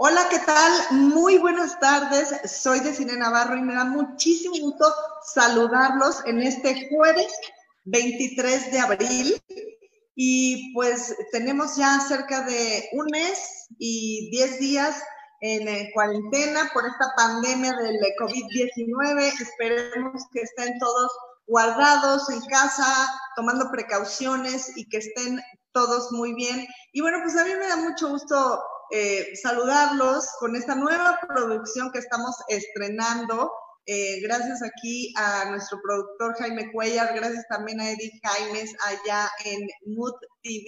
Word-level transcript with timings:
Hola, 0.00 0.28
¿qué 0.30 0.38
tal? 0.38 0.72
Muy 0.92 1.38
buenas 1.38 1.80
tardes. 1.80 2.32
Soy 2.48 2.78
de 2.78 2.94
Cine 2.94 3.16
Navarro 3.16 3.56
y 3.56 3.62
me 3.62 3.74
da 3.74 3.82
muchísimo 3.82 4.54
gusto 4.60 4.86
saludarlos 5.24 6.22
en 6.24 6.40
este 6.40 6.88
jueves 6.88 7.36
23 7.82 8.70
de 8.70 8.78
abril. 8.78 9.42
Y 10.14 10.72
pues 10.72 11.16
tenemos 11.32 11.76
ya 11.76 11.98
cerca 11.98 12.42
de 12.42 12.88
un 12.92 13.06
mes 13.10 13.66
y 13.80 14.30
10 14.30 14.60
días 14.60 15.02
en 15.40 15.66
eh, 15.66 15.90
cuarentena 15.92 16.70
por 16.72 16.86
esta 16.86 17.12
pandemia 17.16 17.72
del 17.72 17.98
COVID-19. 18.20 19.32
Esperemos 19.40 20.22
que 20.32 20.42
estén 20.42 20.78
todos 20.78 21.10
guardados 21.48 22.30
en 22.30 22.40
casa, 22.42 22.86
tomando 23.34 23.68
precauciones 23.72 24.76
y 24.76 24.88
que 24.88 24.98
estén 24.98 25.42
todos 25.72 26.12
muy 26.12 26.34
bien. 26.34 26.68
Y 26.92 27.00
bueno, 27.00 27.18
pues 27.20 27.36
a 27.36 27.44
mí 27.44 27.50
me 27.58 27.66
da 27.66 27.76
mucho 27.78 28.10
gusto 28.10 28.62
eh, 28.90 29.36
saludarlos 29.42 30.26
con 30.40 30.56
esta 30.56 30.74
nueva 30.74 31.18
producción 31.28 31.90
que 31.92 31.98
estamos 31.98 32.34
estrenando. 32.48 33.50
Eh, 33.86 34.20
gracias 34.22 34.62
aquí 34.62 35.12
a 35.16 35.50
nuestro 35.50 35.78
productor 35.82 36.34
Jaime 36.38 36.70
Cuellar, 36.72 37.14
gracias 37.14 37.46
también 37.48 37.80
a 37.80 37.90
Edith 37.90 38.20
Jaimes 38.22 38.74
allá 38.86 39.30
en 39.44 39.66
Mood 39.86 40.14
TV. 40.42 40.66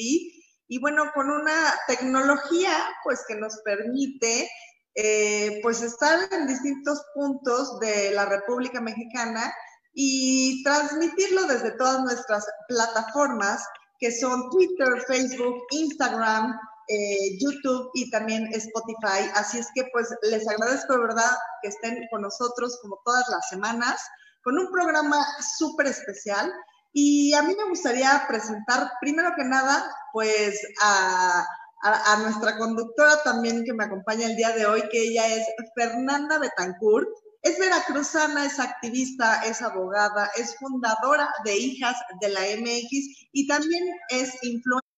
Y 0.68 0.78
bueno, 0.80 1.10
con 1.14 1.30
una 1.30 1.74
tecnología 1.86 2.72
pues 3.04 3.24
que 3.26 3.34
nos 3.34 3.58
permite 3.64 4.48
eh, 4.94 5.60
pues 5.62 5.82
estar 5.82 6.18
en 6.32 6.46
distintos 6.46 7.02
puntos 7.14 7.78
de 7.80 8.10
la 8.12 8.26
República 8.26 8.80
Mexicana 8.80 9.52
y 9.92 10.62
transmitirlo 10.62 11.44
desde 11.44 11.72
todas 11.72 12.00
nuestras 12.00 12.46
plataformas 12.68 13.62
que 13.98 14.10
son 14.10 14.48
Twitter, 14.50 14.88
Facebook, 15.06 15.62
Instagram, 15.70 16.58
eh, 16.90 17.38
YouTube 17.38 17.90
y 17.94 18.10
también 18.10 18.48
Spotify. 18.52 19.30
Así 19.34 19.58
es 19.58 19.68
que 19.74 19.84
pues 19.92 20.08
les 20.22 20.46
agradezco 20.48 20.94
de 20.94 21.00
verdad 21.00 21.30
que 21.62 21.68
estén 21.68 22.00
con 22.10 22.22
nosotros 22.22 22.78
como 22.82 23.00
todas 23.04 23.28
las 23.28 23.48
semanas 23.48 24.00
con 24.42 24.58
un 24.58 24.70
programa 24.72 25.24
súper 25.58 25.86
especial. 25.86 26.52
Y 26.92 27.32
a 27.34 27.42
mí 27.42 27.54
me 27.56 27.68
gustaría 27.68 28.24
presentar 28.26 28.90
primero 29.00 29.30
que 29.36 29.44
nada 29.44 29.88
pues 30.12 30.60
a, 30.82 31.46
a, 31.82 32.16
nuestra 32.22 32.58
conductora 32.58 33.22
también 33.22 33.64
que 33.64 33.72
me 33.72 33.84
acompaña 33.84 34.26
el 34.26 34.36
día 34.36 34.50
de 34.50 34.66
hoy, 34.66 34.82
que 34.90 35.00
ella 35.00 35.28
es 35.28 35.46
Fernanda 35.76 36.38
Betancourt. 36.38 37.08
Es 37.42 37.58
veracruzana, 37.58 38.44
es 38.44 38.58
activista, 38.58 39.42
es 39.44 39.62
abogada, 39.62 40.30
es 40.36 40.56
fundadora 40.56 41.32
de 41.44 41.56
Hijas 41.56 41.96
de 42.20 42.28
la 42.28 42.40
MX 42.40 43.28
y 43.32 43.46
también 43.46 43.82
es 44.10 44.34
influencer 44.42 44.89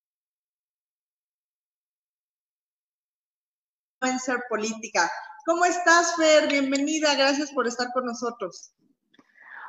política. 4.49 5.10
¿Cómo 5.44 5.64
estás, 5.64 6.14
Fer? 6.16 6.49
Bienvenida, 6.49 7.14
gracias 7.14 7.50
por 7.52 7.66
estar 7.66 7.88
con 7.93 8.06
nosotros. 8.06 8.75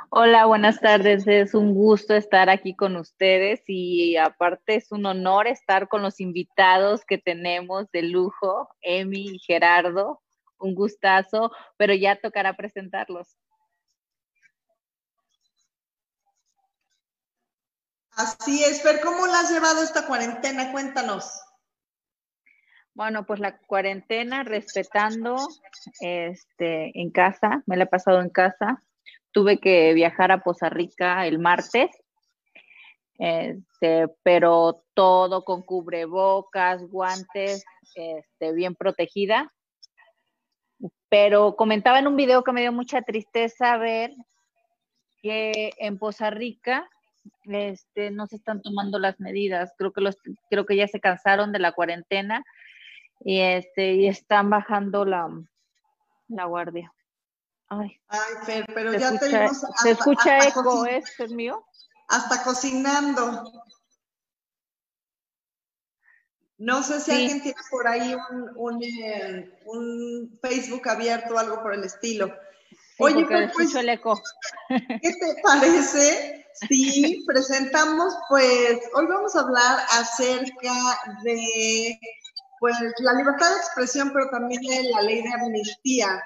Hola, 0.09 0.45
buenas 0.45 0.79
tardes. 0.79 1.27
Es 1.27 1.53
un 1.53 1.73
gusto 1.73 2.13
estar 2.15 2.49
aquí 2.49 2.75
con 2.75 2.95
ustedes 2.95 3.61
y 3.67 4.17
aparte 4.17 4.75
es 4.75 4.91
un 4.91 5.05
honor 5.05 5.47
estar 5.47 5.87
con 5.87 6.03
los 6.03 6.19
invitados 6.19 7.03
que 7.05 7.17
tenemos 7.17 7.89
de 7.91 8.03
lujo, 8.03 8.69
Emi 8.81 9.35
y 9.35 9.39
Gerardo 9.39 10.19
un 10.63 10.75
gustazo, 10.75 11.51
pero 11.77 11.93
ya 11.93 12.19
tocará 12.19 12.55
presentarlos. 12.55 13.37
Así 18.11 18.63
es, 18.63 18.81
Fer, 18.81 19.01
¿cómo 19.01 19.25
la 19.27 19.39
has 19.39 19.51
llevado 19.51 19.83
esta 19.83 20.05
cuarentena? 20.05 20.71
Cuéntanos. 20.71 21.41
Bueno, 22.95 23.25
pues 23.25 23.39
la 23.39 23.57
cuarentena 23.57 24.43
respetando 24.43 25.35
este 25.99 26.99
en 26.99 27.09
casa, 27.11 27.63
me 27.65 27.77
la 27.77 27.85
he 27.85 27.87
pasado 27.87 28.21
en 28.21 28.29
casa. 28.29 28.83
Tuve 29.31 29.59
que 29.59 29.93
viajar 29.93 30.31
a 30.31 30.43
Poza 30.43 30.69
Rica 30.69 31.25
el 31.25 31.39
martes. 31.39 31.89
Este, 33.17 34.07
pero 34.23 34.83
todo 34.93 35.43
con 35.43 35.61
cubrebocas, 35.61 36.83
guantes, 36.83 37.63
este, 37.95 38.53
bien 38.53 38.75
protegida 38.75 39.51
pero 41.13 41.55
comentaba 41.55 41.99
en 41.99 42.07
un 42.07 42.15
video 42.15 42.43
que 42.43 42.53
me 42.53 42.61
dio 42.61 42.71
mucha 42.71 43.03
tristeza 43.03 43.77
ver 43.77 44.11
que 45.21 45.71
en 45.77 45.99
Poza 45.99 46.31
Rica 46.31 46.89
este, 47.43 48.09
no 48.09 48.25
se 48.25 48.37
están 48.37 48.63
tomando 48.63 48.97
las 48.97 49.19
medidas. 49.19 49.73
Creo 49.77 49.93
que 49.93 50.01
los, 50.01 50.17
creo 50.49 50.65
que 50.65 50.75
ya 50.75 50.87
se 50.87 50.99
cansaron 50.99 51.51
de 51.51 51.59
la 51.59 51.71
cuarentena 51.71 52.43
y 53.23 53.39
este, 53.39 53.93
y 53.93 54.07
están 54.07 54.49
bajando 54.49 55.05
la, 55.05 55.29
la 56.27 56.45
guardia. 56.45 56.93
Ay, 57.69 57.99
Fer, 58.45 58.65
pero 58.73 58.93
ya 58.93 59.17
tenemos. 59.17 59.61
¿Se 59.81 59.91
escucha 59.91 60.47
eco? 60.47 60.85
¿Es 60.85 61.31
mío? 61.31 61.65
Hasta 62.09 62.43
cocinando. 62.43 63.51
No 66.57 66.83
sé 66.83 66.99
si 66.99 67.11
alguien 67.11 67.41
tiene 67.41 67.57
por 67.71 67.87
ahí 67.87 68.13
eh, 68.13 69.59
un, 69.65 70.39
Facebook 70.41 70.87
abierto 70.87 71.33
o 71.33 71.39
algo 71.39 71.61
por 71.61 71.73
el 71.73 71.83
estilo. 71.83 72.33
Oye, 72.99 73.25
pues, 73.25 73.75
el 73.75 73.89
eco. 73.89 74.21
¿qué 74.69 74.99
te 75.01 75.41
parece 75.43 76.43
si 76.67 77.23
presentamos, 77.25 78.13
pues, 78.29 78.79
hoy 78.93 79.05
vamos 79.07 79.35
a 79.35 79.41
hablar 79.41 79.79
acerca 79.91 80.73
de, 81.23 81.99
pues, 82.63 82.77
la 82.99 83.11
libertad 83.11 83.49
de 83.49 83.57
expresión, 83.57 84.13
pero 84.13 84.29
también 84.29 84.61
la 84.89 85.01
ley 85.01 85.21
de 85.21 85.33
amnistía 85.33 86.23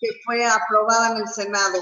que 0.00 0.08
fue 0.24 0.42
aprobada 0.46 1.10
en 1.10 1.18
el 1.18 1.28
Senado. 1.28 1.78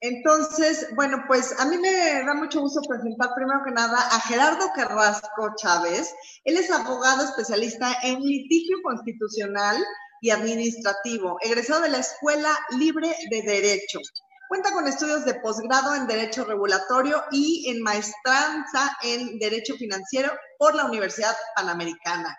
Entonces, 0.00 0.88
bueno, 0.96 1.22
pues 1.28 1.54
a 1.60 1.66
mí 1.66 1.78
me 1.78 2.24
da 2.24 2.34
mucho 2.34 2.62
gusto 2.62 2.80
presentar 2.80 3.30
primero 3.36 3.60
que 3.64 3.70
nada 3.70 3.96
a 4.08 4.20
Gerardo 4.22 4.72
Carrasco 4.74 5.54
Chávez. 5.56 6.12
Él 6.42 6.56
es 6.56 6.68
abogado 6.68 7.22
especialista 7.22 7.94
en 8.02 8.18
litigio 8.18 8.78
constitucional 8.82 9.76
y 10.20 10.30
administrativo, 10.30 11.38
egresado 11.42 11.82
de 11.82 11.90
la 11.90 11.98
Escuela 11.98 12.58
Libre 12.70 13.14
de 13.30 13.42
Derecho. 13.42 14.00
Cuenta 14.48 14.72
con 14.72 14.86
estudios 14.86 15.24
de 15.24 15.34
posgrado 15.34 15.94
en 15.94 16.06
Derecho 16.06 16.44
Regulatorio 16.44 17.24
y 17.32 17.68
en 17.68 17.82
maestranza 17.82 18.96
en 19.02 19.38
Derecho 19.38 19.74
Financiero 19.74 20.32
por 20.58 20.74
la 20.74 20.84
Universidad 20.84 21.34
Panamericana. 21.56 22.36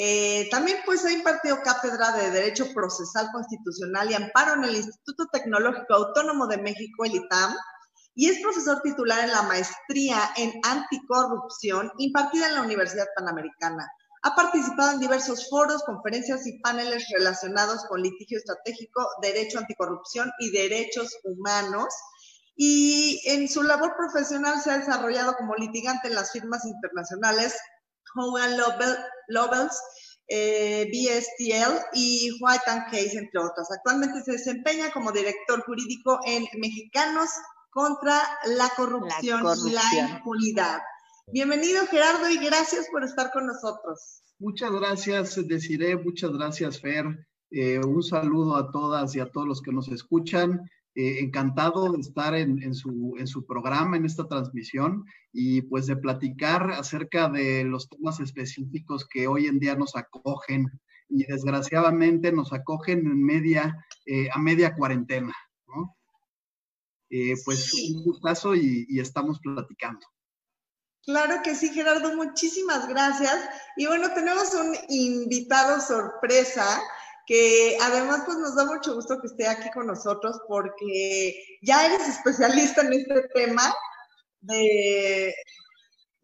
Eh, 0.00 0.48
también 0.50 0.78
pues 0.84 1.04
ha 1.04 1.12
impartido 1.12 1.60
cátedra 1.62 2.12
de 2.12 2.30
Derecho 2.30 2.72
Procesal 2.72 3.30
Constitucional 3.32 4.10
y 4.10 4.14
Amparo 4.14 4.54
en 4.54 4.64
el 4.64 4.76
Instituto 4.76 5.26
Tecnológico 5.32 5.94
Autónomo 5.94 6.46
de 6.46 6.58
México, 6.58 7.04
el 7.04 7.16
ITAM, 7.16 7.54
y 8.14 8.28
es 8.28 8.40
profesor 8.40 8.80
titular 8.82 9.24
en 9.24 9.30
la 9.30 9.42
maestría 9.42 10.18
en 10.36 10.52
anticorrupción 10.64 11.90
impartida 11.98 12.48
en 12.48 12.54
la 12.56 12.62
Universidad 12.62 13.06
Panamericana. 13.16 13.88
Ha 14.22 14.34
participado 14.34 14.92
en 14.92 15.00
diversos 15.00 15.48
foros, 15.48 15.82
conferencias 15.84 16.46
y 16.46 16.58
paneles 16.60 17.06
relacionados 17.16 17.84
con 17.88 18.02
litigio 18.02 18.38
estratégico, 18.38 19.06
derecho 19.22 19.58
anticorrupción 19.58 20.30
y 20.40 20.50
derechos 20.50 21.16
humanos. 21.24 21.86
Y 22.56 23.20
en 23.26 23.48
su 23.48 23.62
labor 23.62 23.94
profesional 23.96 24.60
se 24.60 24.70
ha 24.72 24.78
desarrollado 24.78 25.34
como 25.36 25.54
litigante 25.54 26.08
en 26.08 26.14
las 26.16 26.32
firmas 26.32 26.64
internacionales 26.64 27.56
Hogan 28.16 28.56
Lovells, 29.28 29.80
eh, 30.28 30.86
BSTL 30.92 31.86
y 31.94 32.30
White 32.40 32.64
and 32.66 32.84
Case, 32.86 33.16
entre 33.16 33.40
otras. 33.40 33.70
Actualmente 33.70 34.22
se 34.22 34.32
desempeña 34.32 34.90
como 34.92 35.12
director 35.12 35.62
jurídico 35.64 36.20
en 36.26 36.46
Mexicanos 36.58 37.30
contra 37.70 38.20
la 38.44 38.68
corrupción, 38.70 39.42
y 39.66 39.70
la 39.70 39.82
impunidad. 39.94 40.80
Bienvenido 41.30 41.86
Gerardo 41.86 42.30
y 42.30 42.38
gracias 42.38 42.88
por 42.90 43.04
estar 43.04 43.30
con 43.30 43.46
nosotros. 43.46 44.22
Muchas 44.38 44.72
gracias, 44.72 45.46
Desiree, 45.46 45.96
muchas 45.96 46.32
gracias, 46.32 46.80
Fer. 46.80 47.26
Eh, 47.50 47.78
un 47.78 48.02
saludo 48.02 48.56
a 48.56 48.70
todas 48.70 49.14
y 49.14 49.20
a 49.20 49.30
todos 49.30 49.46
los 49.46 49.60
que 49.60 49.72
nos 49.72 49.88
escuchan. 49.88 50.62
Eh, 50.94 51.20
encantado 51.20 51.92
de 51.92 52.00
estar 52.00 52.34
en, 52.34 52.74
su, 52.74 53.14
en 53.18 53.26
su 53.26 53.46
programa, 53.46 53.96
en 53.96 54.04
esta 54.04 54.26
transmisión, 54.26 55.04
y 55.32 55.62
pues 55.62 55.86
de 55.86 55.96
platicar 55.96 56.72
acerca 56.72 57.28
de 57.28 57.62
los 57.62 57.88
temas 57.88 58.18
específicos 58.20 59.06
que 59.06 59.28
hoy 59.28 59.46
en 59.46 59.60
día 59.60 59.76
nos 59.76 59.94
acogen 59.96 60.66
y 61.08 61.24
desgraciadamente 61.24 62.32
nos 62.32 62.52
acogen 62.52 63.00
en 63.00 63.22
media, 63.22 63.76
eh, 64.06 64.28
a 64.32 64.38
media 64.38 64.74
cuarentena, 64.74 65.34
¿no? 65.68 65.94
Eh, 67.10 67.34
pues 67.44 67.72
un 67.94 68.02
gustazo 68.02 68.56
y, 68.56 68.86
y 68.88 68.98
estamos 68.98 69.38
platicando. 69.40 70.04
Claro 71.08 71.40
que 71.42 71.54
sí, 71.54 71.70
Gerardo, 71.72 72.14
muchísimas 72.14 72.86
gracias. 72.86 73.34
Y 73.78 73.86
bueno, 73.86 74.12
tenemos 74.12 74.52
un 74.52 74.76
invitado 74.90 75.80
sorpresa 75.80 76.82
que 77.26 77.78
además 77.80 78.24
pues 78.26 78.36
nos 78.36 78.54
da 78.54 78.66
mucho 78.66 78.94
gusto 78.94 79.18
que 79.18 79.28
esté 79.28 79.48
aquí 79.48 79.70
con 79.70 79.86
nosotros 79.86 80.38
porque 80.46 81.58
ya 81.62 81.86
eres 81.86 82.06
especialista 82.06 82.82
en 82.82 82.92
este 82.92 83.22
tema 83.32 83.74
de, 84.42 85.34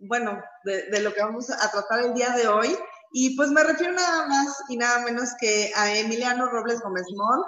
bueno, 0.00 0.38
de, 0.64 1.00
lo 1.00 1.14
que 1.14 1.23
vamos 1.23 1.49
a 1.49 1.71
tratar 1.71 2.00
el 2.00 2.12
día 2.12 2.37
de 2.37 2.47
hoy. 2.47 2.76
Y 3.14 3.35
pues 3.37 3.49
me 3.49 3.64
refiero 3.64 3.95
nada 3.95 4.26
más 4.26 4.64
y 4.69 4.76
nada 4.76 4.99
menos 4.99 5.31
que 5.41 5.73
a 5.75 5.97
Emiliano 5.97 6.45
Robles 6.45 6.83
Gómez 6.83 7.07
Mont. 7.17 7.47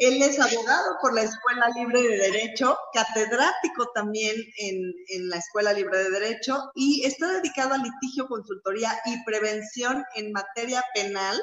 Él 0.00 0.22
es 0.22 0.40
abogado 0.40 0.96
por 1.02 1.12
la 1.12 1.20
Escuela 1.20 1.68
Libre 1.76 2.00
de 2.00 2.16
Derecho, 2.16 2.74
catedrático 2.94 3.90
también 3.94 4.34
en, 4.56 4.94
en, 5.08 5.28
la 5.28 5.36
Escuela 5.36 5.74
Libre 5.74 5.98
de 5.98 6.10
Derecho 6.10 6.70
y 6.74 7.04
está 7.04 7.28
dedicado 7.28 7.74
a 7.74 7.78
litigio, 7.78 8.26
consultoría 8.26 8.98
y 9.04 9.22
prevención 9.24 10.02
en 10.14 10.32
materia 10.32 10.82
penal, 10.94 11.38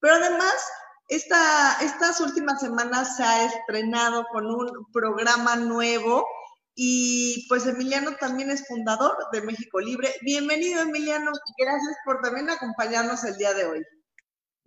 pero 0.00 0.16
además 0.16 0.54
esta, 1.06 1.76
estas 1.82 2.20
últimas 2.20 2.60
semanas 2.60 3.16
se 3.16 3.22
ha 3.22 3.44
estrenado 3.44 4.26
con 4.32 4.46
un 4.46 4.68
programa 4.92 5.54
nuevo 5.54 6.26
y 6.74 7.46
pues 7.48 7.64
Emiliano 7.66 8.16
también 8.16 8.50
es 8.50 8.66
fundador 8.66 9.16
de 9.32 9.42
México 9.42 9.78
Libre. 9.78 10.12
Bienvenido 10.22 10.82
Emiliano, 10.82 11.30
gracias 11.56 11.96
por 12.04 12.20
también 12.22 12.50
acompañarnos 12.50 13.22
el 13.22 13.36
día 13.36 13.54
de 13.54 13.66
hoy. 13.66 13.82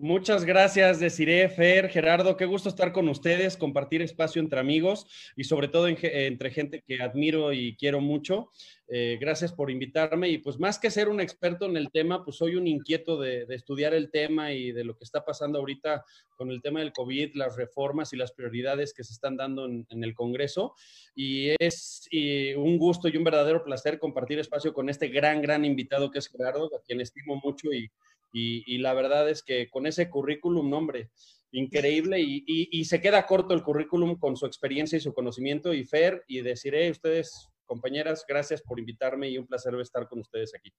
Muchas 0.03 0.43
gracias, 0.43 0.99
Desiree, 0.99 1.47
Fer, 1.47 1.87
Gerardo. 1.87 2.35
Qué 2.35 2.45
gusto 2.45 2.67
estar 2.67 2.91
con 2.91 3.07
ustedes, 3.07 3.55
compartir 3.55 4.01
espacio 4.01 4.41
entre 4.41 4.59
amigos 4.59 5.07
y 5.37 5.45
sobre 5.45 5.69
todo 5.69 5.87
entre 5.87 6.51
gente 6.51 6.83
que 6.85 7.01
admiro 7.01 7.53
y 7.53 7.77
quiero 7.77 8.01
mucho. 8.01 8.51
Eh, 8.89 9.17
gracias 9.21 9.53
por 9.53 9.71
invitarme 9.71 10.27
y 10.27 10.39
pues 10.39 10.59
más 10.59 10.77
que 10.77 10.91
ser 10.91 11.07
un 11.07 11.21
experto 11.21 11.67
en 11.67 11.77
el 11.77 11.89
tema, 11.89 12.25
pues 12.25 12.35
soy 12.35 12.57
un 12.57 12.67
inquieto 12.67 13.17
de, 13.17 13.45
estudiar 13.47 13.93
el 13.93 14.11
tema 14.11 14.51
y 14.51 14.73
de 14.73 14.83
lo 14.83 14.97
que 14.97 15.05
está 15.05 15.23
pasando 15.23 15.59
ahorita 15.59 16.03
con 16.35 16.51
el 16.51 16.61
tema 16.61 16.81
del 16.81 16.91
COVID, 16.91 17.35
las 17.35 17.55
reformas 17.55 18.11
y 18.11 18.17
las 18.17 18.33
prioridades 18.33 18.93
que 18.93 19.05
se 19.05 19.13
están 19.13 19.37
dando 19.37 19.67
en, 19.67 19.85
el 19.89 20.13
Congreso. 20.13 20.75
Y 21.15 21.51
es 21.63 22.09
un 22.57 22.77
gusto 22.77 23.07
y 23.07 23.15
un 23.15 23.23
verdadero 23.23 23.63
placer 23.63 23.99
compartir 23.99 24.37
espacio 24.39 24.73
con 24.73 24.89
este 24.89 25.07
gran, 25.07 25.41
gran 25.41 25.63
invitado 25.63 26.11
que 26.11 26.19
es 26.19 26.27
Gerardo, 26.27 26.65
a 26.75 26.81
quien 26.81 26.99
estimo 26.99 27.39
mucho 27.41 27.71
y 27.71 27.89
y, 28.35 28.79
la 28.79 28.93
verdad 28.95 29.29
es 29.29 29.43
que 29.43 29.69
con 29.69 29.85
ese 29.85 30.09
currículum, 30.09 30.73
hombre, 30.73 31.11
increíble 31.51 32.19
y, 32.19 32.83
se 32.85 32.99
queda 32.99 33.27
corto 33.27 33.53
el 33.53 33.63
currículum 33.63 34.17
con 34.17 34.35
su 34.35 34.47
experiencia 34.47 34.97
y 34.97 35.01
su 35.01 35.13
conocimiento. 35.13 35.73
Y 35.73 35.85
Fer, 35.85 36.23
y 36.27 36.41
deciré 36.41 36.89
ustedes, 36.89 37.49
compañeras, 37.65 38.25
gracias 38.27 38.61
por 38.63 38.79
invitarme 38.79 39.29
y 39.29 39.37
un 39.37 39.45
placer 39.45 39.75
estar 39.75 40.07
con 40.09 40.19
ustedes 40.19 40.53
aquí. 40.55 40.73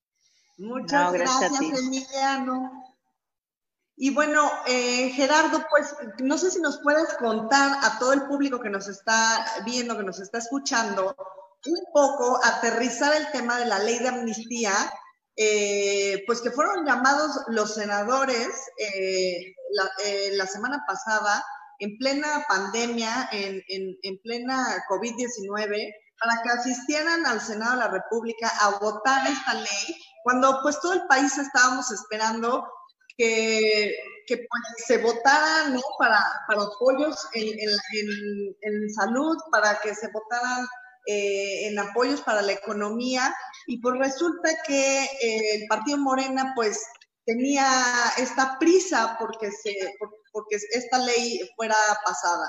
Muchas 0.59 1.13
gracias, 1.13 1.53
Emiliano. 1.61 2.95
Y 3.97 4.11
bueno, 4.11 4.51
eh, 4.67 5.11
Gerardo, 5.11 5.65
pues 5.71 5.95
no 6.19 6.37
sé 6.37 6.51
si 6.51 6.61
nos 6.61 6.81
puedes 6.81 7.15
contar 7.15 7.79
a 7.83 8.01
todo 8.01 8.13
el 8.13 8.23
público 8.23 8.61
que 8.61 8.71
nos 8.71 8.89
está 8.89 9.47
viendo, 9.65 9.97
que 9.97 10.03
nos 10.03 10.19
está 10.19 10.39
escuchando, 10.39 11.15
un 11.67 11.93
poco 11.93 12.41
aterrizar 12.45 13.15
el 13.15 13.31
tema 13.31 13.59
de 13.59 13.67
la 13.67 13.79
ley 13.79 14.01
de 14.01 14.09
amnistía 14.09 14.73
eh, 15.37 16.23
pues 16.27 16.41
que 16.41 16.51
fueron 16.51 16.87
llamados 16.87 17.41
los 17.49 17.75
senadores 17.75 18.49
eh, 18.79 19.55
eh, 20.05 20.31
la, 20.33 20.47
semana 20.47 20.85
pasada, 20.87 21.45
en 21.81 21.97
plena 21.99 22.45
pandemia, 22.49 23.29
en, 23.33 23.63
en 23.69 24.19
plena 24.23 24.85
COVID-19, 24.89 25.93
para 26.21 26.43
que 26.43 26.51
asistieran 26.51 27.27
al 27.27 27.41
Senado 27.41 27.73
de 27.73 27.79
la 27.79 27.89
República 27.89 28.51
a 28.61 28.79
votar 28.79 29.27
esta 29.27 29.55
ley, 29.55 29.97
cuando 30.23 30.61
pues 30.63 30.81
todo 30.81 30.93
el 30.93 31.07
país 31.07 31.37
estábamos 31.37 31.91
esperando 31.91 32.67
que, 33.17 33.95
que 34.27 34.37
pues, 34.37 34.87
se 34.87 34.99
votara 34.99 35.69
¿no? 35.69 35.81
para, 35.99 36.21
para 36.47 36.63
apoyos 36.63 37.29
en, 37.35 37.59
en, 38.63 38.95
salud, 38.95 39.37
para 39.51 39.79
que 39.81 39.95
se 39.95 40.09
votaran 40.09 40.67
eh, 41.07 41.69
en 41.69 41.79
apoyos 41.79 42.23
para 42.23 42.43
la 42.43 42.53
economía 42.53 43.35
y 43.67 43.79
pues 43.79 43.99
resulta 43.99 44.49
que 44.67 45.05
eh, 45.05 45.57
el 45.57 45.67
partido 45.69 45.99
Morena 45.99 46.53
pues 46.55 46.83
tenía 47.27 47.67
esta 48.19 48.59
prisa 48.59 49.17
porque, 49.19 49.51
se, 49.51 49.75
porque 50.33 50.57
esta 50.57 50.99
ley 50.99 51.41
fuera 51.57 51.77
pasada. 52.05 52.47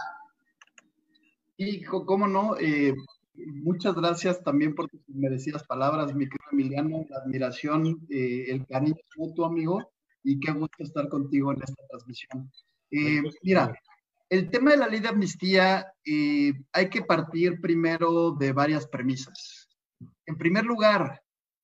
Y 1.57 1.83
cómo 1.83 2.27
no, 2.27 2.57
eh, 2.57 2.93
muchas 3.33 3.95
gracias 3.95 4.43
también 4.43 4.73
por 4.73 4.89
tus 4.89 5.01
merecidas 5.07 5.63
palabras, 5.63 6.13
mi 6.13 6.25
querido 6.25 6.49
Emiliano, 6.51 7.05
la 7.09 7.17
admiración, 7.17 8.05
el 8.09 8.65
cariño 8.67 8.95
mutuo, 9.17 9.45
amigo, 9.45 9.91
y 10.23 10.39
qué 10.39 10.51
gusto 10.51 10.83
estar 10.83 11.07
contigo 11.09 11.51
en 11.51 11.61
esta 11.61 11.87
transmisión. 11.89 12.51
mira, 13.43 13.73
el 14.29 14.49
tema 14.49 14.71
de 14.71 14.77
la 14.77 14.87
ley 14.87 14.99
de 14.99 15.09
amnistía, 15.09 15.93
eh, 16.03 16.53
hay 16.71 16.89
que 16.89 17.03
partir 17.03 17.61
primero 17.61 18.31
de 18.31 18.51
varias 18.53 18.87
premisas. 18.87 19.69
En 20.25 20.37
primer 20.37 20.65
lugar, 20.65 21.21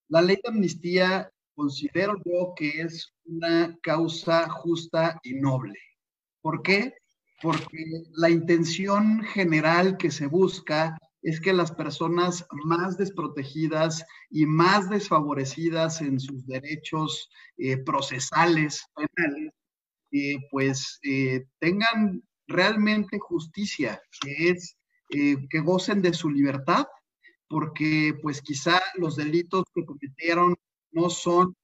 la 0.10 0.22
ley 0.22 0.38
de 0.44 0.50
amnistía 0.50 1.32
considero 1.56 2.15
yo 2.24 2.53
que 2.56 2.82
es 2.82 3.13
una 3.25 3.77
causa 3.82 4.48
justa 4.50 5.20
y 5.24 5.34
noble. 5.34 5.77
¿Por 6.41 6.62
qué? 6.62 6.94
Porque 7.41 7.84
la 8.13 8.30
intención 8.30 9.24
general 9.24 9.98
que 9.98 10.12
se 10.12 10.27
busca 10.27 10.98
es 11.24 11.39
que 11.39 11.53
las 11.53 11.72
personas 11.72 12.46
más 12.65 12.98
desprotegidas 12.98 14.06
y 14.30 14.46
más 14.46 14.89
desfavorecidas 14.89 16.01
en 16.01 16.20
sus 16.20 16.46
derechos 16.48 17.30
eh, 17.58 17.77
procesales, 17.77 18.84
penales, 18.96 19.53
eh, 20.12 20.36
pues 20.50 21.00
tengan 21.60 22.24
realmente 22.51 23.20
justicia, 23.20 24.01
que 24.22 24.50
es 24.50 24.77
eh, 25.10 25.36
que 25.50 25.60
gocen 25.60 26.01
de 26.01 26.13
su 26.13 26.29
libertad, 26.29 26.86
porque 27.48 28.17
pues 28.22 28.41
quizá 28.41 28.81
los 28.96 29.15
delitos 29.15 29.65
que 29.74 29.86
cometieron 29.86 30.55
no 30.91 31.10
son 31.10 31.55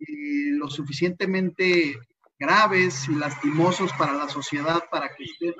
eh, 0.00 0.50
lo 0.52 0.68
suficientemente 0.68 1.96
graves 2.38 3.08
y 3.08 3.14
lastimosos 3.14 3.92
para 3.94 4.12
la 4.12 4.28
sociedad 4.28 4.82
para 4.90 5.08
que 5.14 5.24
estén 5.24 5.54
en 5.54 5.56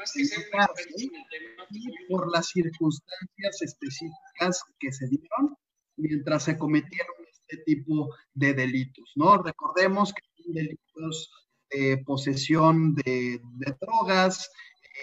y 1.70 1.90
por 2.08 2.30
las 2.30 2.48
circunstancias 2.48 3.62
específicas 3.62 4.62
que 4.78 4.92
se 4.92 5.06
dieron 5.08 5.56
mientras 5.96 6.44
se 6.44 6.58
cometieron 6.58 7.14
este 7.30 7.62
tipo 7.64 8.14
de 8.34 8.52
delitos, 8.54 9.12
¿no? 9.14 9.42
Recordemos 9.42 10.12
que 10.12 10.22
son 10.36 10.52
delitos 10.52 11.30
de 11.70 11.98
posesión 12.04 12.94
de, 12.94 13.40
de 13.42 13.76
drogas, 13.80 14.50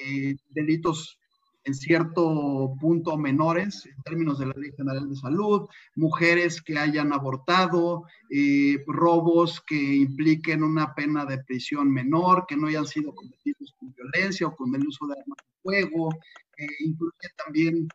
eh, 0.01 0.35
delitos 0.49 1.19
en 1.65 1.73
cierto 1.73 2.75
punto 2.79 3.17
menores 3.17 3.85
en 3.85 4.01
términos 4.03 4.37
de 4.37 4.47
la 4.47 4.53
Ley 4.57 4.71
General 4.75 5.09
de 5.09 5.15
Salud, 5.15 5.69
mujeres 5.95 6.61
que 6.61 6.77
hayan 6.77 7.13
abortado, 7.13 8.03
eh, 8.29 8.83
robos 8.85 9.61
que 9.61 9.75
impliquen 9.75 10.61
una 10.63 10.93
pena 10.93 11.25
de 11.25 11.41
prisión 11.43 11.89
menor, 11.91 12.45
que 12.47 12.57
no 12.57 12.67
hayan 12.67 12.85
sido 12.85 13.15
cometidos 13.15 13.73
con 13.79 13.93
violencia 13.93 14.47
o 14.47 14.55
con 14.55 14.75
el 14.75 14.85
uso 14.85 15.07
de 15.07 15.13
armas 15.13 15.37
de 15.37 15.61
fuego, 15.61 16.09
eh, 16.57 16.67
incluye 16.81 17.29
también 17.37 17.87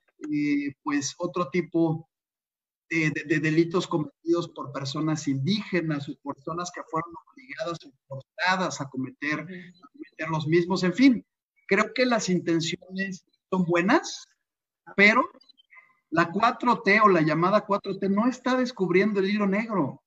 pues 0.82 1.14
otro 1.18 1.48
tipo 1.50 2.08
de, 2.90 3.40
delitos 3.40 3.86
cometidos 3.86 4.48
por 4.48 4.72
personas 4.72 5.28
indígenas 5.28 6.08
o 6.08 6.16
personas 6.24 6.70
que 6.74 6.82
fueron 6.90 7.12
obligadas 7.32 7.78
o 7.84 7.92
forzadas 8.08 8.80
a 8.80 8.88
cometer, 8.88 9.40
a 9.40 9.88
cometer 9.92 10.28
los 10.30 10.46
mismos, 10.46 10.82
en 10.84 10.94
fin, 10.94 11.26
Creo 11.68 11.92
que 11.94 12.06
las 12.06 12.30
intenciones 12.30 13.26
son 13.50 13.64
buenas, 13.64 14.26
pero 14.96 15.30
la 16.10 16.30
4T 16.30 17.02
o 17.04 17.08
la 17.08 17.20
llamada 17.20 17.66
4T 17.66 18.08
no 18.08 18.26
está 18.26 18.56
descubriendo 18.56 19.20
el 19.20 19.30
hilo 19.30 19.46
negro. 19.46 20.02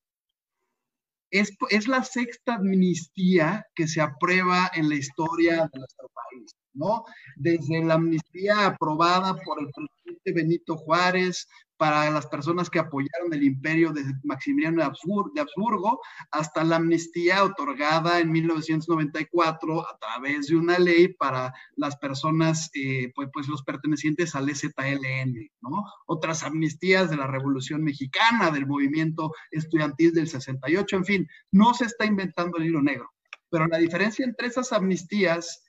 Es, 1.30 1.52
es, 1.70 1.88
la 1.88 2.04
sexta 2.04 2.56
amnistía 2.56 3.66
que 3.76 3.88
se 3.88 4.02
aprueba 4.02 4.72
en 4.74 4.90
la 4.90 4.96
historia 4.96 5.70
de 5.72 5.80
nuestro 5.80 6.10
país, 6.10 6.52
¿no? 6.74 7.06
Desde 7.36 7.84
la 7.84 7.96
amnistía 7.96 8.68
aprobada 8.68 9.36
por 9.36 9.60
el 9.60 9.70
presidente 9.72 10.34
Benito 10.34 10.78
Juárez, 10.78 11.48
para 11.82 12.12
las 12.12 12.28
personas 12.28 12.70
que 12.70 12.78
apoyaron 12.78 13.34
el 13.34 13.42
imperio 13.42 13.92
de 13.92 14.04
Maximiliano 14.24 14.84
de, 14.84 15.42
Habsburgo, 15.42 16.00
hasta 16.30 16.64
la 16.64 16.76
amnistía 16.76 17.44
otorgada 17.44 18.20
en 18.20 18.32
1994 18.32 19.90
a 19.90 19.98
través 19.98 20.46
de 20.46 20.58
una 20.58 20.78
ley 20.78 21.08
para 21.08 21.52
las 21.76 21.98
personas, 21.98 22.70
eh, 22.76 23.12
pues, 23.16 23.30
pues, 23.34 23.48
los 23.48 23.64
pertenecientes 23.64 24.36
al 24.36 24.56
ZLN, 24.56 25.50
¿no? 25.62 25.84
Otras 26.06 26.44
amnistías 26.44 27.10
de 27.10 27.18
la 27.18 27.26
Revolución 27.26 27.84
Mexicana, 27.84 28.52
del 28.52 28.68
movimiento 28.68 29.32
estudiantil 29.50 30.14
del 30.14 30.28
68, 30.28 30.98
en 30.98 31.06
fin, 31.06 31.28
no 31.52 31.74
se 31.74 31.86
está 31.86 32.06
inventando 32.06 32.60
el 32.60 32.68
hilo 32.68 32.84
negro. 32.84 33.10
Pero 33.50 33.66
la 33.66 33.80
diferencia 33.80 34.24
entre 34.24 34.50
esas 34.50 34.72
amnistías 34.72 35.64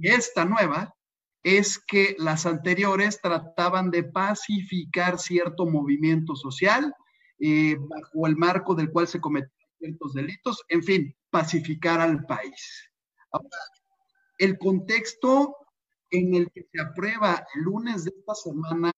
y 0.00 0.08
esta 0.08 0.44
nueva 0.44 0.94
es 1.42 1.78
que 1.78 2.14
las 2.18 2.46
anteriores 2.46 3.20
trataban 3.20 3.90
de 3.90 4.04
pacificar 4.04 5.18
cierto 5.18 5.66
movimiento 5.66 6.34
social 6.36 6.94
eh, 7.38 7.76
bajo 7.78 8.26
el 8.26 8.36
marco 8.36 8.74
del 8.74 8.90
cual 8.90 9.08
se 9.08 9.20
cometían 9.20 9.52
ciertos 9.78 10.14
delitos, 10.14 10.64
en 10.68 10.82
fin, 10.82 11.16
pacificar 11.30 12.00
al 12.00 12.24
país. 12.26 12.90
Ahora, 13.30 13.48
el 14.38 14.58
contexto 14.58 15.56
en 16.10 16.34
el 16.34 16.50
que 16.50 16.66
se 16.72 16.80
aprueba 16.80 17.46
el 17.54 17.62
lunes 17.62 18.04
de 18.04 18.12
esta 18.16 18.34
semana 18.34 18.92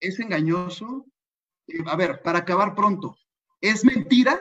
es 0.00 0.20
engañoso. 0.20 1.06
Eh, 1.66 1.82
a 1.86 1.96
ver, 1.96 2.22
para 2.22 2.40
acabar 2.40 2.74
pronto, 2.74 3.16
es 3.64 3.84
mentira 3.84 4.40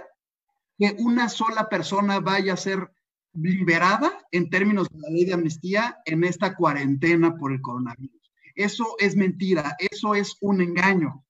que 0.77 0.95
una 0.99 1.29
sola 1.29 1.69
persona 1.69 2.19
vaya 2.19 2.53
a 2.53 2.57
ser 2.57 2.91
liberada 3.33 4.11
en 4.31 4.49
términos 4.49 4.89
de 4.89 4.99
la 4.99 5.09
ley 5.09 5.25
de 5.25 5.33
amnistía 5.33 5.97
en 6.05 6.23
esta 6.23 6.55
cuarentena 6.55 7.35
por 7.35 7.53
el 7.53 7.61
coronavirus. 7.61 8.21
Eso 8.55 8.95
es 8.99 9.15
mentira, 9.15 9.75
eso 9.79 10.13
es 10.13 10.35
un 10.41 10.61
engaño. 10.61 11.23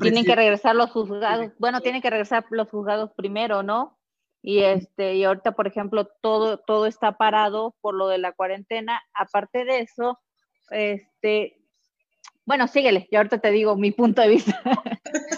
tienen 0.00 0.24
que 0.24 0.36
regresar 0.36 0.76
los 0.76 0.90
juzgados, 0.90 1.52
bueno, 1.58 1.80
tienen 1.80 2.02
que 2.02 2.10
regresar 2.10 2.44
los 2.50 2.68
juzgados 2.68 3.12
primero, 3.16 3.62
¿no? 3.62 3.98
Y 4.42 4.60
este, 4.60 5.16
y 5.16 5.24
ahorita, 5.24 5.52
por 5.52 5.66
ejemplo, 5.66 6.08
todo, 6.20 6.58
todo 6.58 6.86
está 6.86 7.16
parado 7.16 7.74
por 7.80 7.94
lo 7.94 8.08
de 8.08 8.18
la 8.18 8.32
cuarentena. 8.32 9.02
Aparte 9.12 9.64
de 9.64 9.80
eso, 9.80 10.20
este, 10.70 11.58
bueno, 12.44 12.68
síguele, 12.68 13.08
y 13.10 13.16
ahorita 13.16 13.38
te 13.38 13.50
digo 13.50 13.74
mi 13.74 13.90
punto 13.90 14.20
de 14.20 14.28
vista. 14.28 14.60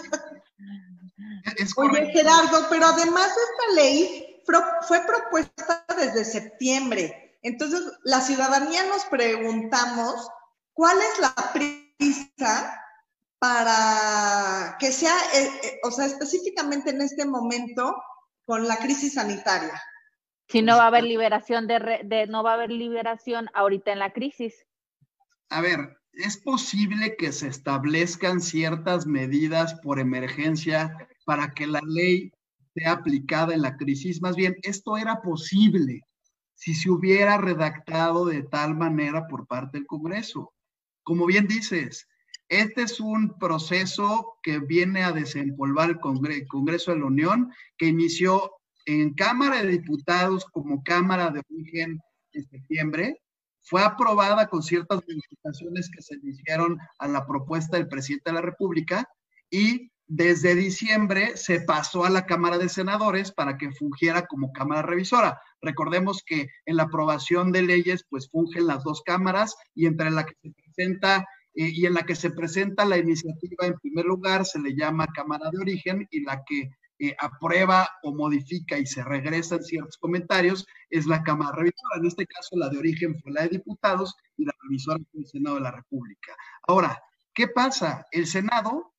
Oye, 1.77 2.11
Gerardo, 2.11 2.67
pero 2.69 2.87
además 2.87 3.27
esta 3.27 3.81
ley 3.81 4.41
fue 4.87 5.01
propuesta 5.05 5.85
desde 5.95 6.25
septiembre. 6.25 7.37
Entonces, 7.41 7.81
la 8.03 8.21
ciudadanía 8.21 8.85
nos 8.85 9.05
preguntamos 9.05 10.29
cuál 10.73 10.97
es 10.97 11.19
la 11.19 11.35
prisa 11.53 12.83
para 13.39 14.75
que 14.79 14.91
sea, 14.91 15.15
eh, 15.33 15.49
eh, 15.63 15.79
o 15.83 15.91
sea, 15.91 16.05
específicamente 16.05 16.89
en 16.89 17.01
este 17.01 17.25
momento 17.25 17.95
con 18.45 18.67
la 18.67 18.77
crisis 18.77 19.13
sanitaria. 19.13 19.81
Si 20.49 20.61
no 20.61 20.77
va 20.77 20.85
a 20.85 20.87
haber 20.87 21.03
liberación 21.03 21.67
de, 21.67 22.01
de, 22.03 22.27
no 22.27 22.43
va 22.43 22.51
a 22.51 22.53
haber 22.55 22.71
liberación 22.71 23.49
ahorita 23.53 23.93
en 23.93 23.99
la 23.99 24.11
crisis. 24.11 24.65
A 25.49 25.61
ver, 25.61 25.97
es 26.11 26.37
posible 26.37 27.15
que 27.17 27.31
se 27.31 27.47
establezcan 27.47 28.41
ciertas 28.41 29.05
medidas 29.05 29.75
por 29.75 29.99
emergencia 29.99 31.07
para 31.29 31.51
que 31.51 31.67
la 31.67 31.81
ley 31.85 32.31
sea 32.73 32.93
aplicada 32.93 33.53
en 33.53 33.61
la 33.61 33.77
crisis. 33.77 34.19
Más 34.19 34.35
bien, 34.35 34.55
esto 34.63 34.97
era 34.97 35.21
posible 35.21 36.01
si 36.55 36.73
se 36.73 36.89
hubiera 36.89 37.37
redactado 37.37 38.25
de 38.25 38.41
tal 38.41 38.75
manera 38.75 39.27
por 39.27 39.45
parte 39.45 39.77
del 39.77 39.85
Congreso. 39.85 40.55
Como 41.03 41.27
bien 41.27 41.45
dices, 41.45 42.07
este 42.47 42.81
es 42.81 42.99
un 42.99 43.37
proceso 43.37 44.39
que 44.41 44.57
viene 44.57 45.03
a 45.03 45.11
desempolvar 45.11 45.91
el 45.91 45.99
Congreso 45.99 46.93
de 46.93 46.97
la 46.97 47.05
Unión, 47.05 47.53
que 47.77 47.85
inició 47.85 48.51
en 48.87 49.13
Cámara 49.13 49.61
de 49.61 49.73
Diputados 49.73 50.45
como 50.45 50.81
Cámara 50.81 51.29
de 51.29 51.43
Origen 51.47 51.99
en 52.31 52.43
septiembre, 52.49 53.21
fue 53.61 53.83
aprobada 53.83 54.47
con 54.47 54.63
ciertas 54.63 55.03
modificaciones 55.07 55.91
que 55.91 56.01
se 56.01 56.15
hicieron 56.23 56.79
a 56.97 57.07
la 57.07 57.27
propuesta 57.27 57.77
del 57.77 57.87
presidente 57.87 58.31
de 58.31 58.33
la 58.33 58.41
República 58.41 59.07
y 59.51 59.91
desde 60.09 60.55
diciembre 60.55 61.37
se 61.37 61.61
pasó 61.61 62.03
a 62.03 62.09
la 62.09 62.25
Cámara 62.25 62.57
de 62.57 62.67
Senadores 62.67 63.31
para 63.31 63.57
que 63.57 63.71
fungiera 63.71 64.25
como 64.25 64.51
Cámara 64.51 64.81
Revisora. 64.81 65.39
Recordemos 65.61 66.23
que 66.25 66.47
en 66.65 66.77
la 66.77 66.83
aprobación 66.83 67.51
de 67.51 67.61
leyes, 67.61 68.03
pues 68.09 68.27
fungen 68.27 68.65
las 68.65 68.83
dos 68.83 69.03
cámaras 69.03 69.55
y 69.75 69.85
entre 69.85 70.09
la 70.09 70.25
que 70.25 70.33
se 70.41 70.51
presenta 70.51 71.27
eh, 71.53 71.69
y 71.71 71.85
en 71.85 71.93
la 71.93 72.07
que 72.07 72.15
se 72.15 72.31
presenta 72.31 72.85
la 72.85 72.97
iniciativa 72.97 73.67
en 73.67 73.77
primer 73.77 74.05
lugar 74.05 74.45
se 74.45 74.59
le 74.59 74.75
llama 74.75 75.05
Cámara 75.13 75.51
de 75.51 75.59
Origen 75.59 76.07
y 76.09 76.21
la 76.21 76.41
que 76.43 76.71
eh, 76.97 77.15
aprueba 77.19 77.87
o 78.01 78.11
modifica 78.11 78.79
y 78.79 78.87
se 78.87 79.03
regresan 79.03 79.61
ciertos 79.61 79.97
comentarios 79.97 80.65
es 80.89 81.05
la 81.05 81.21
Cámara 81.21 81.55
Revisora. 81.55 81.99
En 81.99 82.07
este 82.07 82.25
caso, 82.25 82.57
la 82.57 82.69
de 82.69 82.79
origen 82.79 83.15
fue 83.21 83.31
la 83.31 83.43
de 83.43 83.49
diputados 83.49 84.15
y 84.37 84.45
la 84.45 84.53
revisora 84.63 84.97
fue 85.11 85.21
el 85.21 85.27
Senado 85.27 85.57
de 85.57 85.61
la 85.61 85.71
República. 85.71 86.35
Ahora, 86.67 86.99
¿qué 87.31 87.47
pasa? 87.47 88.07
El 88.11 88.25
Senado 88.25 88.95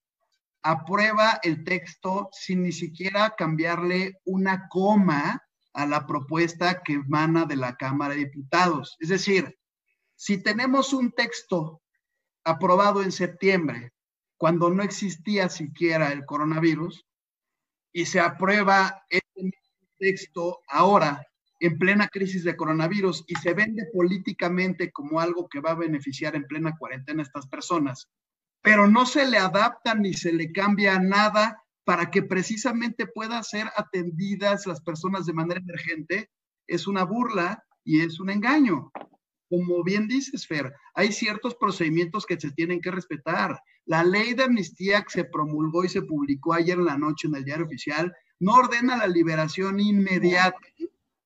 aprueba 0.62 1.40
el 1.42 1.64
texto 1.64 2.28
sin 2.32 2.62
ni 2.62 2.72
siquiera 2.72 3.34
cambiarle 3.36 4.20
una 4.24 4.68
coma 4.68 5.42
a 5.72 5.86
la 5.86 6.06
propuesta 6.06 6.82
que 6.82 6.94
emana 6.94 7.44
de 7.44 7.56
la 7.56 7.76
Cámara 7.76 8.14
de 8.14 8.26
Diputados. 8.26 8.96
Es 9.00 9.08
decir, 9.08 9.56
si 10.16 10.42
tenemos 10.42 10.92
un 10.92 11.12
texto 11.12 11.80
aprobado 12.44 13.02
en 13.02 13.12
septiembre, 13.12 13.92
cuando 14.36 14.70
no 14.70 14.82
existía 14.82 15.48
siquiera 15.48 16.12
el 16.12 16.24
coronavirus, 16.24 17.06
y 17.92 18.06
se 18.06 18.20
aprueba 18.20 19.02
este 19.08 19.50
texto 19.98 20.60
ahora, 20.68 21.26
en 21.58 21.78
plena 21.78 22.08
crisis 22.08 22.44
de 22.44 22.56
coronavirus, 22.56 23.24
y 23.26 23.34
se 23.36 23.52
vende 23.52 23.86
políticamente 23.92 24.90
como 24.92 25.20
algo 25.20 25.48
que 25.48 25.60
va 25.60 25.72
a 25.72 25.74
beneficiar 25.74 26.34
en 26.36 26.46
plena 26.46 26.76
cuarentena 26.78 27.22
a 27.22 27.26
estas 27.26 27.46
personas, 27.48 28.08
pero 28.62 28.86
no 28.86 29.06
se 29.06 29.26
le 29.26 29.38
adapta 29.38 29.94
ni 29.94 30.14
se 30.14 30.32
le 30.32 30.52
cambia 30.52 30.98
nada 30.98 31.62
para 31.84 32.10
que 32.10 32.22
precisamente 32.22 33.06
puedan 33.06 33.42
ser 33.42 33.66
atendidas 33.76 34.66
las 34.66 34.80
personas 34.80 35.26
de 35.26 35.32
manera 35.32 35.60
emergente, 35.60 36.30
es 36.66 36.86
una 36.86 37.04
burla 37.04 37.64
y 37.84 38.02
es 38.02 38.20
un 38.20 38.30
engaño. 38.30 38.92
Como 39.48 39.82
bien 39.82 40.06
dices, 40.06 40.46
Fer, 40.46 40.72
hay 40.94 41.10
ciertos 41.10 41.56
procedimientos 41.56 42.26
que 42.26 42.38
se 42.38 42.52
tienen 42.52 42.80
que 42.80 42.92
respetar. 42.92 43.60
La 43.86 44.04
ley 44.04 44.34
de 44.34 44.44
amnistía 44.44 45.02
que 45.02 45.10
se 45.10 45.24
promulgó 45.24 45.84
y 45.84 45.88
se 45.88 46.02
publicó 46.02 46.52
ayer 46.54 46.78
en 46.78 46.84
la 46.84 46.98
noche 46.98 47.26
en 47.26 47.34
el 47.34 47.44
diario 47.44 47.66
oficial 47.66 48.14
no 48.38 48.54
ordena 48.54 48.96
la 48.96 49.08
liberación 49.08 49.80
inmediata 49.80 50.56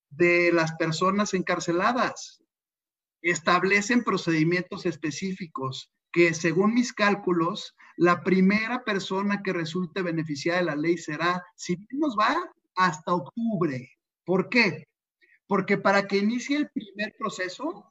de 0.08 0.50
las 0.52 0.72
personas 0.76 1.34
encarceladas. 1.34 2.42
Establecen 3.20 4.02
procedimientos 4.04 4.86
específicos 4.86 5.92
que 6.14 6.32
según 6.32 6.74
mis 6.74 6.92
cálculos, 6.92 7.74
la 7.96 8.22
primera 8.22 8.84
persona 8.84 9.42
que 9.42 9.52
resulte 9.52 10.00
beneficiada 10.00 10.60
de 10.60 10.64
la 10.66 10.76
ley 10.76 10.96
será, 10.96 11.44
si 11.56 11.76
nos 11.90 12.16
va, 12.16 12.36
hasta 12.76 13.14
octubre. 13.14 13.90
¿Por 14.24 14.48
qué? 14.48 14.86
Porque 15.48 15.76
para 15.76 16.06
que 16.06 16.18
inicie 16.18 16.56
el 16.56 16.70
primer 16.70 17.16
proceso, 17.18 17.90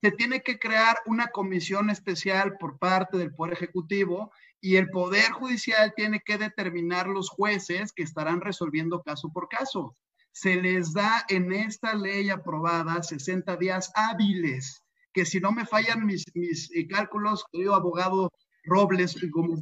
se 0.00 0.10
tiene 0.12 0.42
que 0.42 0.58
crear 0.58 0.96
una 1.04 1.28
comisión 1.28 1.90
especial 1.90 2.56
por 2.56 2.78
parte 2.78 3.18
del 3.18 3.34
Poder 3.34 3.52
Ejecutivo 3.52 4.32
y 4.62 4.76
el 4.76 4.88
Poder 4.88 5.30
Judicial 5.32 5.92
tiene 5.94 6.22
que 6.24 6.38
determinar 6.38 7.06
los 7.06 7.28
jueces 7.28 7.92
que 7.92 8.02
estarán 8.02 8.40
resolviendo 8.40 9.02
caso 9.02 9.30
por 9.30 9.46
caso. 9.46 9.94
Se 10.32 10.56
les 10.56 10.94
da 10.94 11.26
en 11.28 11.52
esta 11.52 11.94
ley 11.94 12.30
aprobada 12.30 13.02
60 13.02 13.58
días 13.58 13.92
hábiles 13.94 14.82
que 15.12 15.24
si 15.24 15.40
no 15.40 15.52
me 15.52 15.66
fallan 15.66 16.06
mis, 16.06 16.24
mis 16.34 16.70
eh, 16.74 16.86
cálculos, 16.86 17.44
querido 17.50 17.74
abogado 17.74 18.30
Robles 18.64 19.16
y 19.22 19.28
Gómez 19.28 19.60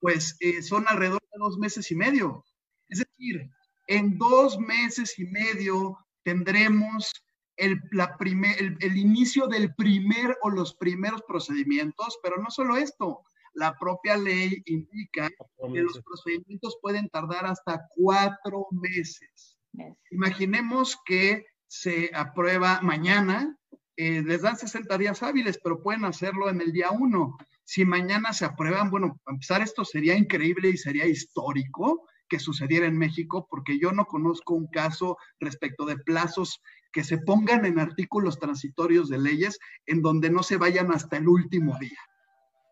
pues 0.00 0.36
eh, 0.40 0.62
son 0.62 0.84
alrededor 0.88 1.20
de 1.32 1.38
dos 1.38 1.58
meses 1.58 1.90
y 1.90 1.96
medio. 1.96 2.44
Es 2.88 3.00
decir, 3.00 3.50
en 3.88 4.16
dos 4.16 4.58
meses 4.58 5.18
y 5.18 5.24
medio 5.24 5.98
tendremos 6.22 7.12
el, 7.56 7.80
la 7.90 8.16
el, 8.20 8.76
el, 8.80 8.96
inicio 8.96 9.48
del 9.48 9.74
primer 9.74 10.36
o 10.42 10.50
los 10.50 10.74
primeros 10.74 11.22
procedimientos, 11.26 12.18
pero 12.22 12.40
no 12.40 12.50
solo 12.50 12.76
esto, 12.76 13.24
la 13.54 13.76
propia 13.76 14.16
ley 14.16 14.62
indica 14.66 15.28
que 15.28 15.80
los 15.80 16.00
procedimientos 16.02 16.78
pueden 16.80 17.08
tardar 17.08 17.46
hasta 17.46 17.88
cuatro 17.96 18.68
meses. 18.70 19.58
Imaginemos 20.10 20.96
que 21.04 21.44
se 21.66 22.10
aprueba 22.14 22.80
mañana 22.82 23.57
eh, 24.00 24.22
les 24.22 24.42
dan 24.42 24.56
60 24.56 24.96
días 24.96 25.24
hábiles, 25.24 25.58
pero 25.60 25.82
pueden 25.82 26.04
hacerlo 26.04 26.48
en 26.48 26.60
el 26.60 26.70
día 26.70 26.92
uno. 26.92 27.36
Si 27.64 27.84
mañana 27.84 28.32
se 28.32 28.44
aprueban, 28.44 28.90
bueno, 28.90 29.20
para 29.24 29.34
empezar, 29.34 29.60
esto 29.60 29.84
sería 29.84 30.16
increíble 30.16 30.68
y 30.68 30.76
sería 30.76 31.04
histórico 31.04 32.06
que 32.28 32.38
sucediera 32.38 32.86
en 32.86 32.96
México, 32.96 33.48
porque 33.50 33.80
yo 33.80 33.90
no 33.90 34.04
conozco 34.04 34.54
un 34.54 34.68
caso 34.68 35.16
respecto 35.40 35.84
de 35.84 35.96
plazos 35.96 36.62
que 36.92 37.02
se 37.02 37.18
pongan 37.18 37.64
en 37.64 37.80
artículos 37.80 38.38
transitorios 38.38 39.08
de 39.08 39.18
leyes 39.18 39.58
en 39.86 40.00
donde 40.00 40.30
no 40.30 40.44
se 40.44 40.58
vayan 40.58 40.92
hasta 40.92 41.16
el 41.16 41.26
último 41.26 41.76
día. 41.80 41.98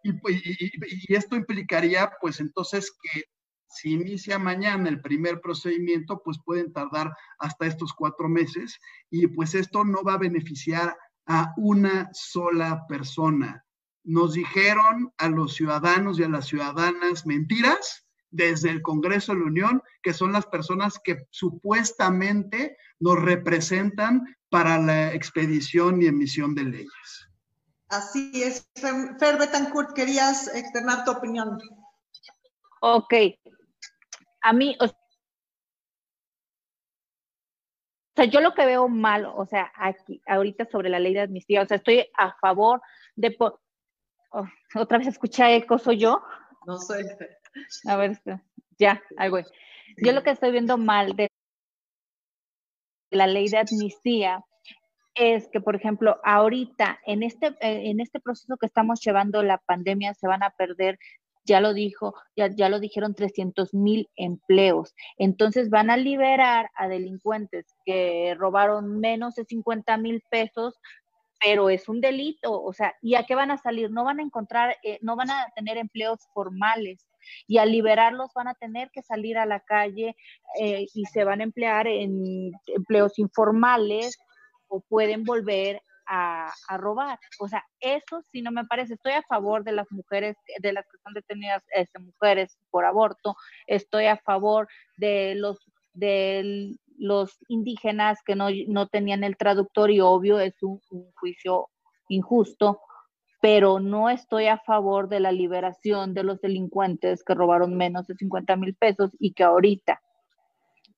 Y, 0.04 0.12
y, 0.12 1.12
esto 1.12 1.34
implicaría, 1.34 2.12
pues 2.20 2.38
entonces, 2.38 2.92
que 3.02 3.24
si 3.68 3.94
inicia 3.94 4.38
mañana 4.38 4.88
el 4.88 5.00
primer 5.00 5.40
procedimiento, 5.40 6.22
pues 6.24 6.38
pueden 6.44 6.72
tardar 6.72 7.12
hasta 7.40 7.66
estos 7.66 7.92
cuatro 7.92 8.28
meses 8.28 8.78
y 9.10 9.26
pues 9.26 9.56
esto 9.56 9.84
no 9.84 10.04
va 10.04 10.14
a 10.14 10.18
beneficiar 10.18 10.96
a 11.26 11.52
una 11.56 12.08
sola 12.12 12.86
persona. 12.88 13.64
Nos 14.04 14.34
dijeron 14.34 15.12
a 15.18 15.28
los 15.28 15.54
ciudadanos 15.54 16.18
y 16.18 16.24
a 16.24 16.28
las 16.28 16.46
ciudadanas 16.46 17.26
mentiras 17.26 18.06
desde 18.30 18.70
el 18.70 18.82
Congreso 18.82 19.32
de 19.32 19.40
la 19.40 19.46
Unión, 19.46 19.82
que 20.02 20.12
son 20.12 20.32
las 20.32 20.46
personas 20.46 21.00
que 21.02 21.26
supuestamente 21.30 22.76
nos 23.00 23.20
representan 23.20 24.36
para 24.48 24.78
la 24.78 25.12
expedición 25.12 26.02
y 26.02 26.06
emisión 26.06 26.54
de 26.54 26.64
leyes. 26.64 27.28
Así 27.88 28.42
es. 28.42 28.68
Fer 28.74 29.38
Betancourt, 29.38 29.94
querías 29.94 30.54
externar 30.54 31.04
tu 31.04 31.12
opinión. 31.12 31.58
Ok. 32.80 33.14
A 34.42 34.52
mí, 34.52 34.76
O 34.80 34.86
sea, 38.16 38.24
yo 38.24 38.40
lo 38.40 38.54
que 38.54 38.66
veo 38.66 38.88
mal, 38.88 39.26
o 39.26 39.46
sea, 39.46 39.72
aquí, 39.76 40.20
ahorita 40.26 40.66
sobre 40.66 40.88
la 40.88 40.98
ley 40.98 41.14
de 41.14 41.20
amnistía, 41.20 41.62
o 41.62 41.66
sea, 41.66 41.76
estoy 41.76 42.06
a 42.16 42.34
favor 42.40 42.80
de... 43.14 43.36
Oh, 43.38 44.46
otra 44.74 44.98
vez 44.98 45.06
escuché 45.06 45.56
eco, 45.56 45.78
soy 45.78 45.98
yo. 45.98 46.22
No 46.66 46.78
sé. 46.78 47.16
A 47.86 47.96
ver, 47.96 48.20
ya, 48.78 49.02
ahí 49.16 49.30
voy. 49.30 49.44
Yo 49.98 50.12
lo 50.12 50.22
que 50.22 50.30
estoy 50.30 50.50
viendo 50.50 50.76
mal 50.76 51.14
de 51.16 51.30
la 53.10 53.26
ley 53.26 53.48
de 53.48 53.58
amnistía 53.58 54.44
es 55.14 55.48
que, 55.48 55.60
por 55.60 55.74
ejemplo, 55.74 56.20
ahorita 56.24 57.00
en 57.06 57.22
este, 57.22 57.46
eh, 57.60 57.90
en 57.90 58.00
este 58.00 58.20
proceso 58.20 58.56
que 58.58 58.66
estamos 58.66 59.00
llevando 59.00 59.42
la 59.42 59.58
pandemia 59.58 60.12
se 60.14 60.26
van 60.26 60.42
a 60.42 60.50
perder, 60.50 60.98
ya 61.46 61.60
lo 61.60 61.72
dijo, 61.72 62.14
ya, 62.36 62.48
ya 62.48 62.68
lo 62.68 62.80
dijeron 62.80 63.14
300 63.14 63.72
mil 63.72 64.08
empleos. 64.16 64.94
Entonces 65.16 65.70
van 65.70 65.90
a 65.90 65.96
liberar 65.96 66.70
a 66.76 66.88
delincuentes 66.88 67.66
que 67.84 68.34
robaron 68.36 69.00
menos 69.00 69.36
de 69.36 69.44
50 69.44 69.96
mil 69.96 70.22
pesos, 70.30 70.78
pero 71.40 71.70
es 71.70 71.88
un 71.88 72.00
delito, 72.00 72.62
o 72.62 72.72
sea, 72.72 72.94
¿y 73.02 73.14
a 73.14 73.24
qué 73.24 73.34
van 73.34 73.50
a 73.50 73.58
salir? 73.58 73.90
No 73.90 74.04
van 74.04 74.20
a 74.20 74.22
encontrar, 74.22 74.76
eh, 74.82 74.98
no 75.02 75.16
van 75.16 75.30
a 75.30 75.46
tener 75.54 75.76
empleos 75.76 76.20
formales 76.32 77.06
y 77.46 77.58
al 77.58 77.72
liberarlos 77.72 78.32
van 78.34 78.48
a 78.48 78.54
tener 78.54 78.90
que 78.90 79.02
salir 79.02 79.36
a 79.36 79.46
la 79.46 79.60
calle 79.60 80.16
eh, 80.60 80.86
y 80.94 81.04
se 81.06 81.24
van 81.24 81.40
a 81.40 81.44
emplear 81.44 81.86
en 81.86 82.52
empleos 82.66 83.18
informales 83.18 84.18
o 84.68 84.80
pueden 84.80 85.24
volver 85.24 85.82
a, 86.06 86.52
robar. 86.78 87.18
O 87.38 87.48
sea, 87.48 87.64
eso 87.80 88.22
sí 88.30 88.42
no 88.42 88.50
me 88.50 88.64
parece. 88.64 88.94
Estoy 88.94 89.12
a 89.12 89.22
favor 89.22 89.64
de 89.64 89.72
las 89.72 89.90
mujeres, 89.90 90.36
de 90.60 90.72
las 90.72 90.84
que 90.84 90.96
están 90.96 91.14
detenidas 91.14 91.62
este, 91.74 91.98
mujeres 91.98 92.58
por 92.70 92.84
aborto. 92.84 93.36
Estoy 93.66 94.06
a 94.06 94.16
favor 94.16 94.68
de 94.96 95.34
los 95.34 95.58
de 95.96 96.76
los 96.98 97.38
indígenas 97.48 98.18
que 98.24 98.36
no, 98.36 98.48
no 98.68 98.86
tenían 98.86 99.24
el 99.24 99.36
traductor 99.36 99.90
y 99.90 100.00
obvio 100.00 100.38
es 100.40 100.62
un, 100.62 100.80
juicio 101.14 101.68
injusto, 102.08 102.80
pero 103.40 103.80
no 103.80 104.10
estoy 104.10 104.46
a 104.46 104.58
favor 104.58 105.08
de 105.08 105.20
la 105.20 105.32
liberación 105.32 106.14
de 106.14 106.22
los 106.22 106.40
delincuentes 106.40 107.24
que 107.24 107.34
robaron 107.34 107.76
menos 107.76 108.06
de 108.06 108.14
50 108.14 108.56
mil 108.56 108.74
pesos 108.74 109.16
y 109.18 109.32
que 109.32 109.44
ahorita, 109.44 110.00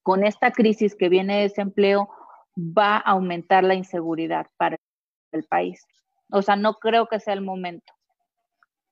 con 0.02 0.24
esta 0.24 0.50
crisis 0.50 0.94
que 0.94 1.08
viene 1.08 1.36
de 1.36 1.42
desempleo, 1.42 2.08
va 2.56 2.96
a 2.96 3.12
aumentar 3.12 3.64
la 3.64 3.74
inseguridad 3.74 4.46
para 4.56 4.77
el 5.32 5.44
país. 5.44 5.84
O 6.30 6.42
sea, 6.42 6.56
no 6.56 6.74
creo 6.74 7.06
que 7.06 7.20
sea 7.20 7.34
el 7.34 7.40
momento. 7.40 7.92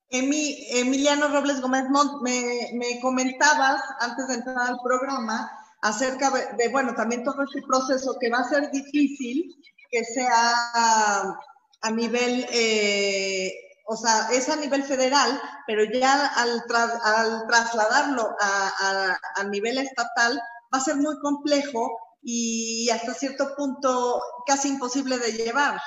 Emiliano 0.09 1.29
Robles 1.29 1.61
Gómez 1.61 1.85
me, 2.22 2.70
me, 2.75 3.01
comentabas 3.01 3.83
antes 4.01 4.29
de 4.29 4.35
entrar 4.35 4.59
al 4.59 4.79
programa 4.83 5.51
acerca 5.83 6.31
de, 6.31 6.68
bueno, 6.68 6.94
también 6.94 7.25
todo 7.25 7.42
este 7.42 7.61
proceso 7.62 8.16
que 8.20 8.31
va 8.31 8.38
a 8.38 8.49
ser 8.49 8.70
difícil 8.70 9.55
que 9.90 10.05
sea 10.05 11.37
a 11.83 11.90
nivel, 11.90 12.46
eh, 12.51 13.53
o 13.87 13.96
sea, 13.96 14.29
es 14.33 14.49
a 14.49 14.57
nivel 14.57 14.85
federal, 14.85 15.40
pero 15.66 15.85
ya 15.85 16.27
al, 16.37 16.62
al 17.05 17.46
trasladarlo 17.46 18.29
a, 18.40 19.18
a 19.37 19.44
nivel 19.44 19.79
estatal 19.79 20.40
va 20.72 20.79
a 20.79 20.81
ser 20.81 20.96
muy 20.96 21.18
complejo 21.20 21.99
y 22.22 22.90
hasta 22.90 23.14
cierto 23.14 23.55
punto 23.57 24.20
casi 24.46 24.68
imposible 24.68 25.18
de 25.18 25.33
llevar. 25.33 25.81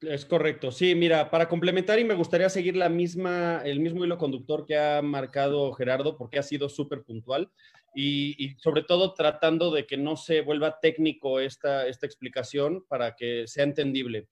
Es 0.00 0.24
correcto, 0.24 0.70
sí, 0.70 0.94
mira, 0.94 1.28
para 1.28 1.48
complementar 1.48 1.98
y 1.98 2.04
me 2.04 2.14
gustaría 2.14 2.48
seguir 2.48 2.76
la 2.76 2.88
misma, 2.88 3.62
el 3.64 3.80
mismo 3.80 4.04
hilo 4.04 4.16
conductor 4.16 4.64
que 4.64 4.78
ha 4.78 5.02
marcado 5.02 5.72
Gerardo, 5.72 6.16
porque 6.16 6.38
ha 6.38 6.44
sido 6.44 6.68
súper 6.68 7.02
puntual 7.02 7.50
y, 7.96 8.54
sobre 8.58 8.82
todo 8.84 9.14
tratando 9.14 9.72
de 9.72 9.86
que 9.86 9.96
no 9.96 10.16
se 10.16 10.42
vuelva 10.42 10.78
técnico 10.78 11.40
esta, 11.40 11.88
esta 11.88 12.06
explicación 12.06 12.84
para 12.86 13.16
que 13.16 13.48
sea 13.48 13.64
entendible. 13.64 14.28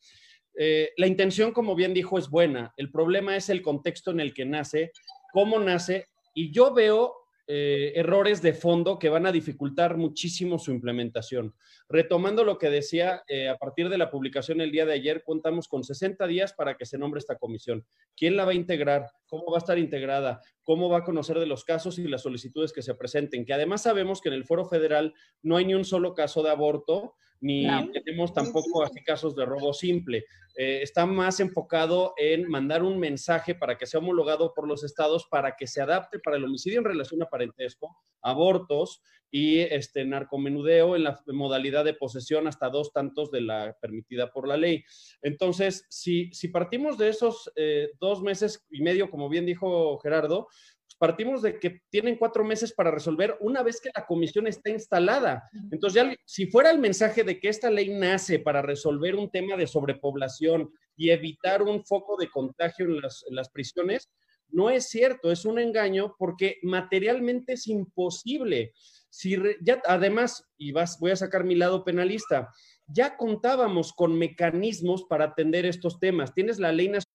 Eh, 0.57 0.93
la 0.97 1.09
intención, 1.09 1.51
como 1.51 1.75
bien 1.75 1.93
dijo, 1.93 2.17
es 2.17 2.31
buena. 2.31 2.73
El 2.77 2.93
problema 2.93 3.35
es 3.35 3.49
el 3.49 3.61
contexto 3.61 4.13
en 4.13 4.21
el 4.21 4.33
que 4.33 4.45
nace, 4.45 4.93
cómo 5.33 5.59
nace, 5.59 6.07
y 6.33 6.53
yo 6.53 6.73
veo 6.73 7.13
eh, 7.49 7.93
errores 7.95 8.43
de 8.43 8.53
fondo 8.53 8.99
que 8.99 9.09
van 9.09 9.25
a 9.25 9.33
dificultar 9.33 9.97
muchísimo 9.97 10.59
su 10.59 10.73
implementación. 10.73 11.55
Retomando 11.89 12.43
lo 12.43 12.59
que 12.59 12.71
decía, 12.71 13.23
eh, 13.29 13.49
a 13.49 13.57
partir 13.57 13.89
de 13.89 13.99
la 13.99 14.11
publicación 14.11 14.61
el 14.61 14.73
día 14.73 14.85
de 14.85 14.95
ayer, 14.95 15.23
contamos 15.23 15.69
con 15.69 15.85
60 15.85 16.27
días 16.27 16.53
para 16.53 16.77
que 16.77 16.87
se 16.87 16.99
nombre 16.99 17.19
esta 17.19 17.37
comisión. 17.37 17.87
¿Quién 18.17 18.37
la 18.37 18.45
va 18.45 18.51
a 18.51 18.55
integrar? 18.55 19.07
¿Cómo 19.27 19.45
va 19.51 19.59
a 19.59 19.65
estar 19.65 19.79
integrada? 19.79 20.41
¿Cómo 20.65 20.89
va 20.89 20.99
a 20.99 21.05
conocer 21.05 21.39
de 21.39 21.47
los 21.47 21.65
casos 21.65 21.99
y 21.99 22.09
las 22.09 22.23
solicitudes 22.23 22.73
que 22.73 22.83
se 22.83 22.95
presenten? 22.95 23.45
Que 23.45 23.55
además 23.55 23.83
sabemos 23.83 24.21
que 24.21 24.29
en 24.29 24.35
el 24.35 24.45
foro 24.45 24.65
federal 24.65 25.15
no 25.43 25.57
hay 25.57 25.67
ni 25.67 25.75
un 25.75 25.85
solo 25.85 26.15
caso 26.15 26.43
de 26.43 26.51
aborto, 26.51 27.15
ni 27.41 27.67
tenemos 27.93 28.33
tampoco 28.33 28.83
así 28.83 29.03
casos 29.03 29.35
de 29.37 29.45
robo 29.45 29.73
simple. 29.73 30.25
Eh, 30.59 30.81
está 30.83 31.05
más 31.05 31.39
enfocado 31.41 32.15
en 32.17 32.49
mandar 32.49 32.83
un 32.83 32.99
mensaje 32.99 33.55
para 33.55 33.77
que 33.77 33.87
sea 33.87 34.01
homologado 34.01 34.55
por 34.55 34.67
los 34.67 34.85
estados 34.85 35.27
para 35.31 35.55
que 35.55 35.67
se 35.67 35.83
adapte 35.83 36.19
para 36.19 36.39
el 36.39 36.45
homicidio 36.45 36.79
en 36.79 36.87
relación 36.87 37.23
a 37.23 37.29
parentesco, 37.29 37.95
abortos 38.23 39.03
y 39.31 39.59
este 39.59 40.05
narcomenudeo 40.07 40.97
en 40.97 41.05
la 41.05 41.21
modalidad 41.27 41.85
de 41.85 41.93
posesión 41.93 42.47
hasta 42.47 42.71
dos 42.71 42.93
tantos 42.93 43.31
de 43.31 43.43
la 43.43 43.77
permitida 43.83 44.31
por 44.31 44.49
la 44.49 44.57
ley. 44.57 44.83
Entonces, 45.21 45.85
si, 45.91 46.33
si 46.33 46.49
partimos 46.49 46.97
de 46.97 47.09
esos 47.11 47.53
eh, 47.57 47.91
dos 48.01 48.23
meses 48.23 48.65
y 48.71 48.81
medio, 48.81 49.11
como 49.11 49.29
bien 49.29 49.45
dijo 49.45 49.99
Gerardo, 49.99 50.49
partimos 50.99 51.43
de 51.43 51.59
que 51.59 51.81
tienen 51.91 52.17
cuatro 52.17 52.45
meses 52.45 52.73
para 52.73 52.91
resolver 52.91 53.37
una 53.41 53.63
vez 53.63 53.81
que 53.81 53.91
la 53.95 54.07
comisión 54.07 54.47
está 54.47 54.71
instalada. 54.71 55.49
Entonces, 55.71 56.03
ya 56.03 56.15
si 56.25 56.47
fuera 56.47 56.71
el 56.71 56.79
mensaje 56.79 57.25
de 57.25 57.39
que 57.39 57.49
esta 57.49 57.71
ley 57.71 57.91
nace 57.91 58.39
para 58.39 58.63
resolver 58.63 59.15
un 59.15 59.31
tema 59.31 59.57
de 59.57 59.67
sobrepoblación 59.67 60.73
y 60.97 61.11
evitar 61.11 61.63
un 61.63 61.85
foco 61.85 62.17
de 62.17 62.31
contagio 62.31 62.87
en 62.87 63.01
las, 63.01 63.49
prisiones, 63.51 64.09
no 64.49 64.71
es 64.71 64.89
cierto, 64.89 65.31
es 65.31 65.45
un 65.45 65.59
engaño 65.59 66.15
porque 66.19 66.59
materialmente 66.63 67.55
es 67.55 67.67
imposible. 67.67 68.73
Si 69.11 69.37
ya, 69.63 69.83
además, 69.87 70.45
y 70.57 70.73
vas, 70.73 70.99
voy 71.01 71.11
a 71.11 71.17
sacar 71.17 71.45
mi 71.45 71.55
lado 71.55 71.85
penalista, 71.85 72.51
ya 72.87 73.17
contábamos 73.17 73.93
con 73.93 74.17
mecanismos 74.17 75.05
para 75.05 75.27
atender 75.27 75.67
estos 75.67 75.99
temas. 75.99 76.33
Tienes 76.33 76.59
la 76.59 76.73
ley 76.73 76.89
nacional 76.89 77.06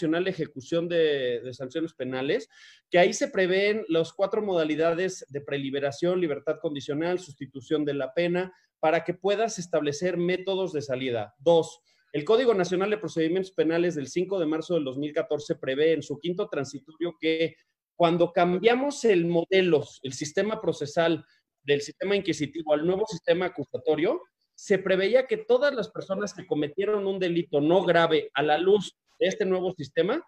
de 0.00 0.30
Ejecución 0.30 0.88
de, 0.88 1.50
Sanciones 1.52 1.92
Penales, 1.92 2.48
que 2.90 2.98
ahí 2.98 3.12
se 3.12 3.28
prevén 3.28 3.84
las 3.88 4.12
cuatro 4.12 4.42
modalidades 4.42 5.26
de 5.28 5.40
preliberación, 5.40 6.20
libertad 6.20 6.56
condicional, 6.60 7.18
sustitución 7.18 7.84
de 7.84 7.94
la 7.94 8.14
pena, 8.14 8.52
para 8.78 9.04
que 9.04 9.14
puedas 9.14 9.58
establecer 9.58 10.16
métodos 10.16 10.72
de 10.72 10.80
salida. 10.80 11.34
Dos, 11.38 11.80
el 12.12 12.24
Código 12.24 12.54
Nacional 12.54 12.88
de 12.90 12.98
Procedimientos 12.98 13.52
Penales 13.52 13.94
del 13.94 14.08
5 14.08 14.40
de 14.40 14.46
marzo 14.46 14.74
del 14.74 14.84
2014 14.84 15.56
prevé 15.56 15.92
en 15.92 16.02
su 16.02 16.18
quinto 16.18 16.48
transitorio 16.48 17.14
que 17.20 17.56
cuando 17.94 18.32
cambiamos 18.32 19.04
el 19.04 19.26
modelo, 19.26 19.84
el 20.02 20.14
sistema 20.14 20.60
procesal 20.60 21.24
del 21.62 21.82
sistema 21.82 22.16
inquisitivo 22.16 22.72
al 22.72 22.86
nuevo 22.86 23.04
sistema 23.06 23.46
acusatorio, 23.46 24.22
se 24.54 24.78
preveía 24.78 25.26
que 25.26 25.38
todas 25.38 25.74
las 25.74 25.88
personas 25.88 26.34
que 26.34 26.46
cometieron 26.46 27.06
un 27.06 27.18
delito 27.18 27.62
no 27.62 27.82
grave 27.82 28.30
a 28.34 28.42
la 28.42 28.58
luz 28.58 28.94
este 29.20 29.44
nuevo 29.44 29.72
sistema, 29.72 30.22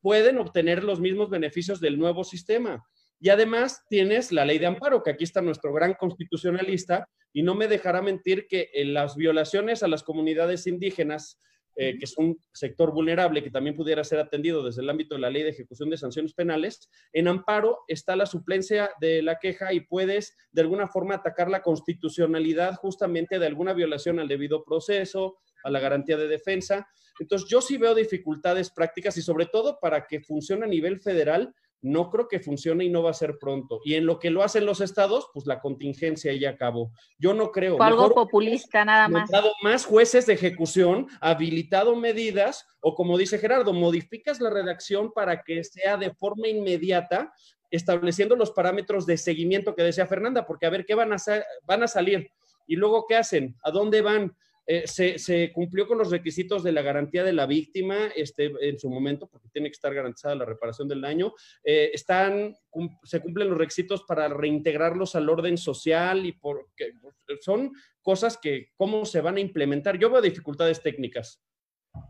pueden 0.00 0.38
obtener 0.38 0.84
los 0.84 1.00
mismos 1.00 1.30
beneficios 1.30 1.80
del 1.80 1.98
nuevo 1.98 2.24
sistema. 2.24 2.84
Y 3.20 3.30
además 3.30 3.82
tienes 3.88 4.30
la 4.30 4.44
ley 4.44 4.58
de 4.58 4.66
amparo, 4.66 5.02
que 5.02 5.10
aquí 5.10 5.24
está 5.24 5.42
nuestro 5.42 5.72
gran 5.72 5.94
constitucionalista, 5.94 7.08
y 7.32 7.42
no 7.42 7.54
me 7.54 7.68
dejará 7.68 8.00
mentir 8.00 8.46
que 8.46 8.70
en 8.74 8.94
las 8.94 9.16
violaciones 9.16 9.82
a 9.82 9.88
las 9.88 10.02
comunidades 10.02 10.66
indígenas, 10.66 11.40
eh, 11.74 11.96
que 11.98 12.04
es 12.04 12.16
un 12.16 12.38
sector 12.52 12.92
vulnerable 12.92 13.42
que 13.42 13.50
también 13.50 13.76
pudiera 13.76 14.02
ser 14.02 14.18
atendido 14.18 14.64
desde 14.64 14.82
el 14.82 14.90
ámbito 14.90 15.14
de 15.14 15.20
la 15.20 15.30
ley 15.30 15.42
de 15.42 15.50
ejecución 15.50 15.90
de 15.90 15.96
sanciones 15.96 16.32
penales, 16.32 16.88
en 17.12 17.28
amparo 17.28 17.80
está 17.86 18.16
la 18.16 18.26
suplencia 18.26 18.90
de 19.00 19.22
la 19.22 19.38
queja 19.38 19.72
y 19.72 19.80
puedes 19.80 20.36
de 20.50 20.62
alguna 20.62 20.88
forma 20.88 21.16
atacar 21.16 21.50
la 21.50 21.62
constitucionalidad 21.62 22.74
justamente 22.76 23.38
de 23.38 23.46
alguna 23.46 23.74
violación 23.74 24.18
al 24.18 24.28
debido 24.28 24.64
proceso, 24.64 25.38
a 25.68 25.70
la 25.70 25.80
garantía 25.80 26.16
de 26.16 26.26
defensa. 26.26 26.88
Entonces, 27.20 27.48
yo 27.48 27.60
sí 27.60 27.76
veo 27.76 27.94
dificultades 27.94 28.70
prácticas 28.70 29.16
y 29.16 29.22
sobre 29.22 29.46
todo 29.46 29.78
para 29.80 30.06
que 30.06 30.20
funcione 30.20 30.64
a 30.64 30.68
nivel 30.68 31.00
federal, 31.00 31.54
no 31.80 32.10
creo 32.10 32.26
que 32.26 32.40
funcione 32.40 32.84
y 32.84 32.88
no 32.88 33.02
va 33.02 33.10
a 33.10 33.14
ser 33.14 33.38
pronto. 33.38 33.80
Y 33.84 33.94
en 33.94 34.06
lo 34.06 34.18
que 34.18 34.30
lo 34.30 34.42
hacen 34.42 34.66
los 34.66 34.80
estados, 34.80 35.30
pues 35.32 35.46
la 35.46 35.60
contingencia 35.60 36.32
ya 36.34 36.50
acabó. 36.50 36.92
Yo 37.18 37.34
no 37.34 37.52
creo. 37.52 37.80
algo 37.80 38.12
populista 38.14 38.84
nada 38.84 39.08
más. 39.08 39.30
Dado 39.30 39.52
más 39.62 39.84
jueces 39.86 40.26
de 40.26 40.34
ejecución, 40.34 41.06
habilitado 41.20 41.94
medidas, 41.94 42.66
o 42.80 42.94
como 42.94 43.16
dice 43.16 43.38
Gerardo, 43.38 43.72
modificas 43.72 44.40
la 44.40 44.50
redacción 44.50 45.12
para 45.12 45.42
que 45.42 45.62
sea 45.62 45.96
de 45.96 46.12
forma 46.14 46.48
inmediata, 46.48 47.32
estableciendo 47.70 48.34
los 48.34 48.50
parámetros 48.50 49.06
de 49.06 49.16
seguimiento 49.16 49.74
que 49.74 49.82
decía 49.82 50.06
Fernanda, 50.06 50.46
porque 50.46 50.66
a 50.66 50.70
ver 50.70 50.84
qué 50.84 50.94
van 50.94 51.12
a, 51.12 51.16
van 51.64 51.82
a 51.82 51.88
salir. 51.88 52.30
Y 52.66 52.76
luego, 52.76 53.06
¿qué 53.08 53.16
hacen? 53.16 53.56
¿A 53.62 53.70
dónde 53.70 54.02
van? 54.02 54.36
Eh, 54.70 54.86
se, 54.86 55.50
cumplió 55.54 55.88
con 55.88 55.96
los 55.96 56.10
requisitos 56.10 56.62
de 56.62 56.72
la 56.72 56.82
garantía 56.82 57.24
de 57.24 57.32
la 57.32 57.46
víctima 57.46 58.08
este, 58.14 58.52
en 58.60 58.78
su 58.78 58.90
momento, 58.90 59.26
porque 59.26 59.48
tiene 59.48 59.68
que 59.68 59.72
estar 59.72 59.94
garantizada 59.94 60.34
la 60.34 60.44
reparación 60.44 60.86
del 60.86 61.00
daño. 61.00 61.32
Eh, 61.64 61.90
están, 61.94 62.54
se 63.02 63.20
cumplen 63.20 63.48
los 63.48 63.56
requisitos 63.56 64.04
para 64.06 64.28
reintegrarlos 64.28 65.14
al 65.14 65.30
orden 65.30 65.56
social 65.56 66.26
y 66.26 66.32
porque 66.32 66.92
son 67.40 67.72
cosas 68.02 68.36
que, 68.36 68.72
¿cómo 68.76 69.06
se 69.06 69.22
van 69.22 69.38
a 69.38 69.40
implementar? 69.40 69.98
Yo 69.98 70.10
veo 70.10 70.20
dificultades 70.20 70.82
técnicas. 70.82 71.40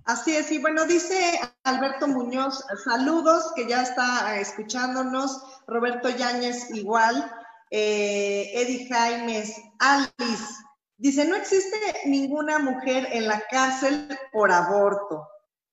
Así 0.05 0.35
es, 0.35 0.51
y 0.51 0.59
bueno, 0.59 0.85
dice 0.85 1.39
Alberto 1.63 2.09
Muñoz, 2.09 2.65
saludos, 2.83 3.53
que 3.55 3.69
ya 3.69 3.83
está 3.83 4.41
escuchándonos, 4.41 5.41
Roberto 5.69 6.11
Yáñez 6.11 6.75
igual, 6.75 7.31
eh, 7.71 8.51
Eddie 8.55 8.89
Jaimes, 8.89 9.55
Alice, 9.79 10.58
dice, 10.99 11.25
no 11.25 11.37
existe 11.37 11.79
ninguna 12.05 12.59
mujer 12.59 13.09
en 13.13 13.27
la 13.27 13.43
cárcel 13.51 14.09
por 14.33 14.53
aborto. 14.53 15.27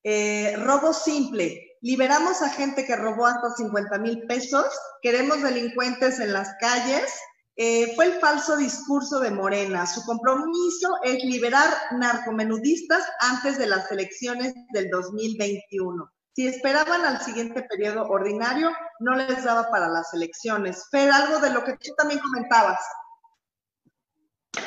Eh, 0.03 0.55
robo 0.57 0.93
simple, 0.93 1.77
liberamos 1.81 2.41
a 2.41 2.49
gente 2.49 2.85
que 2.85 2.95
robó 2.95 3.25
hasta 3.25 3.55
50 3.55 3.97
mil 3.97 4.25
pesos, 4.27 4.65
queremos 5.01 5.41
delincuentes 5.41 6.19
en 6.19 6.31
las 6.31 6.55
calles, 6.59 7.11
eh, 7.57 7.93
fue 7.95 8.05
el 8.05 8.13
falso 8.19 8.57
discurso 8.57 9.19
de 9.19 9.31
Morena. 9.31 9.87
Su 9.87 10.03
compromiso 10.03 10.89
es 11.03 11.23
liberar 11.23 11.69
narcomenudistas 11.91 13.03
antes 13.19 13.57
de 13.57 13.67
las 13.67 13.89
elecciones 13.91 14.53
del 14.73 14.89
2021. 14.89 16.11
Si 16.35 16.47
esperaban 16.47 17.05
al 17.05 17.21
siguiente 17.21 17.63
periodo 17.63 18.09
ordinario, 18.09 18.71
no 18.99 19.15
les 19.15 19.45
daba 19.45 19.71
para 19.71 19.87
las 19.87 20.13
elecciones. 20.13 20.85
Fer, 20.91 21.09
algo 21.09 21.39
de 21.39 21.51
lo 21.51 21.63
que 21.63 21.77
tú 21.77 21.93
también 21.97 22.19
comentabas. 22.19 22.79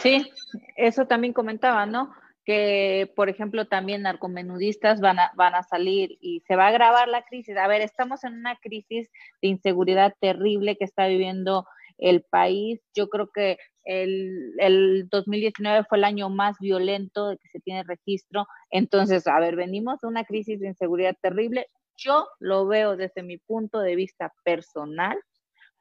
Sí, 0.03 0.31
eso 0.77 1.07
también 1.07 1.33
comentaba, 1.33 1.87
¿no? 1.87 2.13
Que, 2.45 3.13
por 3.15 3.29
ejemplo, 3.29 3.67
también 3.67 4.03
narcomenudistas 4.03 5.01
van 5.01 5.19
a, 5.19 5.33
van 5.37 5.55
a 5.55 5.63
salir 5.63 6.17
y 6.21 6.41
se 6.47 6.57
va 6.57 6.67
a 6.67 6.69
agravar 6.69 7.09
la 7.09 7.25
crisis. 7.25 7.57
A 7.57 7.69
ver, 7.69 7.83
estamos 7.83 8.25
en 8.25 8.35
una 8.35 8.57
crisis 8.57 9.11
de 9.43 9.49
inseguridad 9.49 10.15
terrible 10.21 10.77
que 10.77 10.85
está 10.85 11.07
viviendo 11.07 11.67
el 11.99 12.23
país. 12.23 12.81
Yo 12.95 13.09
creo 13.09 13.29
que 13.31 13.59
el, 13.85 14.55
el, 14.59 15.09
2019 15.11 15.85
fue 15.89 15.99
el 15.99 16.05
año 16.05 16.31
más 16.31 16.57
violento 16.59 17.29
de 17.29 17.39
que 17.39 17.49
se 17.49 17.61
tiene 17.61 17.83
registro. 17.83 18.47
Entonces, 18.71 19.27
a 19.27 19.39
ver, 19.41 19.57
venimos 19.57 20.01
de 20.01 20.09
una 20.09 20.25
crisis 20.25 20.61
de 20.61 20.69
inseguridad 20.69 21.17
terrible. 21.21 21.67
Yo 21.97 22.29
lo 22.39 22.67
veo 22.67 22.97
desde 22.97 23.23
mi 23.23 23.39
punto 23.39 23.81
de 23.81 23.97
vista 23.97 24.33
personal 24.45 25.19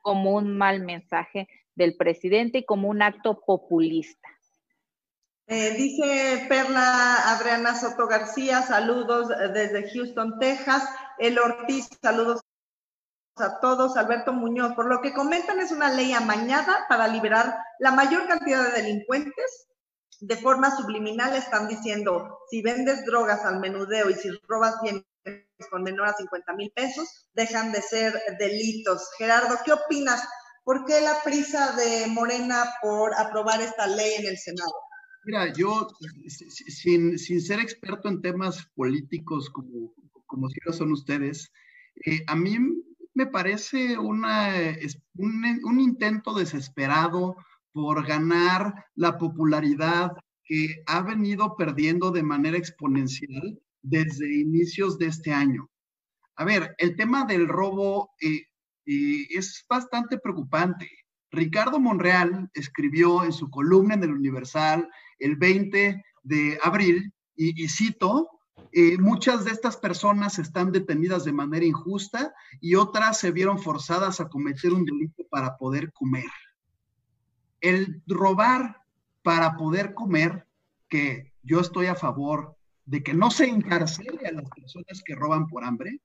como 0.02 0.36
un 0.36 0.58
mal 0.58 0.82
mensaje 0.84 1.48
del 1.77 1.95
presidente 1.95 2.59
y 2.59 2.65
como 2.65 2.89
un 2.89 3.01
acto 3.01 3.39
populista. 3.39 4.27
Eh, 5.45 5.75
dice 5.77 6.45
Perla 6.49 7.31
Adriana 7.31 7.79
Soto 7.79 8.07
García, 8.07 8.63
saludos 8.63 9.29
desde 9.53 9.89
Houston, 9.91 10.39
Texas. 10.39 10.83
El 11.19 11.39
Ortiz, 11.39 11.87
saludos 12.01 12.41
a 13.37 13.59
todos, 13.61 13.95
Alberto 13.95 14.33
Muñoz. 14.33 14.73
Por 14.73 14.87
lo 14.87 15.01
que 15.01 15.13
comentan, 15.13 15.59
es 15.59 15.71
una 15.71 15.89
ley 15.89 16.11
amañada 16.11 16.85
para 16.89 17.07
liberar 17.07 17.57
la 17.79 17.91
mayor 17.91 18.27
cantidad 18.27 18.63
de 18.63 18.81
delincuentes. 18.81 19.67
De 20.19 20.35
forma 20.35 20.75
subliminal 20.75 21.35
están 21.35 21.67
diciendo, 21.67 22.39
si 22.49 22.63
vendes 22.63 23.05
drogas 23.05 23.45
al 23.45 23.59
menudeo 23.59 24.09
y 24.09 24.15
si 24.15 24.31
robas 24.47 24.81
bienes 24.81 25.05
con 25.69 25.83
menor 25.83 26.07
a 26.07 26.13
50 26.13 26.53
mil 26.53 26.71
pesos, 26.71 27.29
dejan 27.33 27.71
de 27.71 27.81
ser 27.81 28.19
delitos. 28.39 29.11
Gerardo, 29.17 29.55
¿qué 29.63 29.73
opinas? 29.73 30.27
¿Por 30.67 30.84
qué 30.84 30.99
la 30.99 31.23
prisa 31.23 31.77
de 31.77 32.08
Morena 32.08 32.65
por 32.82 33.13
aprobar 33.13 33.62
esta 33.62 33.88
ley 33.88 34.15
en 34.19 34.27
el 34.27 34.38
Senado? 34.38 34.73
Mira, 35.23 35.53
yo, 35.53 35.88
sin, 36.27 37.17
sin 37.17 37.39
ser 37.39 37.62
experto 37.62 38.10
en 38.10 38.21
temas 38.21 38.67
políticos 38.75 39.49
como, 39.49 39.93
como 40.25 40.49
si 40.49 40.60
lo 40.65 40.73
son 40.73 40.91
ustedes, 40.91 41.53
eh, 42.06 42.21
a 42.27 42.36
mí 42.36 42.58
me 43.13 43.27
parece 43.27 43.97
una, 43.97 44.56
un, 45.15 45.62
un 45.63 45.80
intento 45.80 46.34
desesperado 46.34 47.38
por 47.71 48.06
ganar 48.06 48.88
la 48.95 49.17
popularidad 49.17 50.12
que 50.43 50.84
ha 50.86 51.01
venido 51.01 51.56
perdiendo 51.56 52.12
de 52.12 52.23
manera 52.23 52.58
exponencial 52.58 53.58
desde 53.82 54.36
inicios 54.36 54.97
de 54.97 55.06
este 55.06 55.32
año. 55.32 55.69
A 56.36 56.43
ver, 56.43 56.75
el 56.77 56.97
tema 56.97 57.23
del 57.23 57.47
robo 57.47 58.12
eh, 58.19 58.46
eh, 58.88 59.28
es 59.30 59.65
bastante 59.69 60.17
preocupante. 60.17 60.89
Ricardo 61.30 61.80
Monreal 61.80 62.50
escribió 62.54 63.23
en 63.23 63.34
su 63.34 63.50
columna 63.50 63.95
en 63.95 64.04
el 64.04 64.13
Universal 64.13 64.89
el 65.19 65.36
20 65.36 66.04
de 66.23 66.60
abril, 66.63 67.13
y, 67.36 67.63
y 67.63 67.67
cito, 67.69 68.38
eh, 68.71 68.97
muchas 68.97 69.45
de 69.45 69.52
estas 69.52 69.78
personas 69.78 70.39
están 70.39 70.71
detenidas 70.71 71.23
de 71.26 71.34
manera 71.34 71.65
injusta 71.65 72.34
y 72.60 72.76
otras 72.76 73.19
se 73.19 73.32
vieron 73.32 73.60
forzadas 73.60 74.19
a 74.19 74.30
cometer 74.30 74.73
un 74.73 74.86
delito 74.86 75.23
para 75.30 75.58
poder 75.58 75.91
comer. 75.93 76.30
El 77.62 78.02
robar 78.08 78.84
para 79.23 79.56
poder 79.58 79.93
comer, 79.93 80.47
que 80.89 81.34
yo 81.43 81.60
estoy 81.60 81.88
a 81.88 81.95
favor 81.95 82.56
de 82.86 83.04
que 83.04 83.13
no 83.13 83.32
se 83.32 83.47
encarcele 83.47 84.28
a 84.28 84.32
las 84.32 84.50
personas 84.50 85.02
que 85.04 85.15
roban 85.15 85.47
por 85.47 85.63
hambre, 85.63 86.00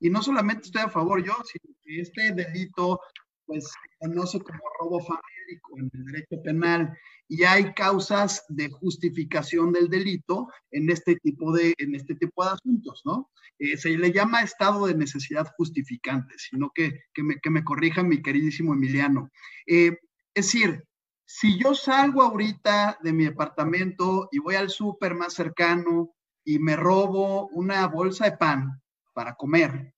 y 0.00 0.10
no 0.10 0.22
solamente 0.22 0.64
estoy 0.64 0.82
a 0.82 0.90
favor 0.90 1.22
yo, 1.24 1.34
sino 1.44 1.74
que 1.82 2.00
este 2.00 2.32
delito 2.32 3.00
pues 3.46 3.64
se 3.64 3.96
conoce 4.00 4.40
como 4.40 4.60
robo 4.80 5.00
famélico 5.00 5.78
en 5.78 5.90
el 5.92 6.04
derecho 6.04 6.42
penal 6.42 6.98
y 7.28 7.44
hay 7.44 7.72
causas 7.74 8.44
de 8.48 8.68
justificación 8.68 9.72
del 9.72 9.88
delito 9.88 10.48
en 10.70 10.90
este 10.90 11.16
tipo 11.16 11.52
de, 11.52 11.74
en 11.78 11.94
este 11.94 12.14
tipo 12.16 12.44
de 12.44 12.50
asuntos, 12.50 13.02
¿no? 13.04 13.30
Eh, 13.58 13.76
se 13.76 13.90
le 13.90 14.12
llama 14.12 14.42
estado 14.42 14.86
de 14.86 14.94
necesidad 14.94 15.46
justificante, 15.56 16.34
sino 16.38 16.70
que, 16.74 17.04
que, 17.14 17.22
me, 17.22 17.36
que 17.36 17.50
me 17.50 17.64
corrija 17.64 18.02
mi 18.02 18.20
queridísimo 18.20 18.74
Emiliano. 18.74 19.30
Eh, 19.66 19.98
es 20.34 20.46
decir, 20.46 20.84
si 21.24 21.58
yo 21.58 21.74
salgo 21.74 22.22
ahorita 22.22 22.98
de 23.02 23.12
mi 23.12 23.24
departamento 23.24 24.28
y 24.30 24.38
voy 24.38 24.56
al 24.56 24.70
súper 24.70 25.14
más 25.14 25.34
cercano 25.34 26.14
y 26.44 26.58
me 26.58 26.76
robo 26.76 27.48
una 27.48 27.86
bolsa 27.88 28.26
de 28.26 28.36
pan 28.36 28.80
para 29.16 29.34
comer, 29.34 29.94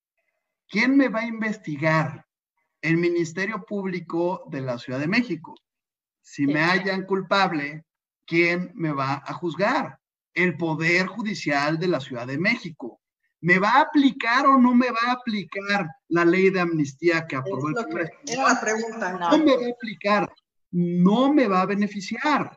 ¿quién 0.69 0.97
me 0.97 1.09
va 1.09 1.21
a 1.21 1.27
investigar? 1.27 2.25
El 2.81 2.99
Ministerio 2.99 3.65
Público 3.65 4.45
de 4.49 4.61
la 4.61 4.79
Ciudad 4.79 5.01
de 5.01 5.09
México. 5.09 5.57
Si 6.23 6.47
me 6.47 6.61
hallan 6.61 7.05
culpable, 7.05 7.85
¿quién 8.25 8.71
me 8.77 8.93
va 8.93 9.15
a 9.27 9.35
juzgar? 9.35 9.99
El 10.33 10.57
Poder 10.57 11.09
Judicial 11.09 11.81
de 11.81 11.89
la 11.89 11.99
Ciudad 11.99 12.29
de 12.29 12.39
México. 12.39 13.01
¿Me 13.41 13.59
va 13.59 13.71
a 13.71 13.81
aplicar 13.81 14.47
o 14.47 14.57
no 14.57 14.73
me 14.73 14.89
va 14.89 15.01
a 15.09 15.13
aplicar 15.15 15.89
la 16.11 16.25
ley 16.25 16.51
de 16.51 16.61
amnistía 16.61 17.27
que 17.27 17.35
aprobó 17.35 17.71
el 17.71 17.75
presidente? 17.75 18.35
Era 18.35 18.55
la 18.55 18.61
pregunta. 18.61 19.13
No. 19.15 19.31
no 19.33 19.45
me 19.45 19.57
va 19.57 19.67
a 19.67 19.71
aplicar, 19.71 20.33
no 20.71 21.33
me 21.33 21.49
va 21.49 21.63
a 21.63 21.67
beneficiar. 21.67 22.57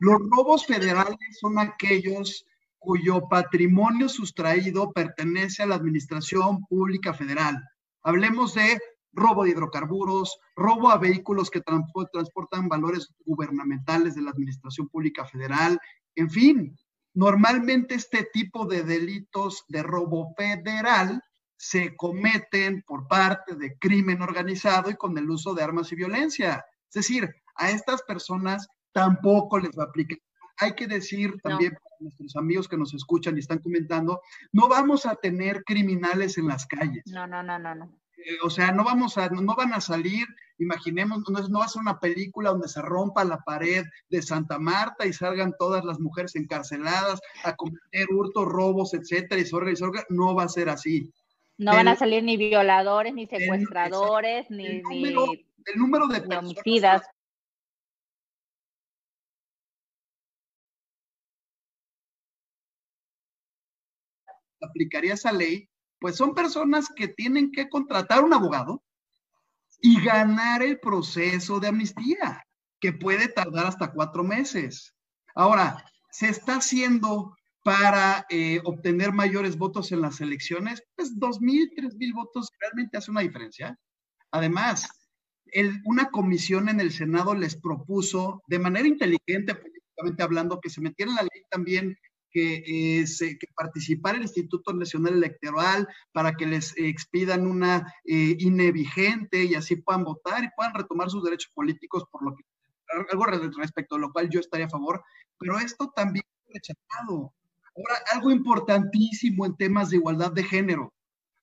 Los 0.00 0.18
robos 0.28 0.66
federales 0.66 1.38
son 1.40 1.56
aquellos 1.60 2.44
cuyo 2.80 3.28
patrimonio 3.28 4.08
sustraído 4.08 4.90
pertenece 4.90 5.62
a 5.62 5.66
la 5.66 5.76
Administración 5.76 6.62
Pública 6.62 7.14
Federal. 7.14 7.62
Hablemos 8.02 8.54
de 8.54 8.80
robo 9.12 9.44
de 9.44 9.50
hidrocarburos, 9.50 10.38
robo 10.56 10.90
a 10.90 10.98
vehículos 10.98 11.50
que 11.50 11.60
transportan 11.60 12.68
valores 12.68 13.08
gubernamentales 13.24 14.14
de 14.14 14.22
la 14.22 14.30
Administración 14.30 14.88
Pública 14.88 15.26
Federal, 15.26 15.78
en 16.14 16.30
fin, 16.30 16.76
normalmente 17.14 17.94
este 17.94 18.28
tipo 18.32 18.66
de 18.66 18.82
delitos 18.82 19.64
de 19.68 19.82
robo 19.82 20.34
federal 20.36 21.22
se 21.56 21.94
cometen 21.94 22.82
por 22.86 23.06
parte 23.06 23.54
de 23.54 23.76
crimen 23.78 24.22
organizado 24.22 24.90
y 24.90 24.96
con 24.96 25.18
el 25.18 25.28
uso 25.28 25.54
de 25.54 25.62
armas 25.62 25.92
y 25.92 25.96
violencia. 25.96 26.64
Es 26.88 26.94
decir, 26.94 27.28
a 27.56 27.70
estas 27.70 28.02
personas 28.02 28.66
tampoco 28.92 29.58
les 29.58 29.70
va 29.78 29.84
a 29.84 29.86
aplicar. 29.86 30.18
Hay 30.60 30.74
que 30.74 30.86
decir 30.86 31.40
también 31.42 31.72
no. 31.72 32.06
nuestros 32.06 32.36
amigos 32.36 32.68
que 32.68 32.76
nos 32.76 32.94
escuchan 32.94 33.36
y 33.36 33.40
están 33.40 33.58
comentando, 33.58 34.20
no 34.52 34.68
vamos 34.68 35.06
a 35.06 35.14
tener 35.14 35.64
criminales 35.64 36.38
en 36.38 36.48
las 36.48 36.66
calles. 36.66 37.02
No, 37.06 37.26
no, 37.26 37.42
no, 37.42 37.58
no, 37.58 37.74
no 37.74 38.00
eh, 38.24 38.36
o 38.42 38.50
sea, 38.50 38.70
no 38.72 38.84
vamos 38.84 39.16
a, 39.16 39.28
no, 39.30 39.54
van 39.54 39.72
a 39.72 39.80
salir, 39.80 40.26
imaginemos, 40.58 41.22
no, 41.28 41.40
no 41.48 41.58
va 41.60 41.64
a 41.64 41.68
ser 41.68 41.80
una 41.80 41.98
película 41.98 42.50
donde 42.50 42.68
se 42.68 42.82
rompa 42.82 43.24
la 43.24 43.38
pared 43.38 43.84
de 44.10 44.22
Santa 44.22 44.58
Marta 44.58 45.06
y 45.06 45.12
salgan 45.12 45.54
todas 45.58 45.84
las 45.84 45.98
mujeres 46.00 46.36
encarceladas 46.36 47.20
a 47.44 47.56
cometer 47.56 48.08
hurtos, 48.10 48.44
robos, 48.44 48.92
etcétera, 48.92 49.40
y 49.40 49.46
sorga 49.46 49.70
y 49.70 49.76
sorga, 49.76 50.04
no 50.10 50.34
va 50.34 50.44
a 50.44 50.48
ser 50.48 50.68
así. 50.68 51.10
No 51.56 51.72
el, 51.72 51.78
van 51.78 51.88
a 51.88 51.96
salir 51.96 52.22
ni 52.22 52.36
violadores, 52.36 53.14
ni 53.14 53.26
secuestradores, 53.26 54.50
el, 54.50 54.56
ni, 54.56 54.66
el 54.66 54.82
número, 54.82 55.26
ni, 55.26 55.46
el 55.66 55.78
número 55.78 56.06
de 56.08 56.36
homicidas. 56.36 57.02
Aplicaría 64.60 65.14
esa 65.14 65.32
ley 65.32 65.68
pues 66.00 66.16
son 66.16 66.34
personas 66.34 66.88
que 66.96 67.08
tienen 67.08 67.52
que 67.52 67.68
contratar 67.68 68.24
un 68.24 68.32
abogado 68.32 68.82
y 69.82 70.02
ganar 70.02 70.62
el 70.62 70.80
proceso 70.80 71.60
de 71.60 71.68
amnistía, 71.68 72.44
que 72.80 72.92
puede 72.92 73.28
tardar 73.28 73.66
hasta 73.66 73.92
cuatro 73.92 74.24
meses. 74.24 74.94
Ahora, 75.34 75.84
¿se 76.10 76.28
está 76.28 76.56
haciendo 76.56 77.36
para 77.62 78.26
eh, 78.30 78.60
obtener 78.64 79.12
mayores 79.12 79.56
votos 79.56 79.92
en 79.92 80.00
las 80.00 80.20
elecciones? 80.20 80.82
Pues 80.96 81.18
dos 81.18 81.40
mil, 81.40 81.70
tres 81.76 81.94
mil 81.96 82.14
votos 82.14 82.48
realmente 82.58 82.96
hace 82.96 83.10
una 83.10 83.20
diferencia. 83.20 83.78
Además, 84.30 84.88
una 85.84 86.10
comisión 86.10 86.68
en 86.68 86.80
el 86.80 86.92
Senado 86.92 87.34
les 87.34 87.56
propuso, 87.56 88.42
de 88.46 88.58
manera 88.58 88.88
inteligente, 88.88 89.54
políticamente 89.54 90.22
hablando, 90.22 90.60
que 90.60 90.70
se 90.70 90.80
metiera 90.80 91.10
en 91.10 91.16
la 91.16 91.22
ley 91.22 91.42
también 91.50 91.96
que, 92.30 92.62
eh, 93.00 93.06
se, 93.06 93.38
que 93.38 93.46
el 94.14 94.22
Instituto 94.22 94.72
Nacional 94.72 95.14
Electoral 95.14 95.88
para 96.12 96.32
que 96.34 96.46
les 96.46 96.76
expidan 96.76 97.46
una 97.46 97.92
eh, 98.04 98.36
inevigente 98.38 99.44
y 99.44 99.54
así 99.54 99.76
puedan 99.76 100.04
votar 100.04 100.44
y 100.44 100.50
puedan 100.56 100.74
retomar 100.74 101.10
sus 101.10 101.24
derechos 101.24 101.52
políticos, 101.54 102.04
por 102.10 102.24
lo 102.24 102.34
que 102.34 102.44
algo 103.12 103.24
respecto 103.24 103.94
a 103.94 103.98
lo 103.98 104.12
cual 104.12 104.28
yo 104.30 104.40
estaría 104.40 104.66
a 104.66 104.70
favor, 104.70 105.02
pero 105.38 105.58
esto 105.58 105.92
también 105.94 106.24
es 106.46 106.54
rechazado. 106.54 107.32
Ahora, 107.76 108.02
algo 108.12 108.30
importantísimo 108.30 109.46
en 109.46 109.56
temas 109.56 109.90
de 109.90 109.96
igualdad 109.96 110.32
de 110.32 110.42
género. 110.42 110.92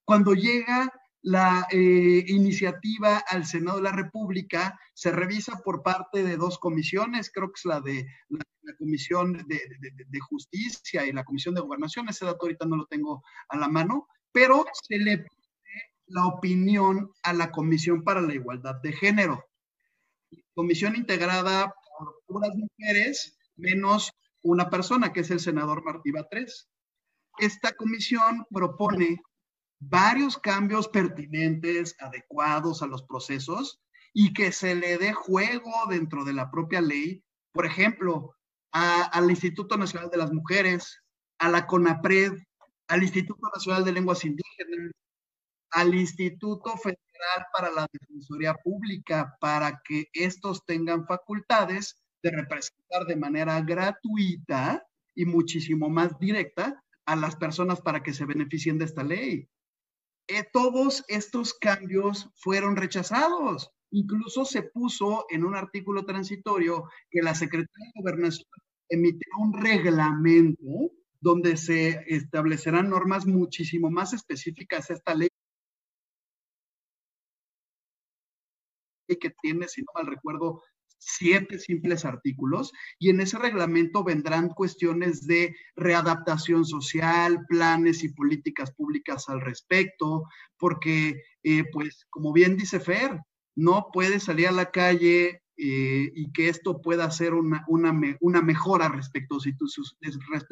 Cuando 0.04 0.34
llega 0.34 0.92
la 1.22 1.68
eh, 1.72 2.24
iniciativa 2.28 3.18
al 3.18 3.46
Senado 3.46 3.78
de 3.78 3.84
la 3.84 3.92
República 3.92 4.80
se 4.94 5.12
revisa 5.12 5.62
por 5.64 5.84
parte 5.84 6.24
de 6.24 6.38
dos 6.38 6.60
comisiones, 6.60 7.32
creo 7.32 7.48
que 7.48 7.60
es 7.60 7.66
la 7.66 7.82
de 7.82 8.08
la, 8.30 8.44
Comisión 8.76 9.34
de, 9.48 9.62
de, 9.80 10.20
Justicia 10.20 11.06
y 11.06 11.12
la 11.12 11.24
Comisión 11.24 11.56
de 11.56 11.62
Gobernación, 11.62 12.10
ese 12.10 12.26
dato 12.26 12.40
ahorita 12.42 12.66
no 12.66 12.76
lo 12.76 12.86
tengo 12.88 13.24
a 13.50 13.58
la 13.58 13.68
mano, 13.68 14.08
pero 14.32 14.66
se 14.88 14.98
le 14.98 15.20
pide 15.20 15.28
la 16.08 16.26
opinión 16.26 17.12
a 17.24 17.34
la 17.34 17.52
Comisión 17.52 18.04
para 18.04 18.22
la 18.22 18.34
Igualdad 18.34 18.76
de 18.82 18.94
Género. 18.94 19.44
Comisión 20.54 20.96
integrada 20.96 21.74
por 21.98 22.22
puras 22.26 22.52
mujeres, 22.56 23.38
menos 23.56 24.12
una 24.42 24.70
persona, 24.70 25.12
que 25.14 25.22
es 25.22 25.32
el 25.32 25.40
senador 25.40 25.84
Martí 25.84 26.12
Batres. 26.12 26.70
Esta 27.38 27.74
comisión 27.74 28.46
propone 28.50 29.22
varios 29.80 30.38
cambios 30.38 30.88
pertinentes, 30.88 31.96
adecuados 32.00 32.82
a 32.82 32.88
los 32.88 33.04
procesos 33.04 33.80
y 34.14 34.34
que 34.34 34.52
se 34.52 34.76
le 34.76 34.98
dé 34.98 35.14
juego 35.14 35.72
dentro 35.90 36.26
de 36.26 36.34
la 36.34 36.50
propia 36.50 36.82
ley, 36.82 37.24
por 37.52 37.66
ejemplo, 37.66 38.36
al 38.78 39.30
Instituto 39.30 39.78
Nacional 39.78 40.10
de 40.10 40.18
las 40.18 40.32
Mujeres, 40.32 41.02
a 41.40 41.50
la 41.50 41.66
CONAPRED, 41.66 42.34
al 42.88 43.04
Instituto 43.04 43.50
Nacional 43.54 43.84
de 43.84 43.92
Lenguas 43.92 44.24
Indígenas, 44.24 44.92
al 45.72 45.96
Instituto 45.96 46.78
Federal 46.78 47.46
para 47.52 47.72
la 47.72 47.88
Defensoría 47.92 48.54
Pública, 48.54 49.36
para 49.40 49.82
que 49.84 50.08
estos 50.14 50.64
tengan 50.66 51.06
facultades 51.06 51.96
de 52.22 52.32
representar 52.32 53.06
de 53.08 53.16
manera 53.16 53.60
gratuita 53.62 54.84
y 55.16 55.26
muchísimo 55.26 55.90
más 55.90 56.18
directa 56.20 56.82
a 57.06 57.16
las 57.16 57.36
personas 57.36 57.82
para 57.82 58.04
que 58.04 58.14
se 58.14 58.26
beneficien 58.26 58.78
de 58.78 58.86
esta 58.86 59.04
ley. 59.04 59.50
Eh, 60.28 60.44
todos 60.52 61.04
estos 61.08 61.54
cambios 61.54 62.30
fueron 62.36 62.76
rechazados. 62.76 63.72
Incluso 63.92 64.44
se 64.46 64.64
puso 64.64 65.26
en 65.30 65.46
un 65.46 65.56
artículo 65.56 66.06
transitorio 66.06 66.90
que 67.10 67.22
la 67.22 67.34
Secretaría 67.34 67.92
de 67.96 68.02
Gobernación 68.02 68.48
emitirá 68.90 69.38
un 69.40 69.54
reglamento 69.54 70.92
donde 71.20 71.58
se 71.58 72.04
establecerán 72.08 72.90
normas 72.90 73.26
muchísimo 73.26 73.90
más 73.90 74.14
específicas. 74.14 74.90
A 74.90 74.94
esta 74.94 75.16
ley 75.16 75.30
que 79.20 79.34
tiene, 79.42 79.68
si 79.68 79.82
no 79.82 79.88
mal 79.96 80.06
recuerdo, 80.06 80.62
siete 81.00 81.60
simples 81.60 82.06
artículos 82.06 82.72
y 83.00 83.10
en 83.10 83.22
ese 83.22 83.38
reglamento 83.38 84.04
vendrán 84.04 84.50
cuestiones 84.50 85.26
de 85.26 85.56
readaptación 85.76 86.66
social, 86.66 87.46
planes 87.48 88.04
y 88.04 88.10
políticas 88.10 88.72
públicas 88.72 89.30
al 89.30 89.42
respecto, 89.42 90.24
porque, 90.58 91.22
eh, 91.44 91.64
pues, 91.72 92.06
como 92.10 92.34
bien 92.34 92.58
dice 92.58 92.80
Fer, 92.80 93.20
no 93.56 93.90
puede 93.94 94.20
salir 94.20 94.48
a 94.48 94.52
la 94.52 94.72
calle 94.72 95.42
eh, 95.58 96.12
y 96.14 96.32
que 96.32 96.50
esto 96.50 96.82
pueda 96.82 97.10
ser 97.10 97.34
una, 97.34 97.66
una, 97.68 97.92
una 98.20 98.42
mejora 98.42 98.90
respecto, 98.90 99.38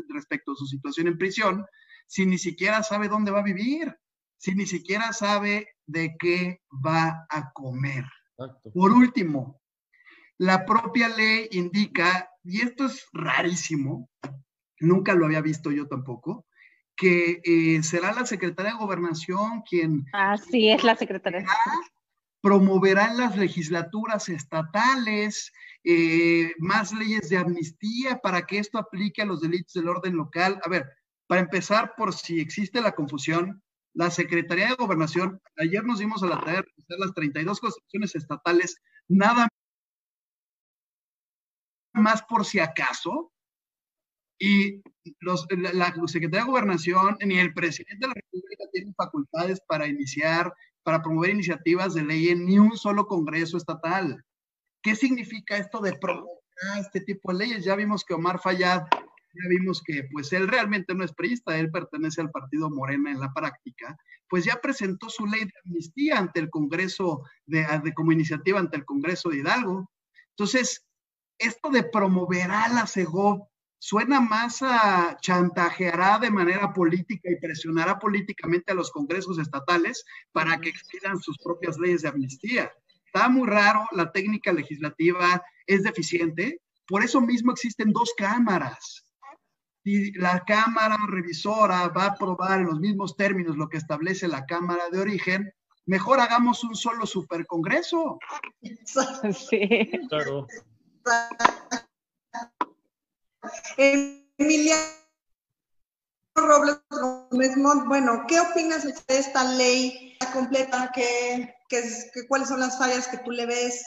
respecto 0.10 0.52
a 0.52 0.56
su 0.56 0.66
situación 0.66 1.08
en 1.08 1.18
prisión 1.18 1.66
si 2.08 2.26
ni 2.26 2.38
siquiera 2.38 2.84
sabe 2.84 3.08
dónde 3.08 3.32
va 3.32 3.40
a 3.40 3.44
vivir, 3.44 3.96
si 4.38 4.56
ni 4.56 4.66
siquiera 4.66 5.14
sabe 5.14 5.70
de 5.86 6.16
qué 6.18 6.62
va 6.86 7.26
a 7.30 7.52
comer. 7.52 8.06
Por 8.74 8.92
último, 8.92 9.62
la 10.38 10.66
propia 10.66 11.10
ley 11.10 11.48
indica, 11.52 12.30
y 12.44 12.62
esto 12.62 12.86
es 12.86 13.08
rarísimo, 13.14 14.10
nunca 14.80 15.14
lo 15.14 15.26
había 15.26 15.42
visto 15.42 15.72
yo 15.72 15.88
tampoco, 15.88 16.46
que 16.96 17.42
eh, 17.44 17.84
será 17.84 18.14
la 18.14 18.26
Secretaría 18.26 18.74
de 18.74 18.78
Gobernación 18.78 19.64
quien... 19.70 20.06
Así 20.14 20.70
es 20.70 20.84
la 20.84 20.96
Secretaría. 20.96 21.46
Promoverá 22.46 23.08
en 23.08 23.18
las 23.18 23.36
legislaturas 23.36 24.30
estatales 24.30 25.52
eh, 25.84 26.54
más 26.60 26.94
leyes 26.94 27.28
de 27.30 27.38
amnistía 27.38 28.20
para 28.20 28.46
que 28.46 28.60
esto 28.60 28.78
aplique 28.78 29.24
a 29.24 29.26
los 29.26 29.42
delitos 29.42 29.74
del 29.74 29.90
orden 29.90 30.16
local. 30.16 30.62
A 30.64 30.70
ver, 30.70 30.88
para 31.26 31.42
empezar, 31.42 31.96
por 31.98 32.14
si 32.14 32.40
existe 32.40 32.82
la 32.82 32.92
confusión, 32.92 33.64
la 33.96 34.12
Secretaría 34.12 34.68
de 34.68 34.76
Gobernación, 34.76 35.42
ayer 35.58 35.84
nos 35.84 35.98
dimos 35.98 36.22
a 36.22 36.28
la 36.28 36.40
tarea 36.40 36.62
de 36.62 36.84
hacer 36.84 37.00
las 37.00 37.16
32 37.16 37.60
constituciones 37.60 38.14
estatales, 38.14 38.80
nada 39.08 39.50
más 41.94 42.22
por 42.30 42.46
si 42.46 42.60
acaso. 42.60 43.32
Y 44.38 44.84
los, 45.20 45.48
la, 45.50 45.96
Secretaría 46.06 46.46
de 46.46 46.52
Gobernación 46.52 47.18
ni 47.26 47.40
el 47.40 47.56
presidente 47.56 48.06
de 48.06 48.08
la 48.10 48.14
República 48.14 48.66
tienen 48.72 48.94
facultades 48.94 49.62
para 49.68 49.88
iniciar, 49.88 50.54
para 50.86 51.02
promover 51.02 51.32
iniciativas 51.32 51.96
de 51.96 52.04
ley 52.04 52.30
en 52.30 52.46
ni 52.46 52.60
un 52.60 52.78
solo 52.78 53.08
Congreso 53.08 53.58
estatal. 53.58 54.24
¿Qué 54.84 54.96
significa 54.96 55.58
esto 55.58 55.82
de 55.82 55.94
promover 55.94 56.30
este 56.80 57.02
tipo 57.02 57.34
de 57.34 57.40
leyes? 57.40 57.66
Ya 57.66 57.76
vimos 57.76 58.06
que 58.06 58.14
Omar 58.14 58.40
Fayad, 58.40 58.84
ya 58.92 59.50
vimos 59.50 59.82
que 59.84 60.08
pues 60.12 60.32
él 60.32 60.48
realmente 60.48 60.94
no 60.94 61.04
es 61.04 61.12
priista, 61.12 61.58
él 61.58 61.72
pertenece 61.72 62.22
al 62.22 62.30
partido 62.30 62.70
Morena 62.70 63.12
en 63.12 63.20
la 63.20 63.34
práctica, 63.34 63.98
pues 64.30 64.46
ya 64.46 64.62
presentó 64.62 65.10
su 65.10 65.26
ley 65.26 65.46
de 65.46 65.54
amnistía 65.66 66.20
ante 66.20 66.40
el 66.40 66.52
Congreso, 66.52 67.24
de, 67.48 67.66
de 67.84 67.94
como 67.96 68.12
iniciativa 68.12 68.60
ante 68.60 68.78
el 68.78 68.86
Congreso 68.86 69.30
de 69.30 69.38
Hidalgo. 69.38 69.90
Entonces, 70.38 70.86
esto 71.40 71.72
de 71.72 71.82
promoverá 71.82 72.68
la 72.70 72.86
CEGOP 72.86 73.50
suena 73.80 74.20
más 74.20 74.62
a 74.62 75.18
chantajeará 75.22 76.20
de 76.20 76.32
manera 76.32 76.74
política 76.74 77.30
y 77.30 77.40
presionará 77.40 78.00
políticamente 78.00 78.72
a 78.72 78.76
los 78.76 78.92
congresos 78.92 79.40
estatales 79.40 80.04
para 80.32 80.60
que 80.60 80.70
expidan 80.70 81.20
sus 81.20 81.38
propias 81.38 81.78
leyes 81.78 82.02
de 82.02 82.10
amnistía. 82.10 82.72
Está 83.06 83.30
muy 83.30 83.48
raro, 83.48 83.88
la 83.92 84.12
técnica 84.12 84.52
legislativa 84.52 85.42
es 85.68 85.84
deficiente, 85.84 86.62
por 86.88 87.04
eso 87.04 87.22
mismo 87.22 87.52
existen 87.52 87.92
dos 87.92 88.14
cámaras. 88.18 89.06
Y 89.84 90.18
la 90.18 90.44
Cámara 90.46 90.98
Revisora 91.08 91.88
va 91.90 92.06
a 92.06 92.12
aprobar 92.12 92.62
en 92.62 92.66
los 92.68 92.80
mismos 92.80 93.16
términos 93.16 93.56
lo 93.56 93.70
que 93.70 93.78
establece 93.78 94.28
la 94.28 94.46
Cámara 94.46 94.90
de 94.92 95.00
Origen, 95.00 95.54
mejor 95.86 96.20
hagamos 96.20 96.64
un 96.64 96.76
solo 96.76 97.06
supercongreso. 97.06 98.20
Sí. 99.50 99.92
Claro. 100.10 100.48
Emilia 103.78 104.76
Robles 106.36 106.82
bueno, 107.88 108.26
¿qué 108.28 108.40
opinas 108.40 108.84
de 108.84 109.18
esta 109.18 109.56
ley 109.56 110.18
completa? 110.34 110.92
¿Qué, 110.94 111.54
cuáles 112.28 112.50
son 112.50 112.60
las 112.60 112.78
fallas 112.78 113.08
que 113.08 113.18
tú 113.20 113.32
le 113.32 113.46
ves? 113.46 113.84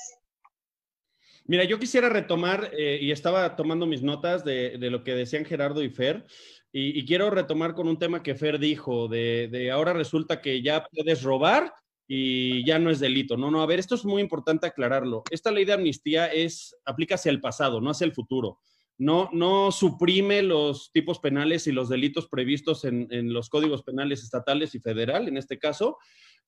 Mira, 1.44 1.64
yo 1.64 1.78
quisiera 1.78 2.08
retomar, 2.08 2.70
eh, 2.76 2.98
y 3.00 3.10
estaba 3.10 3.56
tomando 3.56 3.86
mis 3.86 4.02
notas 4.02 4.44
de, 4.44 4.76
lo 4.78 5.02
que 5.02 5.14
decían 5.14 5.44
Gerardo 5.44 5.82
y 5.82 5.90
Fer, 5.90 6.26
y, 6.70 7.06
quiero 7.06 7.30
retomar 7.30 7.74
con 7.74 7.88
un 7.88 7.98
tema 7.98 8.22
que 8.22 8.34
Fer 8.34 8.58
dijo, 8.58 9.08
de, 9.08 9.48
de 9.50 9.70
ahora 9.70 9.94
resulta 9.94 10.42
que 10.42 10.62
ya 10.62 10.84
puedes 10.84 11.22
robar 11.22 11.72
y 12.06 12.64
ya 12.66 12.78
no 12.78 12.90
es 12.90 13.00
delito. 13.00 13.36
No, 13.36 13.50
no, 13.50 13.62
a 13.62 13.66
ver, 13.66 13.78
esto 13.78 13.94
es 13.94 14.04
muy 14.04 14.22
importante 14.22 14.66
aclararlo. 14.66 15.22
Esta 15.30 15.50
ley 15.50 15.64
de 15.64 15.74
amnistía 15.74 16.26
es, 16.26 16.76
aplica 16.84 17.14
hacia 17.14 17.30
el 17.30 17.40
pasado, 17.40 17.80
no 17.80 17.90
hacia 17.90 18.06
el 18.06 18.12
futuro. 18.12 18.60
No, 18.98 19.30
no 19.32 19.70
suprime 19.70 20.42
los 20.42 20.90
tipos 20.92 21.20
penales 21.20 21.66
y 21.66 21.72
los 21.72 21.88
delitos 21.88 22.28
previstos 22.28 22.84
en, 22.84 23.32
los 23.32 23.48
códigos 23.48 23.82
penales 23.82 24.22
estatales 24.22 24.74
y 24.74 24.80
federal, 24.80 25.28
en 25.28 25.36
este 25.36 25.58
caso, 25.58 25.98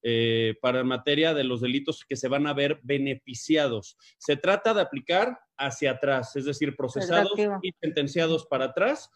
eh, 0.02 0.56
para 0.60 0.82
materia 0.82 1.32
de 1.32 1.44
los 1.44 1.60
delitos 1.60 2.04
que 2.04 2.16
se 2.16 2.28
van 2.28 2.46
a 2.48 2.52
ver 2.52 2.80
beneficiados. 2.82 3.96
Se 4.18 4.36
trata 4.36 4.74
de 4.74 4.80
aplicar 4.80 5.38
hacia 5.56 5.92
atrás, 5.92 6.34
es 6.34 6.44
decir, 6.44 6.74
procesados 6.74 7.38
y 7.62 7.70
sentenciados 7.80 8.46
para 8.46 8.66
atrás 8.66 9.10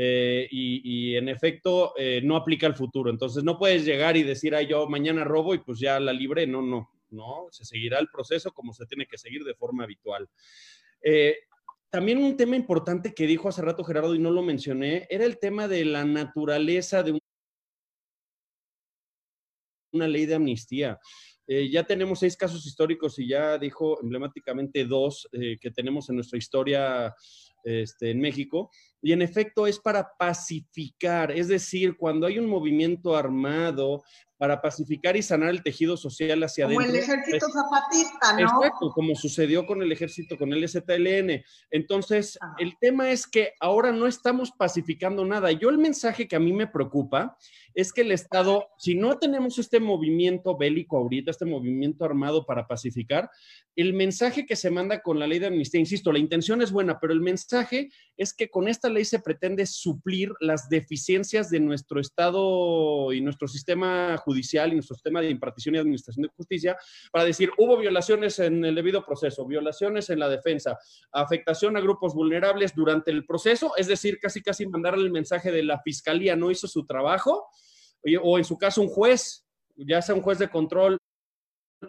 eh, 0.00 0.46
y, 0.50 1.16
en 1.16 1.28
efecto 1.28 1.92
eh, 1.96 2.20
no 2.22 2.36
aplica 2.36 2.66
al 2.68 2.76
futuro. 2.76 3.10
Entonces 3.10 3.42
no 3.42 3.58
puedes 3.58 3.84
llegar 3.84 4.16
y 4.16 4.22
decir, 4.22 4.54
ay, 4.54 4.68
yo 4.68 4.88
mañana 4.88 5.24
robo 5.24 5.54
y 5.54 5.58
pues 5.58 5.80
ya 5.80 5.98
la 5.98 6.12
libre. 6.12 6.46
No, 6.46 6.62
no, 6.62 6.90
no. 7.10 7.48
Se 7.50 7.64
seguirá 7.64 7.98
el 7.98 8.08
proceso 8.08 8.52
como 8.52 8.72
se 8.72 8.86
tiene 8.86 9.06
que 9.06 9.18
seguir 9.18 9.42
de 9.42 9.54
forma 9.54 9.84
habitual. 9.84 10.28
Eh, 11.02 11.36
también 11.90 12.18
un 12.18 12.36
tema 12.36 12.56
importante 12.56 13.14
que 13.14 13.26
dijo 13.26 13.48
hace 13.48 13.62
rato 13.62 13.84
Gerardo 13.84 14.14
y 14.14 14.18
no 14.18 14.30
lo 14.30 14.42
mencioné, 14.42 15.06
era 15.10 15.24
el 15.24 15.38
tema 15.38 15.68
de 15.68 15.84
la 15.84 16.04
naturaleza 16.04 17.02
de 17.02 17.18
una 19.92 20.08
ley 20.08 20.26
de 20.26 20.34
amnistía. 20.34 20.98
Eh, 21.46 21.70
ya 21.70 21.82
tenemos 21.84 22.18
seis 22.18 22.36
casos 22.36 22.66
históricos 22.66 23.18
y 23.18 23.26
ya 23.26 23.56
dijo 23.56 23.98
emblemáticamente 24.02 24.84
dos 24.84 25.26
eh, 25.32 25.56
que 25.58 25.70
tenemos 25.70 26.10
en 26.10 26.16
nuestra 26.16 26.36
historia 26.36 27.14
este, 27.64 28.10
en 28.10 28.20
México. 28.20 28.70
Y 29.00 29.12
en 29.12 29.22
efecto 29.22 29.66
es 29.66 29.78
para 29.78 30.16
pacificar, 30.18 31.30
es 31.30 31.48
decir, 31.48 31.96
cuando 31.96 32.26
hay 32.26 32.38
un 32.38 32.46
movimiento 32.46 33.16
armado 33.16 34.02
para 34.38 34.62
pacificar 34.62 35.16
y 35.16 35.22
sanar 35.22 35.50
el 35.50 35.62
tejido 35.62 35.96
social 35.96 36.42
hacia 36.44 36.66
como 36.66 36.80
adentro. 36.80 37.00
Como 37.00 37.12
el 37.12 37.18
ejército 37.18 37.46
pues, 37.46 37.52
zapatista, 37.52 38.32
¿no? 38.34 38.64
Exacto, 38.64 38.90
como 38.92 39.14
sucedió 39.16 39.66
con 39.66 39.82
el 39.82 39.90
ejército, 39.90 40.38
con 40.38 40.52
el 40.52 40.68
ZLN. 40.68 41.44
Entonces, 41.72 42.38
el 42.58 42.78
tema 42.80 43.10
es 43.10 43.26
que 43.26 43.54
ahora 43.60 43.90
no 43.90 44.06
estamos 44.06 44.52
pacificando 44.52 45.24
nada. 45.24 45.50
Yo 45.50 45.68
el 45.70 45.78
mensaje 45.78 46.28
que 46.28 46.36
a 46.36 46.40
mí 46.40 46.52
me 46.52 46.68
preocupa 46.68 47.36
es 47.74 47.92
que 47.92 48.02
el 48.02 48.12
Estado, 48.12 48.68
si 48.78 48.94
no 48.94 49.18
tenemos 49.18 49.58
este 49.58 49.80
movimiento 49.80 50.56
bélico 50.56 50.96
ahorita, 50.98 51.32
este 51.32 51.44
movimiento 51.44 52.04
armado 52.04 52.46
para 52.46 52.66
pacificar, 52.66 53.30
el 53.74 53.92
mensaje 53.92 54.46
que 54.46 54.56
se 54.56 54.70
manda 54.70 55.02
con 55.02 55.18
la 55.18 55.26
ley 55.26 55.40
de 55.40 55.46
amnistía, 55.48 55.80
insisto, 55.80 56.12
la 56.12 56.18
intención 56.18 56.62
es 56.62 56.70
buena, 56.70 57.00
pero 57.00 57.12
el 57.12 57.20
mensaje 57.20 57.90
es 58.16 58.32
que 58.34 58.50
con 58.50 58.68
ley 58.88 59.04
se 59.04 59.18
pretende 59.18 59.66
suplir 59.66 60.32
las 60.40 60.68
deficiencias 60.68 61.50
de 61.50 61.60
nuestro 61.60 62.00
Estado 62.00 63.12
y 63.12 63.20
nuestro 63.20 63.48
sistema 63.48 64.16
judicial 64.18 64.70
y 64.70 64.74
nuestro 64.74 64.94
sistema 64.94 65.20
de 65.20 65.30
impartición 65.30 65.74
y 65.74 65.78
administración 65.78 66.22
de 66.22 66.32
justicia 66.36 66.76
para 67.12 67.24
decir, 67.24 67.50
hubo 67.58 67.76
violaciones 67.76 68.38
en 68.38 68.64
el 68.64 68.74
debido 68.74 69.04
proceso, 69.04 69.46
violaciones 69.46 70.10
en 70.10 70.18
la 70.18 70.28
defensa, 70.28 70.78
afectación 71.12 71.76
a 71.76 71.80
grupos 71.80 72.14
vulnerables 72.14 72.74
durante 72.74 73.10
el 73.10 73.24
proceso, 73.26 73.72
es 73.76 73.86
decir, 73.86 74.18
casi 74.18 74.42
casi 74.42 74.66
mandarle 74.66 75.04
el 75.04 75.12
mensaje 75.12 75.50
de 75.50 75.62
la 75.62 75.80
fiscalía 75.80 76.36
no 76.36 76.50
hizo 76.50 76.66
su 76.66 76.86
trabajo, 76.86 77.48
o 78.22 78.38
en 78.38 78.44
su 78.44 78.56
caso 78.56 78.80
un 78.80 78.88
juez, 78.88 79.44
ya 79.76 80.02
sea 80.02 80.14
un 80.14 80.22
juez 80.22 80.38
de 80.38 80.48
control 80.48 80.98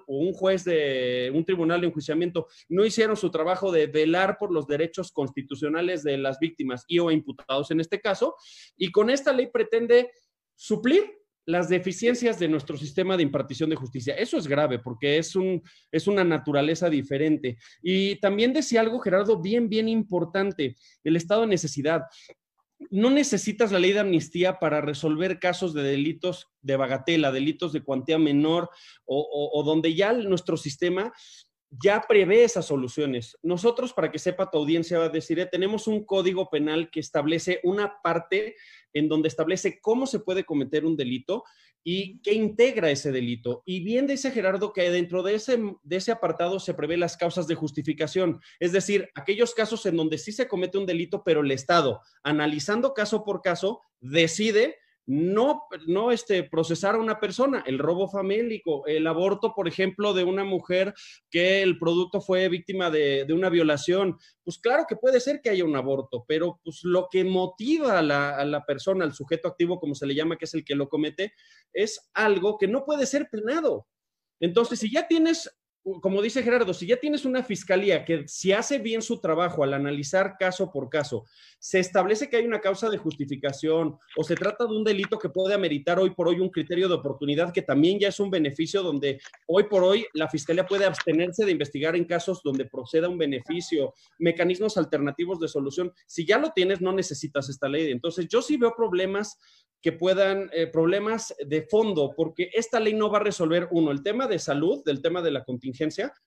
o 0.07 0.17
un 0.17 0.33
juez 0.33 0.63
de 0.63 1.31
un 1.33 1.45
tribunal 1.45 1.81
de 1.81 1.87
enjuiciamiento 1.87 2.47
no 2.67 2.85
hicieron 2.85 3.15
su 3.15 3.31
trabajo 3.31 3.71
de 3.71 3.87
velar 3.87 4.37
por 4.37 4.51
los 4.51 4.67
derechos 4.67 5.11
constitucionales 5.11 6.03
de 6.03 6.17
las 6.17 6.39
víctimas 6.39 6.85
y 6.87 6.99
o 6.99 7.11
imputados 7.11 7.71
en 7.71 7.79
este 7.79 7.99
caso, 7.99 8.35
y 8.77 8.91
con 8.91 9.09
esta 9.09 9.33
ley 9.33 9.47
pretende 9.47 10.11
suplir 10.55 11.19
las 11.49 11.67
deficiencias 11.67 12.37
de 12.37 12.47
nuestro 12.47 12.77
sistema 12.77 13.17
de 13.17 13.23
impartición 13.23 13.71
de 13.71 13.75
justicia. 13.75 14.13
Eso 14.13 14.37
es 14.37 14.47
grave 14.47 14.77
porque 14.77 15.17
es, 15.17 15.35
un, 15.35 15.63
es 15.91 16.05
una 16.05 16.23
naturaleza 16.23 16.91
diferente. 16.91 17.57
Y 17.81 18.17
también 18.17 18.53
decía 18.53 18.81
algo, 18.81 18.99
Gerardo, 18.99 19.41
bien, 19.41 19.67
bien 19.67 19.89
importante, 19.89 20.75
el 21.03 21.15
estado 21.15 21.41
de 21.41 21.47
necesidad. 21.47 22.03
No 22.89 23.09
necesitas 23.09 23.71
la 23.71 23.80
ley 23.80 23.91
de 23.91 23.99
amnistía 23.99 24.59
para 24.59 24.82
resolver 24.82 25.39
casos 25.39 25.73
de 25.73 25.84
delitos 25.84 26.47
de 26.61 26.77
bagatela, 26.77 27.32
delitos 27.32 27.73
de 27.73 27.84
cuantía 27.84 28.17
menor 28.17 28.69
o, 29.05 29.51
o 29.53 29.63
donde 29.63 29.93
ya 29.95 30.13
nuestro 30.13 30.57
sistema 30.57 31.13
ya 31.71 32.01
prevé 32.07 32.43
esas 32.43 32.65
soluciones. 32.65 33.38
Nosotros, 33.43 33.93
para 33.93 34.11
que 34.11 34.19
sepa 34.19 34.49
tu 34.49 34.57
audiencia, 34.57 34.99
va 34.99 35.05
a 35.05 35.09
decir, 35.09 35.47
tenemos 35.51 35.88
un 35.88 36.03
código 36.03 36.49
penal 36.49 36.89
que 36.89 36.99
establece 36.99 37.59
una 37.63 38.01
parte 38.01 38.55
en 38.93 39.07
donde 39.07 39.27
establece 39.27 39.79
cómo 39.81 40.07
se 40.07 40.19
puede 40.19 40.45
cometer 40.45 40.85
un 40.85 40.95
delito 40.97 41.43
y 41.83 42.19
qué 42.21 42.33
integra 42.33 42.91
ese 42.91 43.11
delito. 43.11 43.63
Y 43.65 43.83
bien 43.83 44.07
dice 44.07 44.31
Gerardo 44.31 44.73
que 44.73 44.89
dentro 44.89 45.23
de 45.23 45.35
ese, 45.35 45.59
de 45.83 45.95
ese 45.95 46.11
apartado 46.11 46.59
se 46.59 46.73
prevé 46.73 46.97
las 46.97 47.17
causas 47.17 47.47
de 47.47 47.55
justificación, 47.55 48.41
es 48.59 48.71
decir, 48.71 49.09
aquellos 49.15 49.53
casos 49.53 49.85
en 49.85 49.95
donde 49.95 50.17
sí 50.17 50.31
se 50.31 50.47
comete 50.47 50.77
un 50.77 50.85
delito, 50.85 51.23
pero 51.23 51.41
el 51.41 51.51
Estado, 51.51 52.01
analizando 52.23 52.93
caso 52.93 53.23
por 53.23 53.41
caso, 53.41 53.81
decide 54.01 54.77
no, 55.12 55.64
no 55.88 56.12
este, 56.12 56.43
procesar 56.43 56.93
a 56.93 56.99
una 56.99 57.20
persona, 57.20 57.64
el 57.66 57.80
robo 57.80 58.07
famélico, 58.07 58.86
el 58.86 59.07
aborto, 59.07 59.55
por 59.55 59.68
ejemplo, 59.68 60.14
de 60.14 60.24
una 60.24 60.43
mujer 60.43 60.93
que 61.32 61.64
el 61.64 61.80
producto 61.80 62.22
fue 62.22 62.47
víctima 62.47 62.91
de, 62.91 63.26
una 63.34 63.49
violación. 63.49 64.20
Pues 64.43 64.60
claro 64.60 64.86
que 64.88 64.95
puede 64.95 65.20
ser 65.20 65.41
que 65.41 65.49
haya 65.49 65.66
un 65.66 65.76
aborto, 65.76 66.26
pero 66.28 66.60
pues 66.64 66.82
lo 66.84 67.07
que 67.10 67.24
motiva 67.24 67.97
a 67.97 68.03
la, 68.03 68.38
a 68.38 68.45
la 68.45 68.64
persona, 68.64 69.03
al 69.03 69.16
sujeto 69.16 69.47
activo, 69.47 69.80
como 69.80 69.95
se 69.95 70.05
le 70.05 70.14
llama, 70.14 70.38
que 70.38 70.45
es 70.45 70.53
el 70.53 70.64
que 70.64 70.76
lo 70.76 70.88
comete, 70.88 71.34
es 71.74 72.12
algo 72.14 72.60
que 72.60 72.68
no 72.68 72.86
puede 72.86 73.07
ser 73.07 73.30
penado. 73.32 73.88
Entonces, 74.39 74.80
si 74.80 74.91
ya 74.91 75.07
tienes 75.07 75.49
como 76.01 76.21
dice 76.21 76.43
Gerardo, 76.43 76.73
si 76.73 76.87
ya 76.87 76.97
tienes 76.97 77.25
una 77.25 77.43
fiscalía 77.43 78.05
que 78.05 78.27
si 78.27 78.51
hace 78.51 78.79
bien 78.79 79.01
su 79.01 79.19
trabajo 79.19 79.63
al 79.63 79.73
analizar 79.73 80.35
caso 80.37 80.71
por 80.71 80.89
caso, 80.89 81.25
se 81.59 81.79
establece 81.79 82.29
que 82.29 82.37
hay 82.37 82.45
una 82.45 82.59
causa 82.59 82.89
de 82.89 82.97
justificación 82.97 83.97
o 84.15 84.23
se 84.23 84.35
trata 84.35 84.65
de 84.65 84.75
un 84.75 84.83
delito 84.83 85.19
que 85.19 85.29
puede 85.29 85.53
ameritar 85.53 85.99
hoy 85.99 86.11
por 86.11 86.27
hoy 86.27 86.39
un 86.39 86.49
criterio 86.49 86.87
de 86.87 86.95
oportunidad 86.95 87.53
que 87.53 87.61
también 87.61 87.99
ya 87.99 88.09
es 88.09 88.19
un 88.19 88.29
beneficio 88.29 88.81
donde 88.83 89.19
hoy 89.47 89.63
por 89.63 89.83
hoy 89.83 90.05
la 90.13 90.29
fiscalía 90.29 90.65
puede 90.65 90.85
abstenerse 90.85 91.45
de 91.45 91.51
investigar 91.51 91.95
en 91.95 92.05
casos 92.05 92.41
donde 92.43 92.65
proceda 92.65 93.09
un 93.09 93.17
beneficio, 93.17 93.93
mecanismos 94.17 94.77
alternativos 94.77 95.39
de 95.39 95.47
solución. 95.47 95.91
Si 96.07 96.25
ya 96.25 96.37
lo 96.37 96.51
tienes, 96.51 96.81
no 96.81 96.93
necesitas 96.93 97.49
esta 97.49 97.67
ley. 97.67 97.91
Entonces, 97.91 98.27
yo 98.27 98.41
sí 98.41 98.57
veo 98.57 98.73
problemas 98.75 99.37
que 99.81 99.93
puedan, 99.93 100.49
eh, 100.53 100.67
problemas 100.67 101.33
de 101.45 101.61
fondo, 101.63 102.13
porque 102.15 102.49
esta 102.53 102.79
ley 102.79 102.93
no 102.93 103.09
va 103.09 103.19
a 103.19 103.23
resolver, 103.23 103.69
uno, 103.71 103.91
el 103.91 104.03
tema 104.03 104.27
de 104.27 104.37
salud, 104.37 104.83
del 104.83 105.01
tema 105.01 105.21
de 105.21 105.31
la 105.31 105.43
contingencia, 105.45 105.78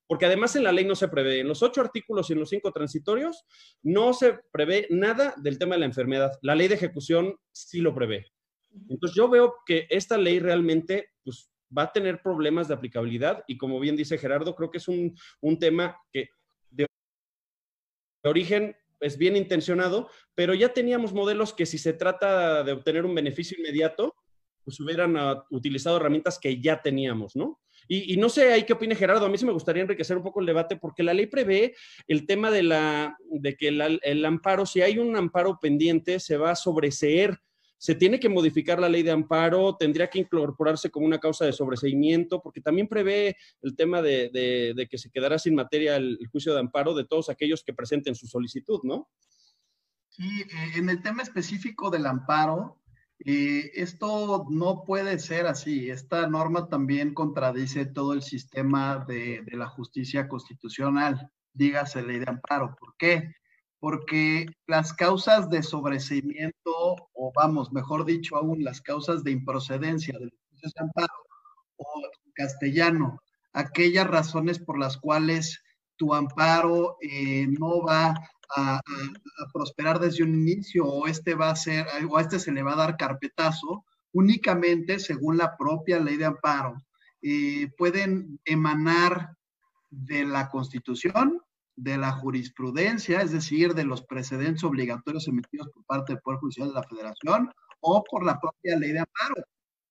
porque 0.06 0.26
además 0.26 0.56
en 0.56 0.64
la 0.64 0.72
ley 0.72 0.84
no 0.84 0.94
se 0.94 1.08
prevé, 1.08 1.40
en 1.40 1.48
los 1.48 1.62
ocho 1.62 1.80
artículos 1.80 2.28
y 2.28 2.32
en 2.32 2.40
los 2.40 2.48
cinco 2.48 2.72
transitorios, 2.72 3.44
no 3.82 4.12
se 4.12 4.38
prevé 4.52 4.86
nada 4.90 5.34
del 5.38 5.58
tema 5.58 5.74
de 5.74 5.80
la 5.80 5.86
enfermedad. 5.86 6.32
La 6.42 6.54
ley 6.54 6.68
de 6.68 6.74
ejecución 6.74 7.36
sí 7.50 7.80
lo 7.80 7.94
prevé. 7.94 8.26
Entonces 8.88 9.16
yo 9.16 9.28
veo 9.28 9.54
que 9.66 9.86
esta 9.90 10.16
ley 10.16 10.38
realmente, 10.38 11.10
pues, 11.24 11.50
va 11.76 11.84
a 11.84 11.92
tener 11.92 12.20
problemas 12.22 12.68
de 12.68 12.74
aplicabilidad 12.74 13.44
y 13.46 13.56
como 13.56 13.80
bien 13.80 13.96
dice 13.96 14.18
Gerardo, 14.18 14.54
creo 14.54 14.70
que 14.70 14.78
es 14.78 14.88
un, 14.88 15.16
un 15.40 15.58
tema 15.58 15.96
que 16.12 16.28
de 16.70 16.86
origen 18.24 18.76
es 19.00 19.18
bien 19.18 19.36
intencionado, 19.36 20.08
pero 20.34 20.54
ya 20.54 20.72
teníamos 20.72 21.12
modelos 21.12 21.52
que 21.52 21.66
si 21.66 21.78
se 21.78 21.92
trata 21.92 22.62
de 22.62 22.72
obtener 22.72 23.04
un 23.04 23.14
beneficio 23.14 23.58
inmediato, 23.58 24.14
pues 24.64 24.78
hubieran 24.80 25.16
uh, 25.16 25.42
utilizado 25.50 25.96
herramientas 25.96 26.38
que 26.38 26.60
ya 26.60 26.80
teníamos, 26.80 27.34
¿no? 27.36 27.60
Y, 27.88 28.16
no 28.16 28.28
sé 28.28 28.52
ahí 28.52 28.64
qué 28.64 28.72
opine 28.72 28.94
Gerardo, 28.94 29.26
a 29.26 29.28
mí 29.28 29.36
sí 29.36 29.44
me 29.44 29.52
gustaría 29.52 29.82
enriquecer 29.82 30.16
un 30.16 30.22
poco 30.22 30.40
el 30.40 30.46
debate 30.46 30.76
porque 30.76 31.02
la 31.02 31.14
ley 31.14 31.26
prevé 31.26 31.74
el 32.06 32.26
tema 32.26 32.50
de, 32.50 32.62
la, 32.62 33.16
de 33.30 33.56
que 33.56 33.68
el 33.68 34.24
amparo, 34.24 34.66
si 34.66 34.82
hay 34.82 34.98
un 34.98 35.16
amparo 35.16 35.58
pendiente, 35.60 36.20
se 36.20 36.36
va 36.36 36.52
a 36.52 36.56
sobreseer 36.56 37.38
se 37.82 37.96
tiene 37.96 38.20
que 38.20 38.28
modificar 38.28 38.78
la 38.78 38.88
ley 38.88 39.02
de 39.02 39.10
amparo, 39.10 39.74
tendría 39.76 40.08
que 40.08 40.20
incorporarse 40.20 40.88
como 40.88 41.04
una 41.04 41.18
causa 41.18 41.46
de 41.46 41.52
sobreseimiento, 41.52 42.40
porque 42.40 42.60
también 42.60 42.86
prevé 42.86 43.36
el 43.60 43.74
tema 43.74 44.00
de, 44.00 44.86
que 44.88 44.98
se 44.98 45.10
quedará 45.10 45.36
sin 45.36 45.56
materia 45.56 45.96
el, 45.96 46.16
juicio 46.30 46.54
de 46.54 46.60
amparo 46.60 46.94
de 46.94 47.04
todos 47.04 47.28
aquellos 47.28 47.64
que 47.64 47.74
presenten 47.74 48.14
su 48.14 48.28
solicitud, 48.28 48.78
¿no? 48.84 49.10
Sí, 50.10 50.42
eh, 50.42 50.72
en 50.76 50.90
el 50.90 51.02
tema 51.02 51.24
específico 51.24 51.90
del 51.90 52.06
amparo, 52.06 52.80
esto 53.24 54.46
no 54.50 54.84
puede 54.84 55.18
ser 55.18 55.46
así. 55.46 55.90
Esta 55.90 56.26
norma 56.26 56.68
también 56.68 57.14
contradice 57.14 57.86
todo 57.86 58.14
el 58.14 58.22
sistema 58.22 59.04
de, 59.06 59.44
la 59.52 59.68
justicia 59.68 60.28
constitucional, 60.28 61.30
dígase 61.52 62.02
ley 62.02 62.18
de 62.18 62.30
amparo. 62.30 62.76
¿Por 62.78 62.96
qué? 62.96 63.34
porque 63.82 64.46
las 64.68 64.92
causas 64.92 65.50
de 65.50 65.60
sobreseimiento, 65.60 66.62
o 67.12 67.32
vamos, 67.34 67.72
mejor 67.72 68.04
dicho 68.04 68.36
aún, 68.36 68.62
las 68.62 68.80
causas 68.80 69.24
de 69.24 69.32
improcedencia 69.32 70.16
del 70.20 70.30
juicio 70.30 70.70
de 70.72 70.84
amparo, 70.84 71.12
o 71.78 72.02
castellano, 72.32 73.18
aquellas 73.52 74.06
razones 74.06 74.60
por 74.60 74.78
las 74.78 74.98
cuales 74.98 75.60
tu 75.96 76.14
amparo 76.14 76.96
eh, 77.00 77.48
no 77.48 77.82
va 77.82 78.14
a, 78.56 78.80
prosperar 79.52 79.98
desde 79.98 80.24
un 80.24 80.34
inicio, 80.34 80.86
o 80.86 81.06
este 81.06 81.34
va 81.34 81.50
a 81.50 81.56
ser, 81.56 81.86
o 82.08 82.16
a 82.16 82.22
este 82.22 82.38
se 82.38 82.52
le 82.52 82.62
va 82.62 82.72
a 82.72 82.76
dar 82.76 82.96
carpetazo, 82.96 83.84
únicamente 84.12 84.98
según 84.98 85.38
la 85.38 85.56
propia 85.56 85.98
ley 85.98 86.16
de 86.16 86.26
amparo, 86.26 86.76
eh, 87.22 87.70
pueden 87.76 88.40
emanar 88.44 89.36
de 89.90 90.24
la 90.24 90.48
Constitución 90.48 91.40
de 91.76 91.96
la 91.96 92.12
jurisprudencia, 92.12 93.22
es 93.22 93.32
decir, 93.32 93.74
de 93.74 93.84
los 93.84 94.02
precedentes 94.02 94.64
obligatorios 94.64 95.26
emitidos 95.28 95.68
por 95.70 95.84
parte 95.84 96.12
del 96.12 96.22
Poder 96.22 96.40
Judicial 96.40 96.68
de 96.68 96.74
la 96.74 96.82
Federación 96.82 97.50
o 97.80 98.04
por 98.04 98.24
la 98.24 98.38
propia 98.40 98.76
ley 98.78 98.92
de 98.92 99.00
amparo. 99.00 99.44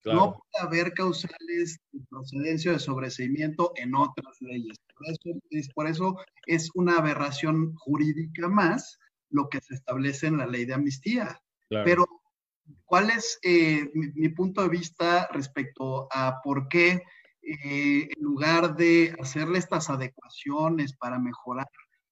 No 0.04 0.32
puede 0.32 0.66
haber 0.66 0.94
causales 0.94 1.78
de 1.92 2.00
procedencia 2.10 2.72
o 2.72 2.74
de 2.74 2.80
sobreseimiento 2.80 3.72
en 3.76 3.94
otras 3.94 4.36
leyes. 4.40 4.76
Por 4.96 5.06
eso, 5.08 5.40
es, 5.50 5.68
por 5.72 5.86
eso 5.86 6.16
es 6.46 6.70
una 6.74 6.96
aberración 6.96 7.74
jurídica 7.76 8.48
más 8.48 8.98
lo 9.30 9.48
que 9.48 9.60
se 9.60 9.74
establece 9.74 10.26
en 10.26 10.38
la 10.38 10.46
ley 10.46 10.64
de 10.64 10.74
amnistía. 10.74 11.40
Pero, 11.68 12.06
¿cuál 12.84 13.10
es 13.10 13.38
eh, 13.42 13.90
mi, 13.94 14.28
punto 14.28 14.62
de 14.62 14.68
vista 14.68 15.28
respecto 15.32 16.06
a 16.10 16.40
por 16.42 16.68
qué 16.68 17.02
eh, 17.42 18.08
en 18.14 18.22
lugar 18.22 18.76
de 18.76 19.16
hacerle 19.20 19.58
estas 19.58 19.88
adecuaciones 19.88 20.94
para 20.96 21.18
mejorar 21.18 21.66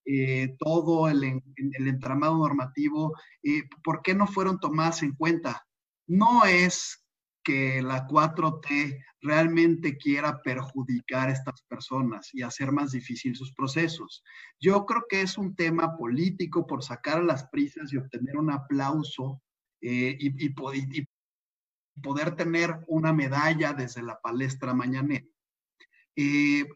eh, 0.06 0.56
todo 0.58 1.08
el, 1.08 1.22
el, 1.22 1.88
entramado 1.88 2.36
normativo, 2.38 3.16
eh, 3.42 3.62
¿por 3.84 4.02
qué 4.02 4.14
no 4.14 4.26
fueron 4.26 4.58
tomadas 4.58 5.02
en 5.02 5.14
cuenta? 5.14 5.64
No 6.08 6.44
es 6.46 6.99
que 7.42 7.82
la 7.82 8.06
4T 8.06 9.04
realmente 9.22 9.96
quiera 9.96 10.40
perjudicar 10.42 11.28
a 11.28 11.32
estas 11.32 11.62
personas 11.62 12.30
y 12.32 12.42
hacer 12.42 12.72
más 12.72 12.92
difícil 12.92 13.36
sus 13.36 13.52
procesos. 13.52 14.22
Yo 14.58 14.84
creo 14.86 15.04
que 15.08 15.22
es 15.22 15.38
un 15.38 15.54
tema 15.54 15.96
político 15.96 16.66
por 16.66 16.82
sacar 16.82 17.22
las 17.22 17.44
prisas 17.48 17.92
y 17.92 17.96
obtener 17.96 18.36
un 18.36 18.50
aplauso 18.50 19.42
eh, 19.80 20.16
y, 20.18 20.50
poder 22.02 22.34
tener 22.36 22.80
una 22.86 23.12
medalla 23.12 23.72
desde 23.72 24.02
la 24.02 24.18
palestra 24.20 24.74
mañanera. 24.74 25.26
Eh, 26.16 26.66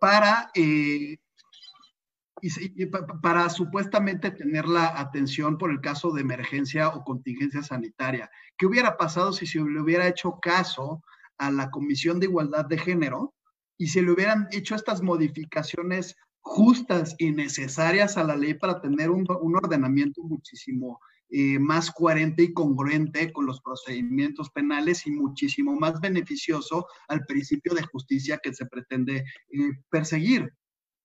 para 0.00 0.50
eh, 0.54 1.18
y, 2.42 2.86
para 2.86 3.48
supuestamente 3.50 4.30
tener 4.30 4.66
la 4.66 4.98
atención 4.98 5.58
por 5.58 5.70
el 5.70 5.80
caso 5.80 6.12
de 6.12 6.22
emergencia 6.22 6.88
o 6.88 7.04
contingencia 7.04 7.62
sanitaria. 7.62 8.30
¿Qué 8.56 8.66
hubiera 8.66 8.96
pasado 8.96 9.32
si 9.32 9.46
se 9.46 9.58
le 9.58 9.80
hubiera 9.80 10.08
hecho 10.08 10.38
caso 10.40 11.02
a 11.38 11.50
la 11.50 11.70
Comisión 11.70 12.20
de 12.20 12.26
Igualdad 12.26 12.66
de 12.66 12.78
Género 12.78 13.34
y 13.76 13.88
se 13.88 14.02
le 14.02 14.12
hubieran 14.12 14.48
hecho 14.50 14.74
estas 14.74 15.02
modificaciones 15.02 16.16
justas 16.40 17.14
y 17.18 17.30
necesarias 17.30 18.16
a 18.16 18.24
la 18.24 18.36
ley 18.36 18.54
para 18.54 18.80
tener 18.80 19.10
un, 19.10 19.26
ordenamiento 19.28 20.22
muchísimo 20.22 21.00
eh, 21.30 21.58
más 21.58 21.90
coherente 21.90 22.42
y 22.42 22.54
congruente 22.54 23.32
con 23.32 23.44
los 23.44 23.60
procedimientos 23.60 24.50
penales 24.50 25.06
y 25.06 25.10
muchísimo 25.10 25.76
más 25.76 26.00
beneficioso 26.00 26.86
al 27.06 27.24
principio 27.26 27.74
de 27.74 27.82
justicia 27.82 28.40
que 28.42 28.54
se 28.54 28.66
pretende 28.66 29.24
eh, 29.50 29.70
perseguir. 29.90 30.52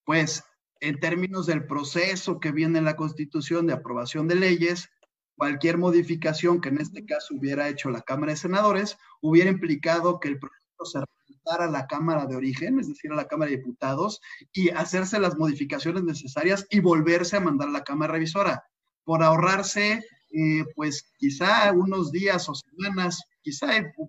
Pues 0.05 0.43
en 0.79 0.99
términos 0.99 1.45
del 1.45 1.65
proceso 1.65 2.39
que 2.39 2.51
viene 2.51 2.79
en 2.79 2.85
la 2.85 2.95
Constitución 2.95 3.67
de 3.67 3.73
aprobación 3.73 4.27
de 4.27 4.35
leyes, 4.35 4.89
cualquier 5.35 5.77
modificación 5.77 6.61
que 6.61 6.69
en 6.69 6.79
este 6.79 7.05
caso 7.05 7.35
hubiera 7.35 7.69
hecho 7.69 7.89
la 7.89 8.01
Cámara 8.01 8.33
de 8.33 8.37
Senadores 8.37 8.97
hubiera 9.21 9.49
implicado 9.49 10.19
que 10.19 10.29
el 10.29 10.39
proyecto 10.39 10.85
se 10.85 10.99
a 11.45 11.67
la 11.67 11.87
Cámara 11.87 12.25
de 12.25 12.35
origen, 12.35 12.79
es 12.79 12.87
decir, 12.87 13.11
a 13.11 13.15
la 13.15 13.27
Cámara 13.27 13.51
de 13.51 13.57
Diputados, 13.57 14.21
y 14.53 14.69
hacerse 14.69 15.19
las 15.19 15.37
modificaciones 15.37 16.03
necesarias 16.03 16.65
y 16.69 16.79
volverse 16.79 17.37
a 17.37 17.41
mandar 17.41 17.67
a 17.67 17.71
la 17.71 17.83
Cámara 17.83 18.13
Revisora, 18.13 18.63
por 19.03 19.23
ahorrarse, 19.23 20.05
eh, 20.31 20.65
pues 20.75 21.11
quizá 21.17 21.71
unos 21.73 22.11
días 22.11 22.47
o 22.47 22.55
semanas 22.55 23.21
quizá 23.43 23.67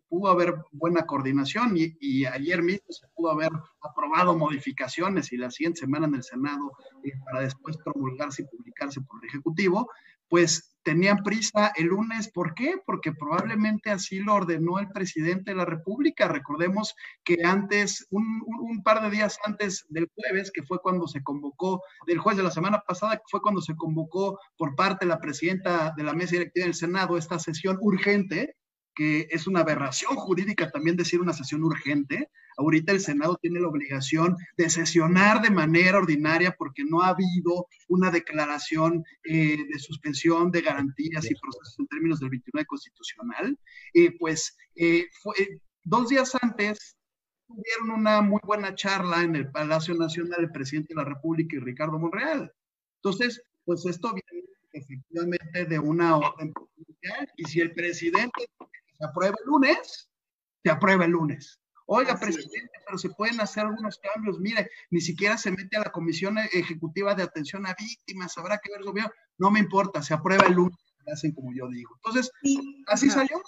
pudo 0.09 0.30
haber 0.30 0.55
buena 0.72 1.05
coordinación 1.05 1.74
y, 1.76 2.24
ayer 2.24 2.62
mismo 2.62 2.87
se 2.91 3.07
pudo 3.14 3.30
haber 3.30 3.51
aprobado 3.82 4.39
modificaciones 4.39 5.32
y 5.32 5.37
la 5.37 5.51
siguiente 5.51 5.80
semana 5.80 6.07
en 6.07 6.14
el 6.14 6.22
Senado 6.22 6.72
eh, 7.05 7.12
para 7.24 7.41
después 7.41 7.76
promulgarse 7.78 8.43
y 8.43 8.57
publicarse 8.57 9.01
por 9.03 9.22
el 9.22 9.28
Ejecutivo, 9.28 9.91
pues 10.28 10.74
tenían 10.85 11.22
prisa 11.22 11.72
el 11.76 11.87
lunes. 11.87 12.30
¿Por 12.30 12.55
qué? 12.55 12.76
Porque 12.87 13.12
probablemente 13.12 13.91
así 13.91 14.20
lo 14.20 14.35
ordenó 14.35 14.78
el 14.78 14.89
presidente 14.89 15.51
de 15.51 15.57
la 15.57 15.64
República. 15.64 16.28
Recordemos 16.28 16.95
que 17.24 17.39
antes, 17.45 18.07
un, 18.11 18.82
par 18.85 19.03
de 19.03 19.11
días 19.11 19.39
antes 19.45 19.85
del 19.89 20.09
jueves, 20.14 20.53
que 20.53 20.62
fue 20.62 20.78
cuando 20.80 21.09
se 21.09 21.22
convocó, 21.22 21.82
del 22.07 22.18
jueves 22.18 22.37
de 22.37 22.45
la 22.45 22.51
semana 22.51 22.82
pasada, 22.87 23.16
que 23.16 23.24
fue 23.30 23.41
cuando 23.41 23.61
se 23.61 23.74
convocó 23.74 24.39
por 24.57 24.76
parte 24.76 25.07
de 25.07 25.11
la 25.11 25.20
presidenta 25.20 25.93
de 25.97 26.03
la 26.05 26.12
mesa 26.12 26.32
directiva 26.32 26.66
del 26.66 26.74
Senado 26.74 27.16
esta 27.16 27.39
sesión 27.39 27.78
urgente, 27.80 28.57
que 28.95 29.28
es 29.30 29.47
una 29.47 29.61
aberración 29.61 30.14
jurídica 30.16 30.70
también 30.70 30.97
decir 30.97 31.20
una 31.20 31.32
sesión 31.32 31.64
urgente. 31.64 32.30
Ahorita 32.57 32.92
el 32.92 33.01
Senado 33.01 33.36
tiene 33.40 33.61
la 33.61 33.68
obligación 33.68 34.36
de 34.57 34.70
sesionar 34.70 35.42
de 35.42 35.51
manera 35.51 35.99
ordinaria 35.99 36.55
porque 36.57 36.84
no 36.84 37.03
ha 37.03 37.09
habido 37.09 37.66
una 37.88 38.11
declaración 38.11 39.05
eh, 39.24 39.59
de 39.70 39.78
suspensión 39.78 40.51
de 40.51 40.62
garantías 40.62 41.30
y 41.30 41.34
procesos 41.34 41.76
en 41.78 41.86
términos 41.88 42.20
del 42.20 42.30
29 42.30 42.66
constitucional. 42.66 43.59
Eh, 43.92 44.16
pues 44.18 44.57
eh, 44.76 45.09
fue, 45.22 45.34
dos 45.82 46.09
días 46.09 46.36
antes 46.40 46.97
tuvieron 47.47 48.01
una 48.01 48.22
muy 48.22 48.40
buena 48.45 48.74
charla 48.74 49.22
en 49.22 49.36
el 49.36 49.51
Palacio 49.51 49.95
Nacional 49.95 50.40
el 50.40 50.53
presidente 50.53 50.95
de 50.95 51.03
la 51.03 51.09
República 51.09 51.57
y 51.57 51.61
Ricardo 51.61 51.99
Monreal. 51.99 52.53
Entonces, 52.97 53.42
pues 53.64 53.84
esto 53.86 54.12
viene 54.14 54.47
efectivamente 54.72 55.66
de 55.66 55.78
una 55.78 56.16
orden 56.16 56.53
y 57.36 57.45
si 57.45 57.61
el 57.61 57.72
presidente 57.72 58.49
se 59.05 59.09
aprueba 59.11 59.36
el 59.38 59.46
lunes, 59.46 60.09
se 60.62 60.70
aprueba 60.70 61.05
el 61.05 61.11
lunes. 61.11 61.61
Oiga, 61.86 62.18
presidente, 62.18 62.70
pero 62.86 62.96
se 62.96 63.11
pueden 63.11 63.38
hacer 63.40 63.64
algunos 63.64 63.98
cambios. 63.98 64.40
Mire, 64.40 64.70
ni 64.90 65.02
siquiera 65.02 65.36
se 65.36 65.50
mete 65.50 65.76
a 65.76 65.80
la 65.80 65.92
Comisión 65.92 66.38
Ejecutiva 66.38 67.14
de 67.14 67.24
Atención 67.24 67.66
a 67.66 67.74
Víctimas, 67.78 68.38
habrá 68.38 68.57
que 68.59 68.70
ver 68.70 68.80
el 68.80 68.86
gobierno. 68.86 69.12
No 69.36 69.50
me 69.50 69.61
importa, 69.61 70.02
se 70.02 70.14
aprueba 70.14 70.46
el 70.46 70.55
lunes, 70.55 70.78
hacen 71.12 71.32
como 71.32 71.52
yo 71.55 71.68
digo. 71.68 71.94
Entonces, 71.96 72.32
así 72.86 73.11
salió. 73.11 73.42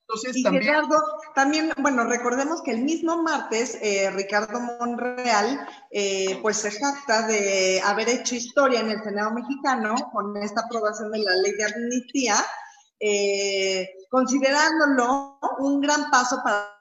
Entonces, 0.00 0.42
también... 0.42 0.64
Gerardo, 0.64 0.96
también, 1.34 1.72
bueno, 1.78 2.04
recordemos 2.04 2.62
que 2.62 2.70
el 2.70 2.82
mismo 2.82 3.22
martes, 3.22 3.76
eh, 3.82 4.10
Ricardo 4.12 4.60
Monreal, 4.60 5.68
eh, 5.90 6.38
pues 6.40 6.56
se 6.58 6.70
jacta 6.70 7.26
de 7.26 7.82
haber 7.84 8.08
hecho 8.08 8.36
historia 8.36 8.80
en 8.80 8.90
el 8.90 9.02
Senado 9.02 9.32
mexicano 9.32 9.94
con 10.12 10.36
esta 10.38 10.62
aprobación 10.62 11.10
de 11.10 11.18
la 11.18 11.34
ley 11.36 11.52
de 11.52 11.64
amnistía, 11.64 12.36
eh, 13.00 13.90
considerándolo 14.10 15.38
un 15.58 15.80
gran 15.80 16.10
paso 16.10 16.40
para 16.42 16.76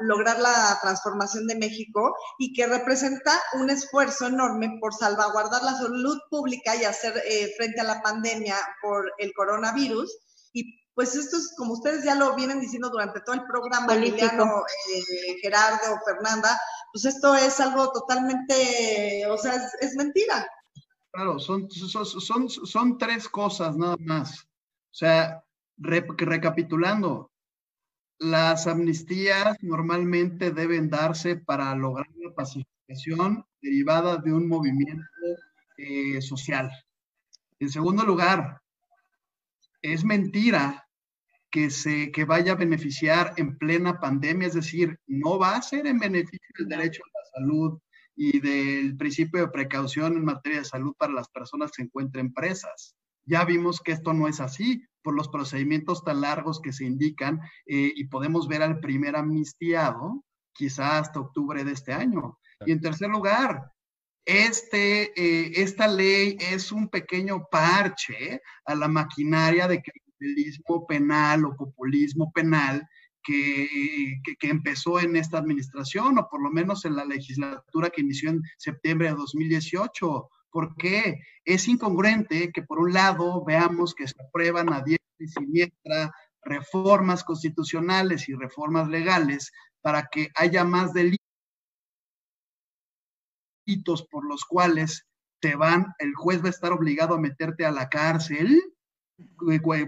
lograr 0.00 0.38
la 0.38 0.78
transformación 0.80 1.46
de 1.46 1.56
México 1.56 2.14
y 2.38 2.52
que 2.52 2.66
representa 2.66 3.32
un 3.54 3.70
esfuerzo 3.70 4.26
enorme 4.26 4.78
por 4.80 4.94
salvaguardar 4.94 5.62
la 5.62 5.74
salud 5.74 6.18
pública 6.30 6.76
y 6.76 6.84
hacer 6.84 7.14
eh, 7.28 7.52
frente 7.56 7.80
a 7.80 7.84
la 7.84 8.02
pandemia 8.02 8.56
por 8.80 9.12
el 9.18 9.32
coronavirus. 9.34 10.10
Y 10.52 10.78
pues 10.94 11.14
esto 11.14 11.36
es, 11.36 11.54
como 11.56 11.74
ustedes 11.74 12.04
ya 12.04 12.14
lo 12.14 12.34
vienen 12.34 12.60
diciendo 12.60 12.90
durante 12.90 13.20
todo 13.20 13.34
el 13.34 13.44
programa, 13.44 13.94
Liliano, 13.94 14.62
eh, 14.94 15.36
Gerardo, 15.40 15.98
Fernanda, 16.04 16.58
pues 16.92 17.04
esto 17.06 17.34
es 17.34 17.58
algo 17.60 17.90
totalmente, 17.92 19.26
o 19.28 19.38
sea, 19.38 19.54
es, 19.80 19.94
mentira. 19.96 20.46
Claro, 21.10 21.38
son, 21.38 21.68
son, 21.70 22.48
son 22.48 22.98
tres 22.98 23.28
cosas 23.28 23.76
nada 23.76 23.96
más. 23.98 24.40
O 24.40 24.94
sea, 24.94 25.42
recapitulando, 25.82 27.32
las 28.18 28.66
amnistías 28.66 29.56
normalmente 29.62 30.52
deben 30.52 30.88
darse 30.88 31.36
para 31.36 31.74
lograr 31.74 32.06
la 32.16 32.32
pacificación 32.34 33.44
derivada 33.60 34.16
de 34.16 34.32
un 34.32 34.48
movimiento 34.48 35.04
eh, 35.76 36.20
social. 36.22 36.70
En 37.58 37.68
segundo 37.68 38.04
lugar, 38.04 38.60
es 39.82 40.04
mentira 40.04 40.86
que 41.50 41.70
se 41.70 42.12
que 42.12 42.24
vaya 42.24 42.52
a 42.52 42.56
beneficiar 42.56 43.34
en 43.36 43.58
plena 43.58 44.00
pandemia, 44.00 44.48
es 44.48 44.54
decir, 44.54 44.98
no 45.06 45.38
va 45.38 45.56
a 45.56 45.62
ser 45.62 45.86
en 45.86 45.98
beneficio 45.98 46.48
del 46.58 46.68
derecho 46.68 47.02
a 47.04 47.18
la 47.18 47.40
salud 47.40 47.78
y 48.14 48.40
del 48.40 48.96
principio 48.96 49.40
de 49.40 49.48
precaución 49.48 50.16
en 50.16 50.24
materia 50.24 50.60
de 50.60 50.64
salud 50.64 50.94
para 50.96 51.12
las 51.12 51.28
personas 51.28 51.70
que 51.70 51.76
se 51.76 51.82
encuentren 51.82 52.32
presas. 52.32 52.94
Ya 53.24 53.44
vimos 53.44 53.80
que 53.80 53.92
esto 53.92 54.12
no 54.12 54.28
es 54.28 54.40
así 54.40 54.84
por 55.02 55.14
los 55.14 55.28
procedimientos 55.28 56.04
tan 56.04 56.20
largos 56.20 56.60
que 56.60 56.72
se 56.72 56.84
indican 56.84 57.40
eh, 57.66 57.92
y 57.94 58.04
podemos 58.04 58.48
ver 58.48 58.62
al 58.62 58.80
primer 58.80 59.16
amnistiado 59.16 60.24
quizá 60.52 60.98
hasta 60.98 61.20
octubre 61.20 61.64
de 61.64 61.72
este 61.72 61.92
año. 61.92 62.38
Y 62.64 62.72
en 62.72 62.80
tercer 62.80 63.08
lugar, 63.08 63.72
este, 64.24 65.12
eh, 65.16 65.52
esta 65.56 65.88
ley 65.88 66.36
es 66.38 66.70
un 66.70 66.88
pequeño 66.88 67.48
parche 67.50 68.40
a 68.64 68.74
la 68.74 68.86
maquinaria 68.86 69.66
de 69.66 69.82
capitalismo 69.82 70.86
penal 70.86 71.44
o 71.44 71.56
populismo 71.56 72.30
penal 72.32 72.86
que, 73.24 74.20
que, 74.38 74.48
empezó 74.48 75.00
en 75.00 75.16
esta 75.16 75.38
administración, 75.38 76.18
o 76.18 76.28
por 76.28 76.42
lo 76.42 76.50
menos 76.50 76.84
en 76.84 76.96
la 76.96 77.04
legislatura 77.04 77.90
que 77.90 78.00
inició 78.00 78.30
en 78.30 78.42
septiembre 78.58 79.08
de 79.08 79.14
2018 79.14 80.28
porque 80.52 81.20
es 81.44 81.66
incongruente 81.66 82.52
que 82.52 82.62
por 82.62 82.78
un 82.78 82.92
lado 82.92 83.42
veamos 83.44 83.94
que 83.94 84.06
se 84.06 84.14
aprueban 84.22 84.72
a 84.72 84.82
diestra 84.82 85.16
y 85.18 85.26
siniestra 85.26 86.14
reformas 86.42 87.24
constitucionales 87.24 88.28
y 88.28 88.34
reformas 88.34 88.88
legales 88.88 89.50
para 89.80 90.08
que 90.12 90.28
haya 90.36 90.64
más 90.64 90.92
delitos 90.92 91.18
por 94.10 94.26
los 94.26 94.44
cuales 94.44 95.06
te 95.40 95.56
van, 95.56 95.86
el 95.98 96.14
juez 96.14 96.42
va 96.42 96.48
a 96.48 96.50
estar 96.50 96.72
obligado 96.72 97.14
a 97.14 97.20
meterte 97.20 97.64
a 97.64 97.72
la 97.72 97.88
cárcel 97.88 98.60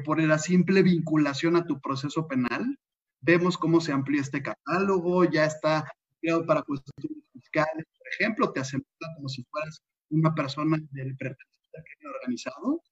por 0.05 0.21
la 0.21 0.39
simple 0.39 0.83
vinculación 0.83 1.57
a 1.57 1.65
tu 1.65 1.81
proceso 1.81 2.27
penal. 2.27 2.79
Vemos 3.21 3.59
cómo 3.59 3.81
se 3.81 3.93
amplía 3.93 4.21
este 4.21 4.43
catálogo, 4.43 5.25
ya 5.25 5.45
está 5.45 5.91
creado 6.21 6.47
para 6.47 6.63
cuestiones 6.63 7.25
fiscales, 7.33 7.85
por 7.99 8.09
ejemplo, 8.09 8.53
te 8.53 8.61
hacen 8.61 8.85
como 9.17 9.29
si 9.29 9.45
fueras 9.45 9.81
una 10.15 10.35
persona 10.35 10.79
del 10.91 11.17
crimen 11.17 12.15
organizado. 12.15 12.83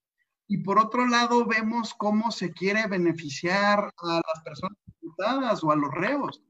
Y 0.49 0.59
por 0.59 0.79
otro 0.79 1.07
lado, 1.07 1.47
vemos 1.47 1.95
cómo 1.95 2.31
se 2.31 2.53
quiere 2.53 2.87
beneficiar 2.87 3.93
a 3.97 4.15
las 4.15 4.45
personas 4.45 4.79
imputadas 5.01 5.65
o 5.65 5.71
a 5.71 5.77
los 5.77 5.91
reos. 5.93 6.43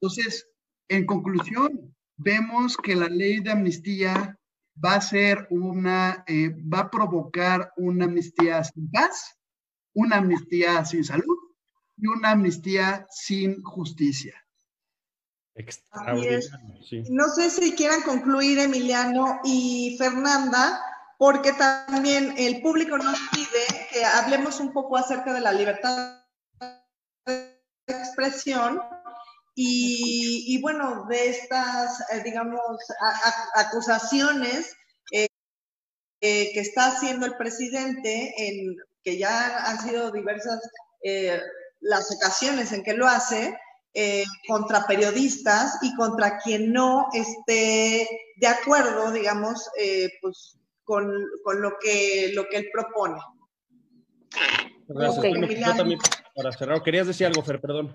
Entonces, 0.00 0.48
en 0.88 1.06
conclusión, 1.06 1.94
vemos 2.16 2.76
que 2.76 2.96
la 2.96 3.08
ley 3.08 3.40
de 3.40 3.52
amnistía 3.52 4.38
va 4.84 4.94
a 4.94 5.00
ser 5.00 5.46
una, 5.50 6.24
eh, 6.26 6.50
va 6.50 6.80
a 6.80 6.90
provocar 6.90 7.72
una 7.76 8.06
amnistía 8.06 8.62
sin 8.64 8.90
paz, 8.90 9.38
una 9.94 10.16
amnistía 10.16 10.84
sin 10.84 11.04
salud 11.04 11.38
y 11.96 12.06
una 12.06 12.32
amnistía 12.32 13.06
sin 13.10 13.62
justicia. 13.62 14.34
No 17.10 17.28
sé 17.28 17.50
si 17.50 17.74
quieran 17.74 18.02
concluir 18.02 18.58
Emiliano 18.58 19.40
y 19.44 19.96
Fernanda, 19.98 20.80
porque 21.18 21.52
también 21.52 22.34
el 22.38 22.62
público 22.62 22.96
nos 22.96 23.18
pide 23.32 23.88
que 23.92 24.04
hablemos 24.04 24.60
un 24.60 24.72
poco 24.72 24.96
acerca 24.96 25.32
de 25.32 25.40
la 25.40 25.52
libertad 25.52 26.24
de 27.26 27.58
expresión 27.86 28.80
y, 29.54 30.58
bueno, 30.62 31.04
de 31.08 31.28
estas, 31.28 32.00
eh, 32.10 32.22
digamos, 32.24 32.60
acusaciones 33.54 34.74
eh, 35.12 35.28
que 36.20 36.60
está 36.60 36.86
haciendo 36.86 37.26
el 37.26 37.36
presidente, 37.36 38.32
en, 38.38 38.76
que 39.04 39.18
ya 39.18 39.66
han 39.66 39.80
sido 39.80 40.10
diversas 40.10 40.60
eh, 41.02 41.40
las 41.80 42.14
ocasiones 42.14 42.72
en 42.72 42.82
que 42.82 42.94
lo 42.94 43.06
hace, 43.06 43.58
contra 44.48 44.86
periodistas 44.86 45.78
y 45.82 45.94
contra 45.96 46.38
quien 46.38 46.72
no 46.72 47.08
esté 47.12 48.08
de 48.36 48.46
acuerdo, 48.46 49.12
digamos, 49.12 49.68
pues 50.20 50.58
con, 50.84 51.10
lo, 51.60 51.78
que, 51.80 52.32
lo 52.34 52.48
que 52.48 52.56
él 52.56 52.68
propone. 52.72 53.20
Gracias. 54.88 55.76
también, 55.76 56.00
para 56.34 56.52
cerrar, 56.52 56.82
querías 56.82 57.06
decir 57.06 57.26
algo, 57.26 57.42
Fer, 57.42 57.60
perdón. 57.60 57.94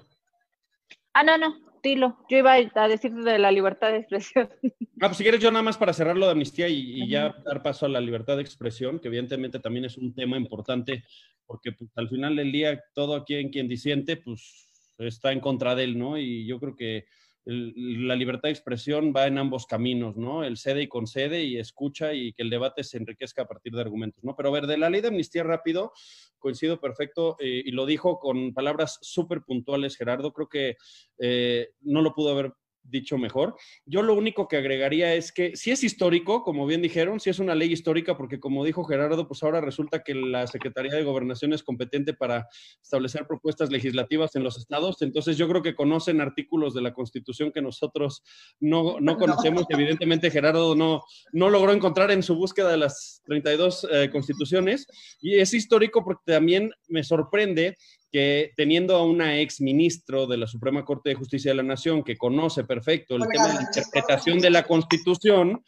Ah, 1.13 1.23
no, 1.23 1.37
no, 1.37 1.55
dilo. 1.83 2.17
Yo 2.29 2.37
iba 2.37 2.53
a 2.53 2.87
decir 2.87 3.13
de 3.13 3.39
la 3.39 3.51
libertad 3.51 3.91
de 3.91 3.97
expresión. 3.97 4.49
Ah, 4.99 5.09
pues 5.09 5.17
si 5.17 5.23
quieres 5.23 5.39
yo 5.39 5.51
nada 5.51 5.61
más 5.61 5.77
para 5.77 5.93
cerrar 5.93 6.17
lo 6.17 6.25
de 6.25 6.31
amnistía 6.31 6.67
y, 6.67 7.07
ya 7.07 7.35
dar 7.45 7.61
paso 7.61 7.85
a 7.85 7.89
la 7.89 8.01
libertad 8.01 8.35
de 8.35 8.41
expresión, 8.41 8.97
que 8.97 9.09
evidentemente 9.09 9.59
también 9.59 9.85
es 9.85 9.95
un 9.95 10.15
tema 10.15 10.37
importante, 10.37 11.03
porque 11.45 11.71
pues, 11.71 11.91
al 11.97 12.09
final 12.09 12.35
del 12.35 12.51
día 12.51 12.83
todo 12.95 13.13
aquí 13.13 13.35
en 13.35 13.49
quien 13.49 13.67
disiente, 13.67 14.17
pues 14.17 14.66
está 14.97 15.31
en 15.31 15.39
contra 15.39 15.75
de 15.75 15.83
él, 15.83 15.97
¿no? 15.97 16.17
Y 16.17 16.45
yo 16.45 16.59
creo 16.59 16.75
que 16.75 17.05
la 17.49 18.15
libertad 18.15 18.49
de 18.49 18.53
expresión 18.53 19.13
va 19.15 19.25
en 19.25 19.37
ambos 19.37 19.65
caminos, 19.65 20.17
¿no? 20.17 20.43
El 20.43 20.57
cede 20.57 20.81
y 20.81 20.87
concede 20.89 21.43
y 21.43 21.57
escucha 21.57 22.13
y 22.13 22.33
que 22.33 22.43
el 22.43 22.49
debate 22.49 22.83
se 22.83 22.97
enriquezca 22.97 23.43
a 23.43 23.47
partir 23.47 23.73
de 23.73 23.81
argumentos, 23.81 24.21
¿no? 24.23 24.35
Pero 24.35 24.49
a 24.49 24.51
ver, 24.51 24.67
de 24.67 24.77
la 24.77 24.89
ley 24.89 24.99
de 24.99 25.07
amnistía 25.07 25.43
rápido, 25.43 25.93
coincido 26.39 26.81
perfecto 26.81 27.37
eh, 27.39 27.63
y 27.65 27.71
lo 27.71 27.85
dijo 27.85 28.19
con 28.19 28.53
palabras 28.53 28.99
súper 29.01 29.43
puntuales 29.43 29.95
Gerardo, 29.95 30.33
creo 30.33 30.49
que 30.49 30.75
eh, 31.19 31.69
no 31.79 32.01
lo 32.01 32.13
pudo 32.13 32.31
haber 32.31 32.51
dicho 32.89 33.17
mejor. 33.17 33.55
Yo 33.85 34.01
lo 34.01 34.13
único 34.13 34.47
que 34.47 34.57
agregaría 34.57 35.13
es 35.13 35.31
que 35.31 35.55
si 35.55 35.71
es 35.71 35.83
histórico, 35.83 36.43
como 36.43 36.65
bien 36.65 36.81
dijeron, 36.81 37.19
si 37.19 37.29
es 37.29 37.39
una 37.39 37.55
ley 37.55 37.71
histórica, 37.71 38.17
porque 38.17 38.39
como 38.39 38.63
dijo 38.63 38.83
Gerardo, 38.83 39.27
pues 39.27 39.43
ahora 39.43 39.61
resulta 39.61 40.03
que 40.03 40.15
la 40.15 40.47
Secretaría 40.47 40.93
de 40.93 41.03
Gobernación 41.03 41.53
es 41.53 41.63
competente 41.63 42.13
para 42.13 42.47
establecer 42.81 43.27
propuestas 43.27 43.71
legislativas 43.71 44.35
en 44.35 44.43
los 44.43 44.57
estados, 44.57 45.01
entonces 45.01 45.37
yo 45.37 45.47
creo 45.47 45.61
que 45.61 45.75
conocen 45.75 46.21
artículos 46.21 46.73
de 46.73 46.81
la 46.81 46.93
Constitución 46.93 47.51
que 47.51 47.61
nosotros 47.61 48.23
no, 48.59 48.99
no 48.99 49.17
conocemos. 49.17 49.65
Evidentemente 49.69 50.31
Gerardo 50.31 50.75
no, 50.75 51.03
no 51.31 51.49
logró 51.49 51.71
encontrar 51.71 52.11
en 52.11 52.23
su 52.23 52.35
búsqueda 52.35 52.71
de 52.71 52.77
las 52.77 53.21
32 53.25 53.87
eh, 53.91 54.09
constituciones 54.11 54.87
y 55.21 55.39
es 55.39 55.53
histórico 55.53 56.03
porque 56.03 56.33
también 56.33 56.71
me 56.87 57.03
sorprende 57.03 57.75
que 58.11 58.51
teniendo 58.55 58.95
a 58.95 59.05
una 59.05 59.39
ex 59.39 59.61
ministro 59.61 60.27
de 60.27 60.37
la 60.37 60.47
Suprema 60.47 60.85
Corte 60.85 61.09
de 61.09 61.15
Justicia 61.15 61.51
de 61.51 61.57
la 61.57 61.63
Nación 61.63 62.03
que 62.03 62.17
conoce 62.17 62.63
perfecto 62.63 63.15
el 63.15 63.27
tema 63.27 63.47
de 63.47 63.53
la 63.55 63.61
interpretación 63.61 64.39
de 64.39 64.49
la 64.49 64.63
Constitución, 64.63 65.63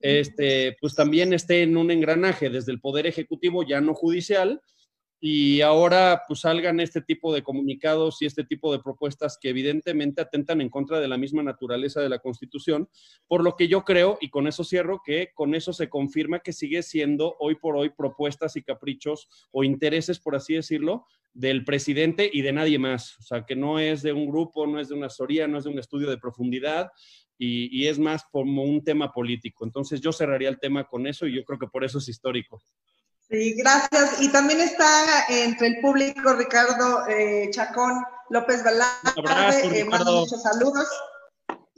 este, 0.00 0.76
pues 0.80 0.94
también 0.94 1.32
esté 1.32 1.62
en 1.62 1.76
un 1.76 1.90
engranaje 1.90 2.50
desde 2.50 2.72
el 2.72 2.80
Poder 2.80 3.06
Ejecutivo, 3.06 3.62
ya 3.62 3.80
no 3.80 3.94
judicial, 3.94 4.60
y 5.24 5.60
ahora 5.60 6.24
pues 6.26 6.40
salgan 6.40 6.80
este 6.80 7.00
tipo 7.00 7.32
de 7.32 7.44
comunicados 7.44 8.20
y 8.20 8.26
este 8.26 8.42
tipo 8.42 8.72
de 8.72 8.80
propuestas 8.80 9.38
que 9.40 9.50
evidentemente 9.50 10.20
atentan 10.20 10.60
en 10.60 10.68
contra 10.68 10.98
de 10.98 11.06
la 11.06 11.16
misma 11.16 11.44
naturaleza 11.44 12.00
de 12.00 12.08
la 12.08 12.18
Constitución, 12.18 12.88
por 13.28 13.44
lo 13.44 13.54
que 13.54 13.68
yo 13.68 13.84
creo, 13.84 14.18
y 14.20 14.30
con 14.30 14.48
eso 14.48 14.64
cierro, 14.64 15.00
que 15.06 15.30
con 15.32 15.54
eso 15.54 15.72
se 15.72 15.88
confirma 15.88 16.40
que 16.40 16.52
sigue 16.52 16.82
siendo 16.82 17.36
hoy 17.38 17.54
por 17.54 17.76
hoy 17.76 17.90
propuestas 17.90 18.56
y 18.56 18.64
caprichos 18.64 19.28
o 19.52 19.62
intereses, 19.62 20.18
por 20.18 20.34
así 20.34 20.54
decirlo, 20.54 21.06
del 21.32 21.64
presidente 21.64 22.28
y 22.30 22.42
de 22.42 22.52
nadie 22.52 22.80
más. 22.80 23.16
O 23.20 23.22
sea, 23.22 23.44
que 23.46 23.54
no 23.54 23.78
es 23.78 24.02
de 24.02 24.12
un 24.12 24.26
grupo, 24.26 24.66
no 24.66 24.80
es 24.80 24.88
de 24.88 24.96
una 24.96 25.06
asesoría, 25.06 25.46
no 25.46 25.58
es 25.58 25.62
de 25.62 25.70
un 25.70 25.78
estudio 25.78 26.10
de 26.10 26.18
profundidad 26.18 26.90
y, 27.38 27.68
y 27.70 27.86
es 27.86 28.00
más 28.00 28.24
como 28.24 28.64
un 28.64 28.82
tema 28.82 29.12
político. 29.12 29.64
Entonces 29.64 30.00
yo 30.00 30.10
cerraría 30.10 30.48
el 30.48 30.58
tema 30.58 30.82
con 30.82 31.06
eso 31.06 31.28
y 31.28 31.36
yo 31.36 31.44
creo 31.44 31.60
que 31.60 31.68
por 31.68 31.84
eso 31.84 31.98
es 31.98 32.08
histórico. 32.08 32.60
Sí, 33.32 33.54
gracias. 33.54 34.20
Y 34.20 34.28
también 34.28 34.60
está 34.60 35.24
entre 35.30 35.68
el 35.68 35.80
público 35.80 36.34
Ricardo 36.34 37.08
eh, 37.08 37.48
Chacón 37.50 38.04
López 38.28 38.62
Velarde. 38.62 39.80
Eh, 39.80 39.84
muchos 39.86 40.42
saludos. 40.42 40.86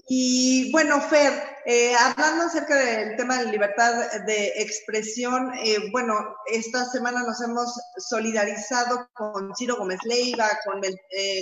Y 0.08 0.72
bueno, 0.72 1.00
Fer, 1.00 1.32
eh, 1.64 1.94
hablando 1.94 2.46
acerca 2.46 2.74
del 2.74 3.16
tema 3.16 3.38
de 3.38 3.52
libertad 3.52 3.94
de 4.26 4.48
expresión, 4.56 5.52
bueno, 5.92 6.34
esta 6.46 6.86
semana 6.86 7.22
nos 7.22 7.40
hemos 7.40 7.72
solidarizado 7.98 9.08
con 9.14 9.54
Ciro 9.54 9.76
Gómez 9.76 10.00
Leiva, 10.04 10.48
con, 10.64 10.80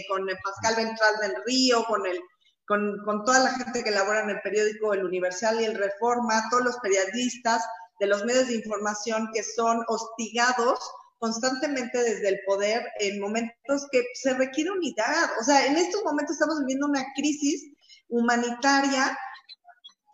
con 0.08 0.26
Pascal 0.44 0.76
Ventral 0.76 1.14
del 1.22 1.34
Río, 1.46 1.84
con, 1.86 2.06
el, 2.06 2.20
con, 2.66 3.02
con 3.04 3.24
toda 3.24 3.40
la 3.40 3.50
gente 3.54 3.82
que 3.82 3.90
labora 3.90 4.20
en 4.20 4.30
el 4.30 4.42
periódico 4.42 4.92
El 4.92 5.06
Universal 5.06 5.60
y 5.60 5.64
el 5.64 5.74
Reforma, 5.74 6.48
todos 6.50 6.64
los 6.64 6.76
periodistas 6.76 7.64
de 8.00 8.06
los 8.06 8.24
medios 8.24 8.48
de 8.48 8.56
información 8.56 9.28
que 9.32 9.42
son 9.42 9.84
hostigados 9.88 10.78
constantemente 11.18 12.02
desde 12.02 12.30
el 12.30 12.40
poder 12.44 12.82
en 12.98 13.20
momentos 13.20 13.86
que 13.92 14.02
se 14.14 14.34
requiere 14.34 14.72
unidad. 14.72 15.30
O 15.40 15.44
sea, 15.44 15.66
en 15.66 15.76
estos 15.76 16.02
momentos 16.04 16.34
estamos 16.34 16.58
viviendo 16.60 16.88
una 16.88 17.04
crisis 17.14 17.70
humanitaria 18.08 19.16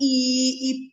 y, 0.01 0.93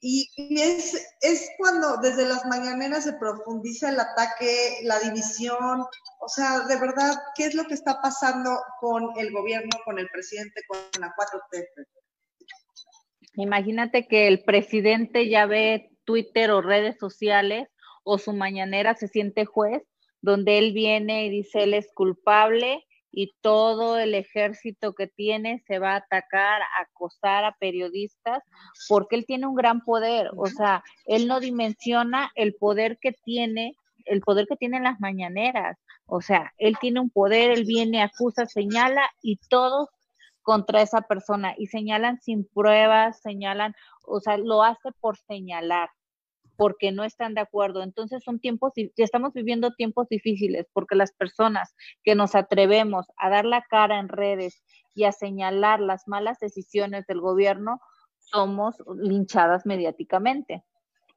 es, 0.58 1.16
es, 1.22 1.50
cuando 1.58 1.98
desde 1.98 2.26
las 2.26 2.44
mañaneras 2.46 3.04
se 3.04 3.14
profundiza 3.14 3.90
el 3.90 4.00
ataque, 4.00 4.80
la 4.84 5.00
división. 5.00 5.82
O 6.20 6.28
sea, 6.28 6.62
de 6.62 6.76
verdad, 6.78 7.14
¿qué 7.36 7.46
es 7.46 7.54
lo 7.54 7.66
que 7.66 7.76
está 7.76 8.02
pasando 8.02 8.58
con 8.80 9.10
el 9.18 9.32
gobierno, 9.32 9.70
con 9.84 10.00
el 10.00 10.08
presidente, 10.10 10.62
con 10.68 10.80
la 11.00 11.14
4T? 11.14 11.86
Imagínate 13.36 14.08
que 14.08 14.28
el 14.28 14.44
presidente 14.44 15.30
ya 15.30 15.46
ve 15.46 15.95
Twitter 16.06 16.52
o 16.52 16.62
redes 16.62 16.98
sociales 16.98 17.68
o 18.04 18.18
su 18.18 18.34
mañanera 18.34 18.96
se 18.96 19.08
siente 19.08 19.46
juez, 19.46 19.84
donde 20.22 20.58
él 20.58 20.74
viene 20.74 21.26
y 21.26 21.30
dice 21.30 21.64
él 21.64 21.74
es 21.74 21.92
culpable 21.94 22.86
y 23.12 23.34
todo 23.42 23.98
el 23.98 24.14
ejército 24.14 24.94
que 24.94 25.08
tiene 25.08 25.64
se 25.68 25.80
va 25.80 25.94
a 25.94 25.98
atacar, 25.98 26.62
a 26.62 26.82
acosar 26.82 27.46
a 27.46 27.56
periodistas, 27.60 28.44
porque 28.90 29.16
él 29.16 29.26
tiene 29.26 29.48
un 29.48 29.56
gran 29.56 29.82
poder, 29.82 30.32
o 30.36 30.48
sea, 30.48 30.84
él 31.06 31.28
no 31.28 31.40
dimensiona 31.40 32.32
el 32.36 32.56
poder 32.56 32.98
que 33.00 33.14
tiene, 33.14 33.78
el 34.04 34.20
poder 34.20 34.48
que 34.48 34.58
tienen 34.58 34.84
las 34.84 35.00
mañaneras, 35.00 35.78
o 36.08 36.22
sea, 36.22 36.54
él 36.58 36.76
tiene 36.80 37.00
un 37.00 37.10
poder, 37.10 37.52
él 37.52 37.64
viene, 37.66 38.04
acusa, 38.04 38.46
señala 38.48 39.10
y 39.22 39.38
todos 39.50 39.88
contra 40.42 40.82
esa 40.82 41.02
persona 41.02 41.56
y 41.58 41.68
señalan 41.68 42.22
sin 42.22 42.46
pruebas, 42.46 43.22
señalan, 43.22 43.74
o 44.04 44.20
sea, 44.20 44.38
lo 44.38 44.62
hace 44.62 44.92
por 45.00 45.18
señalar, 45.18 45.90
porque 46.58 46.92
no 46.92 47.04
están 47.04 47.34
de 47.34 47.42
acuerdo. 47.42 47.84
Entonces 47.84 48.24
son 48.24 48.40
tiempos, 48.40 48.74
estamos 48.98 49.34
viviendo 49.34 49.72
tiempos 49.72 50.08
difíciles 50.10 50.68
porque 50.74 50.96
las 50.96 51.12
personas 51.12 51.76
que 52.04 52.16
nos 52.16 52.36
atrevemos 52.36 53.08
a 53.18 53.30
dar 53.30 53.46
la 53.46 53.64
cara 53.70 54.00
en 54.00 54.10
redes 54.10 54.64
y 54.94 55.04
a 55.04 55.12
señalar 55.12 55.80
las 55.80 56.08
malas 56.08 56.40
decisiones 56.40 57.06
del 57.08 57.20
gobierno, 57.20 57.80
somos 58.20 58.76
linchadas 58.98 59.66
mediáticamente. 59.66 60.64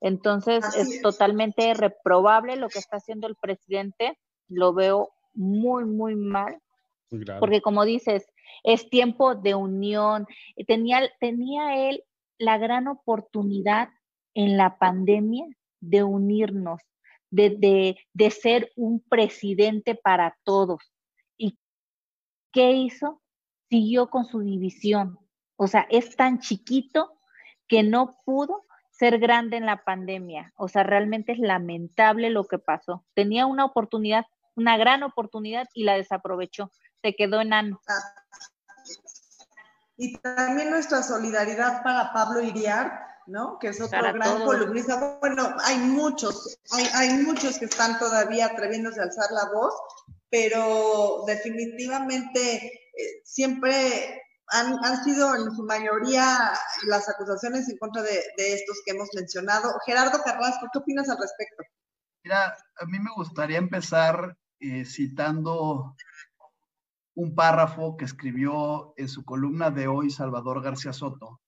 Entonces 0.01 0.65
es, 0.77 1.01
totalmente 1.03 1.75
reprobable 1.75 2.57
lo 2.57 2.69
que 2.69 2.79
está 2.79 2.99
haciendo 2.99 3.27
el 3.27 3.37
presidente, 3.37 4.19
lo 4.49 4.73
veo 4.73 5.11
muy, 5.35 5.85
muy 5.85 6.15
mal, 6.15 6.59
porque 7.41 7.61
como 7.61 7.85
dices, 7.85 8.27
es 8.65 8.89
tiempo 8.91 9.35
de 9.35 9.55
unión. 9.55 10.27
Tenía, 10.67 11.03
tenía 11.21 11.89
él 11.89 12.03
la 12.39 12.59
gran 12.59 12.87
oportunidad 12.87 13.89
en 14.39 14.57
la 14.57 14.79
pandemia 14.79 15.47
de 15.81 16.05
unirnos, 16.05 16.81
de, 17.31 17.97
de, 18.15 18.31
ser 18.31 18.71
un 18.77 19.01
presidente 19.01 19.97
para 19.97 20.39
todos. 20.45 20.81
¿Y 21.37 21.59
qué 22.53 22.71
hizo? 22.71 23.21
Siguió 23.69 24.11
con 24.11 24.27
su 24.27 24.39
división. 24.39 25.19
O 25.57 25.67
sea, 25.67 25.89
es 25.91 26.15
tan 26.15 26.39
chiquito 26.39 27.19
que 27.67 27.83
no 27.83 28.17
pudo 28.25 28.65
ser 28.93 29.19
grande 29.19 29.57
en 29.57 29.67
la 29.67 29.83
pandemia. 29.83 30.53
O 30.57 30.69
sea, 30.69 30.85
realmente 30.85 31.33
es 31.33 31.41
lamentable 31.41 32.31
lo 32.31 32.45
que 32.45 32.61
pasó. 32.61 33.05
Tenía 33.15 33.45
una 33.47 33.65
oportunidad, 33.65 34.25
una 34.55 34.77
gran 34.77 35.03
oportunidad 35.03 35.67
y 35.75 35.83
la 35.83 35.97
desaprovechó 35.97 36.71
se 37.03 37.17
quedó 37.17 37.41
enano. 37.41 37.81
Y 39.97 40.17
también 40.19 40.71
nuestra 40.71 41.03
solidaridad 41.03 41.83
para 41.83 42.13
Pablo 42.13 42.41
Iriar, 42.41 43.09
¿no? 43.29 43.59
Que 43.59 43.69
es 43.69 43.81
otro 43.81 44.01
gran 44.01 44.45
columnista. 44.45 45.19
Bueno, 45.21 45.55
hay 45.65 45.79
muchos, 45.79 46.59
hay, 46.73 46.87
hay 46.95 47.13
muchos 47.19 47.59
que 47.59 47.67
están 47.67 47.99
todavía 47.99 48.47
atreviéndose 48.47 49.01
a 49.01 49.05
alzar 49.05 49.31
la 49.31 49.51
voz 49.53 49.75
pero 50.31 51.25
definitivamente 51.27 52.67
eh, 52.67 53.23
siempre 53.25 54.23
han, 54.49 55.05
sido 55.05 55.35
en 55.35 55.55
su 55.55 55.63
mayoría 55.65 56.53
las 56.87 57.09
acusaciones 57.09 57.69
en 57.69 57.79
contra 57.79 58.03
de, 58.03 58.19
estos 58.37 58.81
que 58.85 58.93
hemos 58.93 59.09
mencionado. 59.15 59.71
Gerardo 59.85 60.21
Carrasco, 60.25 60.69
¿qué 60.73 60.79
opinas 60.79 61.09
al 61.09 61.19
respecto? 61.19 61.65
Mira, 62.25 62.57
a 62.81 62.87
mí 62.87 62.99
me 62.99 63.11
gustaría 63.15 63.59
empezar 63.59 64.37
eh, 64.61 64.85
citando 64.85 65.95
un 67.15 67.35
párrafo 67.35 67.97
que 67.97 68.05
escribió 68.05 68.95
en 68.97 69.09
su 69.09 69.25
columna 69.25 69.71
de 69.71 69.87
hoy 69.87 70.11
Salvador 70.11 70.63
García 70.63 70.93
Soto, 70.93 71.41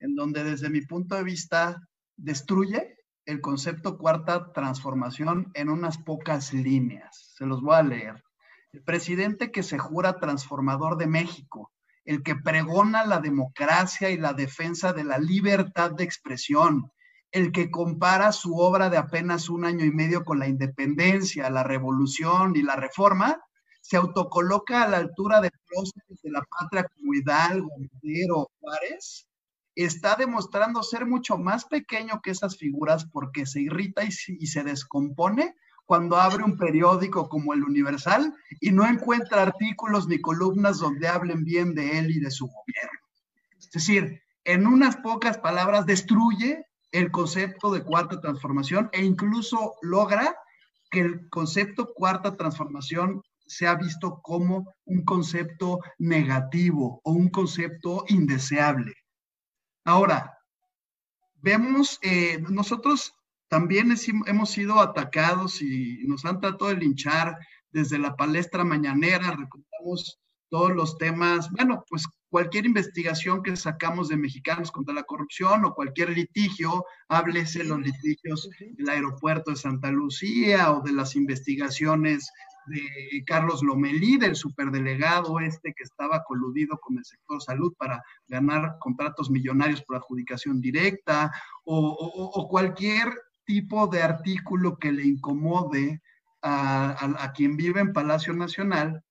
en 0.00 0.14
donde 0.14 0.44
desde 0.44 0.70
mi 0.70 0.80
punto 0.82 1.14
de 1.14 1.24
vista 1.24 1.80
destruye 2.16 2.96
el 3.24 3.40
concepto 3.40 3.98
cuarta 3.98 4.52
transformación 4.52 5.50
en 5.54 5.68
unas 5.68 5.98
pocas 5.98 6.52
líneas. 6.54 7.34
Se 7.36 7.44
los 7.46 7.60
voy 7.60 7.76
a 7.76 7.82
leer. 7.82 8.24
El 8.72 8.82
presidente 8.82 9.50
que 9.50 9.62
se 9.62 9.78
jura 9.78 10.18
transformador 10.18 10.96
de 10.96 11.06
México, 11.06 11.72
el 12.04 12.22
que 12.22 12.36
pregona 12.36 13.04
la 13.04 13.20
democracia 13.20 14.10
y 14.10 14.16
la 14.16 14.32
defensa 14.32 14.92
de 14.92 15.04
la 15.04 15.18
libertad 15.18 15.90
de 15.90 16.04
expresión, 16.04 16.90
el 17.30 17.52
que 17.52 17.70
compara 17.70 18.32
su 18.32 18.56
obra 18.56 18.88
de 18.88 18.96
apenas 18.96 19.50
un 19.50 19.66
año 19.66 19.84
y 19.84 19.90
medio 19.90 20.24
con 20.24 20.38
la 20.38 20.48
independencia, 20.48 21.50
la 21.50 21.64
revolución 21.64 22.56
y 22.56 22.62
la 22.62 22.76
reforma, 22.76 23.38
se 23.82 23.98
autocoloca 23.98 24.82
a 24.82 24.88
la 24.88 24.96
altura 24.98 25.40
de 25.40 25.50
próceres 25.66 26.22
de 26.22 26.30
la 26.30 26.42
patria 26.42 26.88
como 26.88 27.14
Hidalgo, 27.14 27.68
Madero, 27.78 28.50
Juárez, 28.60 29.27
está 29.84 30.16
demostrando 30.16 30.82
ser 30.82 31.06
mucho 31.06 31.38
más 31.38 31.64
pequeño 31.64 32.20
que 32.20 32.32
esas 32.32 32.56
figuras 32.56 33.04
porque 33.04 33.46
se 33.46 33.60
irrita 33.60 34.02
y, 34.02 34.10
se 34.10 34.64
descompone 34.64 35.54
cuando 35.86 36.16
abre 36.16 36.42
un 36.42 36.56
periódico 36.56 37.28
como 37.28 37.54
el 37.54 37.62
Universal 37.62 38.34
y 38.60 38.72
no 38.72 38.86
encuentra 38.86 39.42
artículos 39.42 40.08
ni 40.08 40.20
columnas 40.20 40.78
donde 40.78 41.06
hablen 41.06 41.44
bien 41.44 41.74
de 41.74 41.98
él 41.98 42.10
y 42.10 42.18
de 42.18 42.30
su 42.30 42.46
gobierno. 42.46 42.98
Es 43.56 43.70
decir, 43.70 44.20
en 44.44 44.66
unas 44.66 44.96
pocas 44.96 45.38
palabras 45.38 45.86
destruye 45.86 46.66
el 46.90 47.10
concepto 47.10 47.70
de 47.70 47.84
cuarta 47.84 48.20
transformación 48.20 48.90
e 48.92 49.04
incluso 49.04 49.76
logra 49.82 50.36
que 50.90 51.00
el 51.00 51.28
concepto 51.28 51.92
cuarta 51.94 52.36
transformación 52.36 53.22
sea 53.46 53.76
visto 53.76 54.20
como 54.22 54.74
un 54.84 55.04
concepto 55.04 55.78
negativo 55.98 57.00
o 57.04 57.12
un 57.12 57.28
concepto 57.28 58.04
indeseable. 58.08 58.94
Ahora, 59.88 60.38
vemos, 61.36 61.98
eh, 62.02 62.44
nosotros 62.50 63.14
también 63.48 63.94
hemos 64.26 64.50
sido 64.50 64.80
atacados 64.80 65.62
y 65.62 66.04
nos 66.06 66.26
han 66.26 66.40
tratado 66.40 66.68
de 66.68 66.76
linchar 66.76 67.38
desde 67.70 67.96
la 67.96 68.14
palestra 68.14 68.64
mañanera, 68.64 69.30
recordamos 69.30 70.20
todos 70.50 70.72
los 70.72 70.98
temas, 70.98 71.50
bueno, 71.52 71.86
pues 71.88 72.04
cualquier 72.28 72.66
investigación 72.66 73.42
que 73.42 73.56
sacamos 73.56 74.08
de 74.08 74.18
mexicanos 74.18 74.70
contra 74.70 74.92
la 74.94 75.04
corrupción 75.04 75.64
o 75.64 75.74
cualquier 75.74 76.10
litigio, 76.10 76.84
háblese 77.08 77.64
los 77.64 77.80
litigios 77.80 78.50
del 78.60 78.90
aeropuerto 78.90 79.52
de 79.52 79.56
Santa 79.56 79.90
Lucía 79.90 80.70
o 80.70 80.82
de 80.82 80.92
las 80.92 81.16
investigaciones 81.16 82.30
de 82.68 83.24
Carlos 83.26 83.62
Lomelí, 83.62 84.16
del 84.16 84.36
superdelegado 84.36 85.40
este 85.40 85.74
que 85.74 85.84
estaba 85.84 86.24
coludido 86.24 86.78
con 86.78 86.98
el 86.98 87.04
sector 87.04 87.42
salud 87.42 87.74
para 87.78 88.02
ganar 88.26 88.76
contratos 88.78 89.30
millonarios 89.30 89.82
por 89.82 89.96
adjudicación 89.96 90.60
directa, 90.60 91.32
o 91.64 92.48
cualquier 92.50 93.12
tipo 93.44 93.86
de 93.86 94.02
artículo 94.02 94.78
que 94.78 94.92
le 94.92 95.06
incomode 95.06 96.02
a, 96.42 97.32
quien 97.34 97.56
vive 97.56 97.80
en 97.80 97.92
Palacio 97.92 98.32
Nacional, 98.34 99.02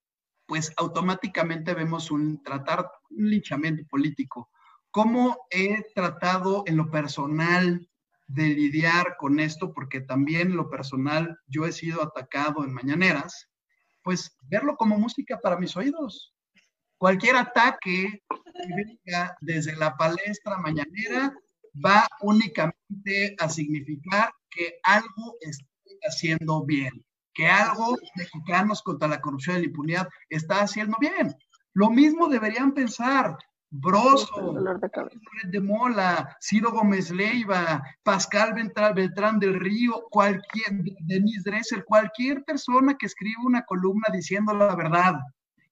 pues 0.46 0.72
automáticamente 0.78 1.74
vemos 1.74 2.12
un 2.12 2.42
tratar, 2.44 2.90
un 3.10 3.30
linchamiento 3.30 3.84
político. 3.90 4.50
¿Cómo 4.92 5.48
he 5.50 5.84
tratado 5.94 6.64
en 6.68 6.78
lo 6.78 6.90
personal 6.90 7.90
de 8.28 8.48
lidiar 8.50 9.16
con 9.18 9.40
esto? 9.40 9.74
Porque 9.74 10.02
también 10.02 10.56
lo 10.56 10.70
personal 10.70 11.40
yo 11.48 11.66
he 11.66 11.72
sido 11.72 12.04
atacado 12.04 12.64
en 12.64 12.74
mañaneras, 12.74 13.50
pues 14.04 14.36
verlo 14.44 14.76
como 14.76 14.98
música 14.98 15.40
para 15.40 15.58
mis 15.58 15.76
oídos. 15.76 16.34
Cualquier 16.98 17.36
ataque 17.36 18.24
desde 19.42 19.76
la 19.76 19.96
palestra 19.96 20.58
mañanera 20.58 21.34
va 21.86 22.08
únicamente 22.22 23.36
a 23.40 23.50
significar 23.50 24.32
que 24.50 24.80
algo 24.84 25.36
está 25.42 25.66
haciendo 26.04 26.66
bien, 26.66 27.06
que 27.34 27.48
algo 27.48 27.98
mexicanos 28.16 28.82
contra 28.82 29.08
la 29.08 29.22
corrupción 29.22 29.58
y 29.58 29.60
la 29.60 29.66
impunidad 29.68 30.08
está 30.30 30.62
haciendo 30.62 30.98
bien. 31.00 31.36
Lo 31.74 31.92
mismo 31.92 32.28
deberían 32.28 32.74
pensar 32.74 33.38
Broso, 33.70 34.56
de 35.44 35.60
Mola, 35.60 36.38
Ciro 36.40 36.72
Gómez 36.72 37.12
Leiva, 37.12 37.84
Pascal 38.04 38.54
Beltrán, 38.54 39.40
del 39.40 39.60
Río, 39.60 40.06
cualquier, 40.10 40.84
Denise 41.02 41.50
Dresser, 41.50 41.84
cualquier 41.84 42.44
persona 42.46 42.96
que 42.98 43.08
escribe 43.08 43.36
una 43.44 43.64
columna 43.64 44.06
diciendo 44.14 44.54
la 44.54 44.74
verdad. 44.76 45.16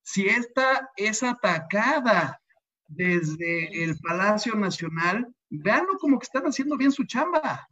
Si 0.02 0.28
esta 0.28 0.90
es 0.98 1.24
atacada 1.24 2.40
desde 2.88 3.84
el 3.84 3.98
Palacio 4.00 4.56
Nacional, 4.56 5.34
véanlo 5.50 5.98
como 6.00 6.20
que 6.20 6.26
están 6.26 6.44
haciendo 6.44 6.78
bien 6.78 6.92
su 6.92 7.06
chamba. 7.06 7.68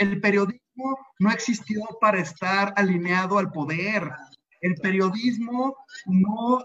el 0.00 0.20
periodismo 0.20 0.98
no 1.20 1.30
existió 1.30 1.80
para 2.00 2.20
estar 2.20 2.72
alineado 2.76 3.38
al 3.38 3.50
poder. 3.50 4.10
El 4.60 4.74
periodismo 4.76 5.76
no 6.06 6.64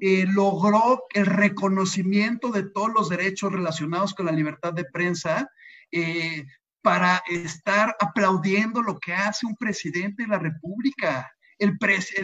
eh, 0.00 0.26
logró 0.28 1.04
el 1.14 1.26
reconocimiento 1.26 2.50
de 2.50 2.64
todos 2.64 2.92
los 2.92 3.08
derechos 3.08 3.52
relacionados 3.52 4.14
con 4.14 4.26
la 4.26 4.32
libertad 4.32 4.72
de 4.72 4.84
prensa 4.84 5.48
eh, 5.90 6.44
para 6.82 7.22
estar 7.28 7.96
aplaudiendo 8.00 8.82
lo 8.82 8.98
que 8.98 9.14
hace 9.14 9.46
un 9.46 9.56
presidente 9.56 10.24
de 10.24 10.28
la 10.28 10.38
República. 10.38 11.32
el, 11.58 11.78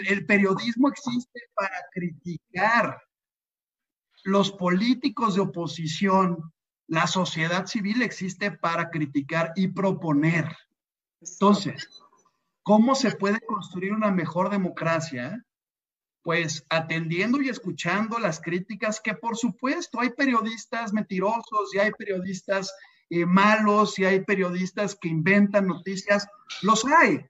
el 0.07 0.27
periodismo 0.27 0.89
existe 0.89 1.41
para 1.55 1.77
criticar. 1.93 3.01
Los 4.25 4.53
políticos 4.53 5.35
de 5.35 5.41
oposición 5.41 6.53
la 6.91 7.07
sociedad 7.07 7.67
civil 7.67 8.03
existe 8.03 8.51
para 8.51 8.91
criticar 8.91 9.53
y 9.55 9.69
proponer. 9.69 10.57
Entonces, 11.21 11.89
¿cómo 12.65 12.97
se 12.97 13.13
puede 13.13 13.41
construir 13.43 13.93
una 13.93 14.11
mejor 14.11 14.51
democracia? 14.51 15.45
Pues 16.23 16.65
atendiendo 16.69 17.41
y 17.41 17.49
escuchando 17.49 18.19
las 18.19 18.41
críticas 18.41 19.01
que 19.01 19.15
por 19.15 19.37
supuesto 19.37 20.01
hay 20.01 20.11
periodistas 20.11 20.93
mentirosos 20.93 21.75
y 21.75 21.79
hay 21.79 21.93
periodistas 21.93 22.75
eh, 23.09 23.25
malos 23.25 23.99
y 23.99 24.05
hay 24.05 24.21
periodistas 24.21 24.95
que 24.95 25.09
inventan 25.09 25.67
noticias, 25.67 26.29
los 26.63 26.85
hay, 26.85 27.25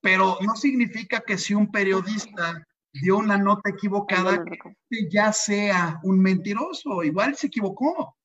pero 0.00 0.38
no 0.40 0.54
significa 0.54 1.20
que 1.20 1.36
si 1.36 1.54
un 1.54 1.70
periodista 1.70 2.66
dio 2.92 3.18
una 3.18 3.36
nota 3.36 3.70
equivocada, 3.70 4.42
que 4.44 5.08
ya 5.10 5.32
sea 5.32 6.00
un 6.02 6.20
mentiroso, 6.20 7.02
igual 7.02 7.36
se 7.36 7.48
equivocó. 7.48 8.16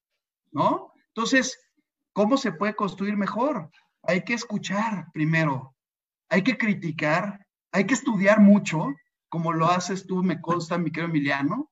¿no? 0.56 0.94
Entonces, 1.10 1.60
¿cómo 2.14 2.38
se 2.38 2.54
puede 2.54 2.76
construir 2.76 3.18
mejor? 3.18 3.70
Hay 4.04 4.24
que 4.24 4.34
escuchar 4.34 5.08
primero, 5.14 5.76
hay 6.30 6.44
que 6.44 6.58
criticar, 6.58 7.46
hay 7.72 7.86
que 7.86 7.94
estudiar 7.94 8.40
mucho, 8.40 8.88
como 9.36 9.52
lo 9.52 9.70
haces 9.70 10.08
tú, 10.08 10.24
me 10.24 10.40
consta, 10.40 10.78
mi 10.78 10.92
querido 10.92 11.10
Emiliano, 11.10 11.70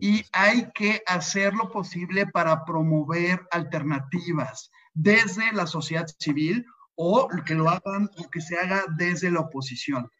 y 0.00 0.24
hay 0.32 0.72
que 0.74 1.02
hacer 1.06 1.54
lo 1.54 1.70
posible 1.70 2.26
para 2.26 2.64
promover 2.64 3.46
alternativas 3.52 4.72
desde 4.92 5.52
la 5.52 5.68
sociedad 5.68 6.08
civil 6.18 6.66
o 6.96 7.28
que 7.46 7.54
lo 7.54 7.70
hagan 7.70 8.10
o 8.16 8.28
que 8.28 8.40
se 8.40 8.58
haga 8.58 8.86
desde 8.96 9.30
la 9.30 9.38
oposición. 9.38 10.10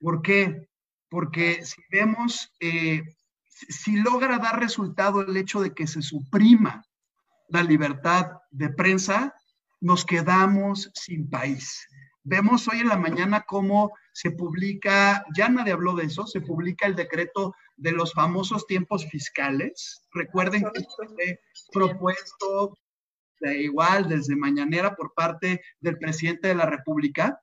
¿Por 0.00 0.20
qué? 0.20 0.68
Porque 1.08 1.64
si 1.64 1.80
vemos, 1.92 2.50
eh, 2.58 3.04
si 3.46 3.94
logra 3.94 4.38
dar 4.38 4.58
resultado 4.58 5.20
el 5.20 5.36
hecho 5.36 5.60
de 5.60 5.74
que 5.74 5.86
se 5.86 6.02
suprima 6.02 6.84
la 7.50 7.62
libertad 7.62 8.32
de 8.50 8.68
prensa, 8.70 9.32
nos 9.80 10.04
quedamos 10.04 10.90
sin 10.92 11.30
país. 11.30 11.86
Vemos 12.24 12.66
hoy 12.66 12.80
en 12.80 12.88
la 12.88 12.96
mañana 12.96 13.44
cómo 13.46 13.92
se 14.20 14.32
publica, 14.32 15.24
ya 15.34 15.48
nadie 15.48 15.72
habló 15.72 15.94
de 15.94 16.04
eso, 16.04 16.26
se 16.26 16.42
publica 16.42 16.86
el 16.86 16.94
decreto 16.94 17.54
de 17.78 17.92
los 17.92 18.12
famosos 18.12 18.66
tiempos 18.66 19.06
fiscales. 19.06 20.02
Recuerden 20.12 20.64
que 20.74 20.84
fue 20.94 21.40
propuesto 21.72 22.76
de 23.40 23.62
igual 23.62 24.10
desde 24.10 24.36
mañanera 24.36 24.94
por 24.94 25.14
parte 25.14 25.62
del 25.80 25.96
presidente 25.96 26.48
de 26.48 26.54
la 26.54 26.66
República 26.66 27.40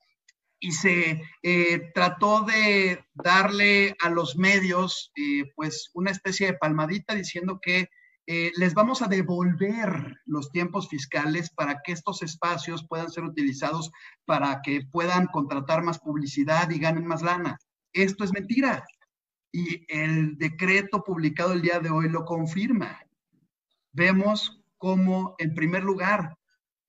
y 0.60 0.72
se 0.72 1.24
eh, 1.42 1.92
trató 1.96 2.42
de 2.42 3.04
darle 3.16 3.96
a 4.00 4.12
los 4.12 4.36
medios 4.36 5.12
eh, 5.16 5.52
pues 5.56 5.90
una 5.96 6.12
especie 6.12 6.46
de 6.46 6.60
palmadita 6.60 7.16
diciendo 7.16 7.60
que 7.60 7.90
eh, 8.30 8.52
les 8.58 8.74
vamos 8.74 9.02
a 9.02 9.08
devolver 9.08 10.18
los 10.26 10.52
tiempos 10.52 10.90
fiscales 10.90 11.50
para 11.50 11.82
que 11.82 11.94
estos 11.94 12.22
espacios 12.22 12.86
puedan 12.86 13.10
ser 13.10 13.24
utilizados 13.24 13.90
para 14.26 14.62
que 14.62 14.82
puedan 14.92 15.28
contratar 15.28 15.82
más 15.82 16.00
publicidad 16.00 16.70
y 16.70 16.78
ganen 16.78 17.08
más 17.08 17.22
lana. 17.22 17.58
esto 17.94 18.26
es 18.26 18.34
mentira. 18.34 18.86
Y 19.52 19.86
el 19.88 20.38
decreto 20.38 21.04
publicado 21.06 21.54
el 21.54 21.62
día 21.62 21.80
de 21.80 21.90
hoy 21.90 22.10
lo 22.10 22.26
confirma. 22.26 23.02
Vemos 23.94 24.62
cómo, 24.78 25.36
en 25.38 25.56
primer 25.56 25.84
lugar, 25.84 26.38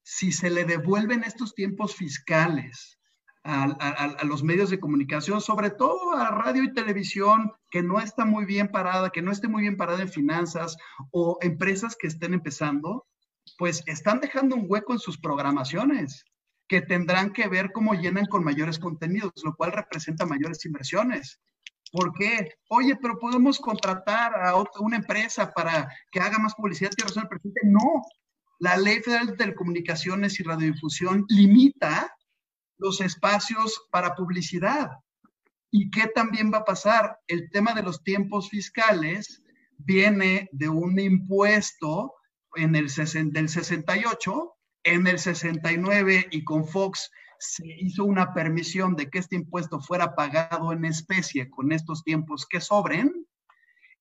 si 0.02 0.32
se 0.32 0.50
le 0.50 0.64
devuelven 0.64 1.22
estos 1.22 1.54
tiempos 1.54 1.94
fiscales 1.94 2.98
a, 3.48 4.24
los 4.24 4.42
medios 4.42 4.68
de 4.68 4.78
comunicación, 4.78 5.40
sobre 5.40 5.70
todo 5.70 6.12
a 6.12 6.30
radio 6.30 6.62
y 6.62 6.74
televisión, 6.74 7.52
que 7.70 7.82
no 7.82 7.98
está 7.98 8.26
muy 8.26 8.44
bien 8.44 8.68
parada, 8.68 9.10
que 9.10 9.22
no 9.22 9.32
esté 9.32 9.48
muy 9.48 9.62
bien 9.62 9.78
parada 9.78 10.02
en 10.02 10.10
finanzas, 10.10 10.76
o 11.10 11.38
empresas 11.40 11.96
que 11.98 12.08
estén 12.08 12.34
empezando, 12.34 13.06
pues 13.56 13.82
están 13.86 14.20
dejando 14.20 14.54
un 14.54 14.66
hueco 14.68 14.92
en 14.92 14.98
sus 14.98 15.18
programaciones 15.18 16.24
que 16.68 16.82
tendrán 16.82 17.32
que 17.32 17.48
ver 17.48 17.72
cómo 17.72 17.94
llenan 17.94 18.26
con 18.26 18.44
mayores 18.44 18.78
contenidos, 18.78 19.32
lo 19.42 19.54
cual 19.56 19.72
representa 19.72 20.26
mayores 20.26 20.66
inversiones. 20.66 21.40
¿Por 21.90 22.12
qué? 22.12 22.52
Oye, 22.68 22.96
pero 23.00 23.18
podemos 23.18 23.58
contratar 23.58 24.34
a 24.34 24.56
otra, 24.56 24.82
una 24.82 24.96
empresa 24.96 25.50
para 25.54 25.88
que 26.12 26.20
haga 26.20 26.38
más 26.38 26.54
publicidad 26.54 26.90
y 26.94 27.02
razón 27.02 27.22
el 27.22 27.30
presidente. 27.30 27.62
No, 27.64 28.02
la 28.58 28.76
Ley 28.76 29.00
Federal 29.00 29.28
de 29.28 29.36
Telecomunicaciones 29.36 30.38
y 30.38 30.42
Radiodifusión 30.42 31.24
limita 31.30 32.12
los 32.78 33.00
espacios 33.00 33.88
para 33.90 34.14
publicidad. 34.14 34.90
¿Y 35.70 35.90
qué 35.90 36.06
también 36.06 36.52
va 36.52 36.58
a 36.58 36.64
pasar? 36.64 37.18
El 37.26 37.50
tema 37.50 37.74
de 37.74 37.82
los 37.82 38.02
tiempos 38.02 38.48
fiscales 38.48 39.42
viene 39.76 40.48
de 40.52 40.68
un 40.68 40.98
impuesto 40.98 42.14
en 42.54 42.74
el 42.74 42.88
del 42.88 43.48
68, 43.48 44.54
en 44.84 45.06
el 45.06 45.18
69 45.18 46.28
y 46.30 46.44
con 46.44 46.66
Fox 46.66 47.10
se 47.38 47.66
hizo 47.66 48.04
una 48.04 48.34
permisión 48.34 48.96
de 48.96 49.10
que 49.10 49.18
este 49.18 49.36
impuesto 49.36 49.80
fuera 49.80 50.14
pagado 50.14 50.72
en 50.72 50.84
especie 50.84 51.48
con 51.50 51.72
estos 51.72 52.02
tiempos 52.02 52.46
que 52.46 52.60
sobren. 52.60 53.26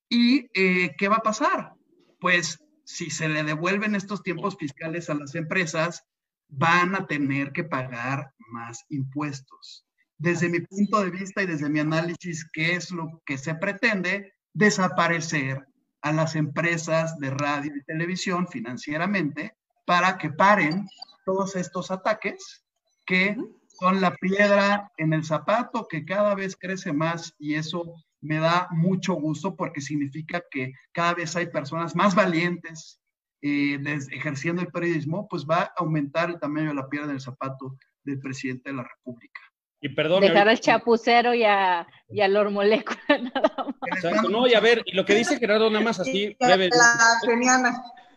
¿Y 0.10 0.48
eh, 0.54 0.96
qué 0.98 1.08
va 1.08 1.18
a 1.18 1.24
pasar? 1.24 1.74
Pues 2.20 2.64
si 2.84 3.10
se 3.10 3.28
le 3.28 3.44
devuelven 3.44 3.96
estos 3.96 4.24
tiempos 4.24 4.56
fiscales 4.58 5.10
a 5.10 5.14
las 5.14 5.36
empresas, 5.36 6.06
van 6.50 6.96
a 6.96 7.06
tener 7.08 7.52
que 7.52 7.64
pagar 7.64 8.34
más 8.52 8.86
impuestos. 8.90 9.86
Desde 10.18 10.50
mi 10.50 10.62
punto 10.62 11.04
de 11.04 11.12
vista 11.12 11.44
y 11.44 11.46
desde 11.46 11.70
mi 11.70 11.80
análisis, 11.80 12.50
¿qué 12.52 12.74
es 12.74 12.92
lo 12.92 13.22
que 13.26 13.38
se 13.38 13.56
pretende? 13.56 14.34
Desaparecer 14.54 15.68
a 16.02 16.12
las 16.12 16.36
empresas 16.36 17.18
de 17.20 17.30
radio 17.32 17.76
y 17.76 17.84
televisión 17.84 18.48
financieramente 18.48 19.56
para 19.86 20.18
que 20.18 20.30
paren 20.32 20.88
todos 21.26 21.56
estos 21.56 21.92
ataques 21.92 22.64
que 23.06 23.38
son 23.80 24.02
la 24.02 24.16
piedra 24.16 24.92
en 24.98 25.14
el 25.14 25.24
zapato 25.24 25.88
que 25.88 26.06
cada 26.06 26.34
vez 26.36 26.56
crece 26.56 26.94
más 26.94 27.34
y 27.38 27.56
eso 27.56 27.94
me 28.22 28.40
da 28.40 28.68
mucho 28.72 29.14
gusto 29.14 29.56
porque 29.56 29.82
significa 29.82 30.44
que 30.50 30.74
cada 30.92 31.14
vez 31.14 31.36
hay 31.36 31.48
personas 31.48 31.96
más 31.96 32.16
valientes 32.16 33.00
eh, 33.42 33.80
ejerciendo 34.12 34.62
el 34.62 34.70
periodismo, 34.70 35.28
pues 35.28 35.46
va 35.46 35.62
a 35.62 35.74
aumentar 35.78 36.30
el 36.30 36.40
tamaño 36.40 36.70
de 36.70 36.76
la 36.76 36.90
piedra 36.90 37.08
del 37.08 37.22
zapato 37.22 37.78
del 38.04 38.20
presidente 38.20 38.70
de 38.70 38.78
la 38.78 38.84
República. 38.84 39.42
Y 39.80 39.90
perdón. 39.90 40.22
Dejar 40.22 40.50
al 40.50 40.60
chapucero 40.60 41.34
y 41.36 41.44
a, 41.44 41.88
y 42.10 42.22
a 42.22 42.28
Lord 42.28 42.52
Molécula 42.52 43.00
nada 43.34 43.68
más. 43.80 44.30
no, 44.30 44.48
y 44.48 44.56
a 44.56 44.60
ver, 44.60 44.82
y 44.86 44.96
lo 44.96 45.06
que 45.06 45.16
dice 45.16 45.38
Gerardo 45.38 45.70
nada 45.70 45.84
más 45.84 46.00
así, 46.00 46.36
breve. 46.40 46.70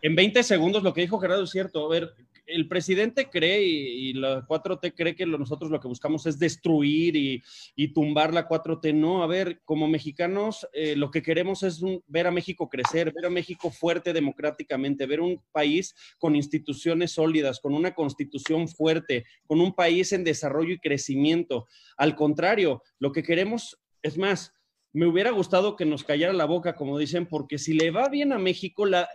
En 0.01 0.15
20 0.15 0.41
segundos 0.41 0.81
lo 0.81 0.93
que 0.93 1.01
dijo 1.01 1.19
Gerardo 1.19 1.43
es 1.43 1.51
cierto. 1.51 1.85
A 1.85 1.89
ver, 1.89 2.11
el 2.53 2.67
presidente 2.67 3.29
cree 3.29 3.63
y, 3.63 4.13
la 4.13 4.45
4T 4.45 4.93
cree 4.95 5.15
que 5.15 5.25
nosotros 5.25 5.71
lo 5.71 5.79
que 5.79 5.87
buscamos 5.87 6.25
es 6.25 6.37
destruir 6.37 7.15
y, 7.15 7.93
tumbar 7.93 8.33
la 8.33 8.47
4T. 8.47 8.93
No, 8.93 9.23
a 9.23 9.27
ver, 9.27 9.61
como 9.65 9.87
mexicanos 9.87 10.67
eh, 10.73 10.95
lo 10.95 11.11
que 11.11 11.21
queremos 11.21 11.63
es 11.63 11.81
ver 12.07 12.27
a 12.27 12.31
México 12.31 12.69
crecer, 12.69 13.11
ver 13.13 13.25
a 13.25 13.29
México 13.29 13.69
fuerte 13.69 14.13
democráticamente, 14.13 15.05
ver 15.05 15.21
un 15.21 15.41
país 15.51 15.95
con 16.17 16.35
instituciones 16.35 17.11
sólidas, 17.11 17.59
con 17.59 17.73
una 17.73 17.93
constitución 17.93 18.67
fuerte, 18.67 19.25
con 19.45 19.59
un 19.59 19.73
país 19.73 20.11
en 20.13 20.23
desarrollo 20.23 20.73
y 20.73 20.79
crecimiento. 20.79 21.67
Al 21.97 22.15
contrario, 22.15 22.81
lo 22.99 23.11
que 23.11 23.23
queremos 23.23 23.77
es 24.01 24.17
más, 24.17 24.53
me 24.93 25.07
hubiera 25.07 25.31
gustado 25.31 25.75
que 25.75 25.85
nos 25.85 26.03
callara 26.03 26.33
la 26.33 26.45
boca, 26.45 26.75
como 26.75 26.97
dicen, 26.97 27.25
porque 27.25 27.57
si 27.57 27.73
le 27.73 27.91
va 27.91 28.09
bien 28.09 28.33
a 28.33 28.39
México, 28.39 28.85
la, 28.85 29.07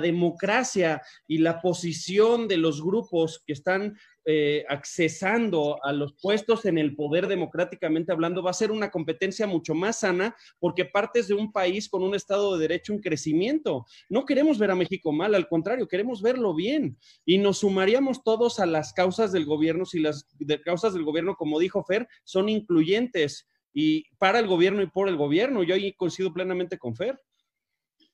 democracia 0.00 1.02
y 1.26 1.38
la 1.38 1.60
posición 1.60 2.48
de 2.48 2.56
los 2.56 2.82
grupos 2.82 3.42
que 3.46 3.52
están 3.52 3.96
eh, 4.26 4.64
accesando 4.68 5.78
a 5.82 5.92
los 5.92 6.14
puestos 6.20 6.64
en 6.64 6.78
el 6.78 6.94
poder 6.94 7.26
democráticamente 7.26 8.12
hablando 8.12 8.42
va 8.42 8.50
a 8.50 8.54
ser 8.54 8.70
una 8.70 8.90
competencia 8.90 9.46
mucho 9.46 9.74
más 9.74 10.00
sana 10.00 10.36
porque 10.58 10.84
partes 10.84 11.26
de 11.28 11.34
un 11.34 11.52
país 11.52 11.88
con 11.88 12.02
un 12.02 12.14
Estado 12.14 12.52
de 12.54 12.68
Derecho 12.68 12.92
en 12.92 13.00
crecimiento. 13.00 13.86
No 14.08 14.24
queremos 14.24 14.58
ver 14.58 14.72
a 14.72 14.76
México 14.76 15.12
mal, 15.12 15.34
al 15.34 15.48
contrario, 15.48 15.88
queremos 15.88 16.22
verlo 16.22 16.54
bien. 16.54 16.98
Y 17.24 17.38
nos 17.38 17.58
sumaríamos 17.58 18.22
todos 18.24 18.58
a 18.58 18.66
las 18.66 18.92
causas 18.92 19.32
del 19.32 19.46
gobierno 19.46 19.84
si 19.84 20.00
las 20.00 20.26
causas 20.64 20.92
del 20.92 21.04
gobierno, 21.04 21.36
como 21.36 21.58
dijo 21.58 21.84
Fer, 21.84 22.08
son 22.24 22.48
incluyentes 22.48 23.48
y 23.72 24.04
para 24.16 24.38
el 24.38 24.46
gobierno 24.46 24.82
y 24.82 24.86
por 24.86 25.08
el 25.08 25.16
gobierno. 25.16 25.62
Yo 25.62 25.74
ahí 25.74 25.92
coincido 25.94 26.32
plenamente 26.32 26.78
con 26.78 26.94
Fer. 26.94 27.20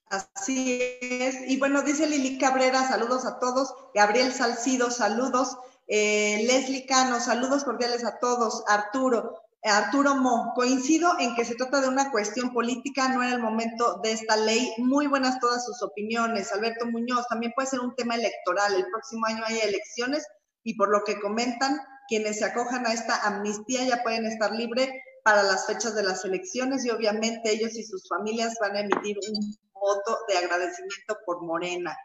Así 0.09 0.81
es. 1.01 1.37
Y 1.49 1.59
bueno, 1.59 1.83
dice 1.83 2.07
Lili 2.07 2.39
Cabrera, 2.39 2.87
saludos 2.87 3.27
a 3.27 3.39
todos. 3.39 3.75
Gabriel 3.95 4.33
Salcido, 4.33 4.91
saludos. 4.91 5.57
Eh, 5.89 6.45
Leslie 6.47 6.87
Cano, 6.87 7.21
saludos 7.21 7.65
cordiales 7.65 8.05
a 8.05 8.19
todos. 8.19 8.63
Arturo, 8.69 9.35
eh, 9.63 9.69
Arturo 9.69 10.15
Mo, 10.15 10.53
coincido 10.55 11.19
en 11.19 11.35
que 11.35 11.45
se 11.45 11.57
trata 11.57 11.81
de 11.81 11.89
una 11.89 12.13
cuestión 12.13 12.53
política, 12.53 13.09
no 13.09 13.23
en 13.23 13.31
el 13.31 13.41
momento 13.41 14.01
de 14.03 14.13
esta 14.13 14.37
ley. 14.37 14.73
Muy 14.79 15.09
buenas 15.09 15.41
todas 15.41 15.65
sus 15.65 15.83
opiniones. 15.83 16.53
Alberto 16.53 16.87
Muñoz, 16.87 17.27
también 17.29 17.53
puede 17.57 17.69
ser 17.69 17.81
un 17.81 17.95
tema 17.97 18.15
electoral. 18.15 18.75
El 18.75 18.87
próximo 18.87 19.27
año 19.27 19.43
hay 19.45 19.59
elecciones 19.59 20.25
y 20.63 20.75
por 20.75 20.91
lo 20.91 21.03
que 21.05 21.21
comentan, 21.21 21.79
quienes 22.09 22.39
se 22.39 22.45
acojan 22.45 22.87
a 22.87 22.93
esta 22.93 23.27
amnistía 23.27 23.85
ya 23.85 24.03
pueden 24.05 24.27
estar 24.27 24.53
libres 24.53 24.91
para 25.27 25.43
las 25.43 25.67
fechas 25.67 25.97
de 25.97 26.05
las 26.05 26.25
elecciones 26.25 26.85
y 26.85 26.91
obviamente 26.91 27.51
ellos 27.51 27.75
y 27.75 27.83
sus 27.83 28.09
familias 28.09 28.55
van 28.61 28.77
a 28.77 28.81
emitir 28.83 29.19
un 29.29 29.57
voto 29.73 30.21
de 30.29 30.39
agradecimiento 30.39 31.19
por 31.27 31.43
Morena. 31.43 31.97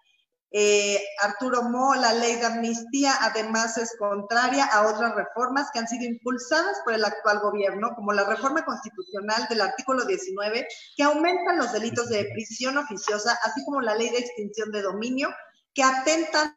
Eh, 0.50 1.00
Arturo 1.22 1.62
Mo, 1.62 1.94
la 1.94 2.14
ley 2.14 2.38
de 2.38 2.48
amnistía 2.48 3.14
además 3.22 3.78
es 3.78 3.96
contraria 4.00 4.66
a 4.66 4.88
otras 4.88 5.14
reformas 5.14 5.70
que 5.72 5.78
han 5.78 5.88
sido 5.88 6.04
impulsadas 6.06 6.82
por 6.84 6.96
el 6.96 7.06
actual 7.06 7.42
gobierno, 7.42 7.94
como 7.96 8.12
la 8.12 8.24
reforma 8.24 8.66
constitucional 8.66 9.46
del 9.50 9.62
artículo 9.62 10.04
19, 10.06 10.68
que 10.98 11.04
aumenta 11.04 11.54
los 11.54 11.72
delitos 11.74 12.10
de 12.10 12.26
prisión 12.34 12.80
oficiosa, 12.80 13.38
así 13.44 13.64
como 13.66 13.82
la 13.82 13.94
ley 13.94 14.10
de 14.10 14.18
extinción 14.18 14.72
de 14.72 14.82
dominio, 14.82 15.30
que 15.76 15.84
atentan 15.84 16.56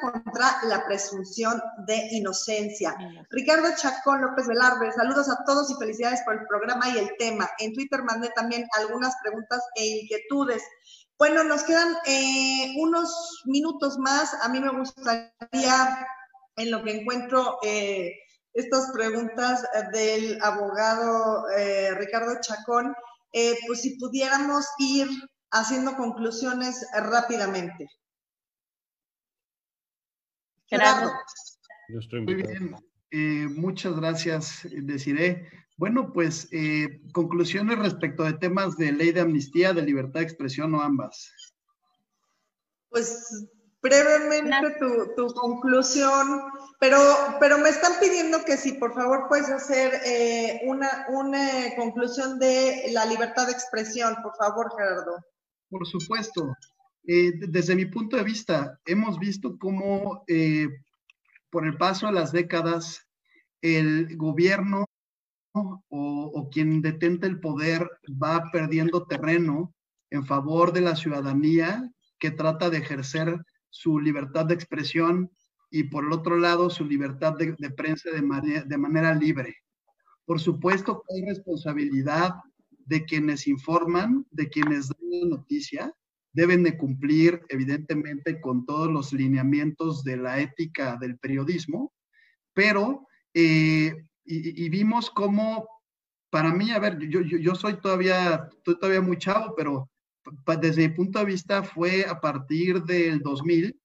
contra 0.00 0.60
la 0.64 0.84
presunción 0.86 1.62
de 1.86 2.08
inocencia. 2.12 2.96
Ricardo 3.30 3.68
Chacón 3.76 4.22
López 4.22 4.46
Velarde, 4.46 4.92
saludos 4.92 5.28
a 5.28 5.44
todos 5.44 5.70
y 5.70 5.74
felicidades 5.74 6.22
por 6.22 6.34
el 6.34 6.46
programa 6.46 6.88
y 6.88 6.98
el 6.98 7.10
tema. 7.18 7.50
En 7.58 7.72
Twitter 7.72 8.02
mandé 8.02 8.30
también 8.30 8.66
algunas 8.78 9.14
preguntas 9.22 9.62
e 9.76 9.86
inquietudes. 9.86 10.62
Bueno, 11.18 11.44
nos 11.44 11.62
quedan 11.64 11.96
eh, 12.06 12.74
unos 12.78 13.42
minutos 13.44 13.98
más. 13.98 14.34
A 14.42 14.48
mí 14.48 14.60
me 14.60 14.70
gustaría, 14.70 16.06
en 16.56 16.70
lo 16.70 16.82
que 16.82 17.00
encuentro 17.00 17.58
eh, 17.62 18.12
estas 18.52 18.90
preguntas 18.92 19.64
del 19.92 20.38
abogado 20.42 21.48
eh, 21.50 21.94
Ricardo 21.94 22.40
Chacón, 22.40 22.94
pues 23.66 23.80
si 23.80 23.98
pudiéramos 23.98 24.64
ir 24.78 25.08
haciendo 25.50 25.96
conclusiones 25.96 26.86
rápidamente. 26.92 27.88
Muy 32.12 32.34
bien, 32.34 32.76
eh, 33.10 33.48
muchas 33.48 33.94
gracias, 33.96 34.60
Desiree. 34.70 35.46
Bueno, 35.76 36.12
pues 36.12 36.48
eh, 36.52 37.00
conclusiones 37.12 37.78
respecto 37.78 38.22
de 38.22 38.34
temas 38.34 38.76
de 38.76 38.92
ley 38.92 39.12
de 39.12 39.20
amnistía, 39.20 39.72
de 39.72 39.82
libertad 39.82 40.20
de 40.20 40.26
expresión 40.26 40.74
o 40.74 40.80
ambas. 40.80 41.32
Pues 42.90 43.48
brevemente 43.82 44.76
tu, 45.16 45.26
conclusión, 45.34 46.42
pero, 46.80 46.98
pero 47.38 47.58
me 47.58 47.68
están 47.68 47.92
pidiendo 48.00 48.44
que 48.44 48.56
si 48.56 48.72
por 48.74 48.94
favor 48.94 49.26
puedes 49.28 49.50
hacer 49.50 50.00
eh, 50.06 50.60
una, 50.64 51.06
una 51.08 51.74
conclusión 51.76 52.38
de 52.38 52.88
la 52.92 53.04
libertad 53.04 53.46
de 53.46 53.52
expresión, 53.52 54.16
por 54.22 54.34
favor, 54.36 54.72
Gerardo. 54.76 55.18
Por 55.68 55.86
supuesto. 55.86 56.56
Eh, 57.06 57.32
desde 57.48 57.76
mi 57.76 57.86
punto 57.86 58.16
de 58.16 58.24
vista, 58.24 58.80
hemos 58.86 59.18
visto 59.18 59.58
cómo 59.58 60.24
eh, 60.26 60.68
por 61.50 61.66
el 61.66 61.76
paso 61.76 62.06
de 62.06 62.12
las 62.12 62.32
décadas, 62.32 63.06
el 63.60 64.16
gobierno 64.16 64.86
o, 65.52 66.48
quien 66.50 66.82
detenta 66.82 67.26
el 67.26 67.40
poder 67.40 67.88
va 68.10 68.50
perdiendo 68.52 69.06
terreno 69.06 69.74
en 70.10 70.26
favor 70.26 70.72
de 70.72 70.80
la 70.80 70.96
ciudadanía 70.96 71.90
que 72.18 72.30
trata 72.30 72.70
de 72.70 72.78
ejercer 72.78 73.38
su 73.70 74.00
libertad 74.00 74.46
de 74.46 74.54
expresión 74.54 75.30
y 75.70 75.84
por 75.84 76.04
el 76.04 76.12
otro 76.12 76.36
lado 76.36 76.70
su 76.70 76.84
libertad 76.84 77.34
de, 77.34 77.70
prensa 77.70 78.10
de, 78.10 78.78
manera 78.78 79.14
libre. 79.14 79.56
Por 80.24 80.40
supuesto 80.40 81.02
hay 81.08 81.24
responsabilidad 81.24 82.34
de 82.70 83.04
quienes 83.04 83.46
informan, 83.46 84.26
de 84.30 84.48
quienes 84.48 84.88
dan 84.88 84.98
la 85.10 85.36
noticia, 85.36 85.94
deben 86.34 86.64
de 86.64 86.76
cumplir 86.76 87.40
evidentemente 87.48 88.40
con 88.40 88.66
todos 88.66 88.90
los 88.90 89.12
lineamientos 89.12 90.02
de 90.02 90.16
la 90.16 90.40
ética 90.40 90.96
del 91.00 91.16
periodismo, 91.16 91.94
pero, 92.52 93.06
eh, 93.32 94.04
y, 94.24 94.68
vimos 94.68 95.10
cómo, 95.10 95.68
para 96.30 96.52
mí, 96.52 96.70
a 96.72 96.78
ver, 96.78 96.98
yo, 97.08 97.20
yo, 97.20 97.54
soy 97.54 97.80
todavía, 97.80 98.48
todavía 98.64 99.00
muy 99.00 99.18
chavo, 99.18 99.54
pero 99.56 99.90
desde 100.60 100.88
mi 100.88 100.94
punto 100.94 101.18
de 101.20 101.26
vista 101.26 101.62
fue 101.62 102.04
a 102.04 102.20
partir 102.20 102.82
del 102.82 103.20
2000, 103.20 103.78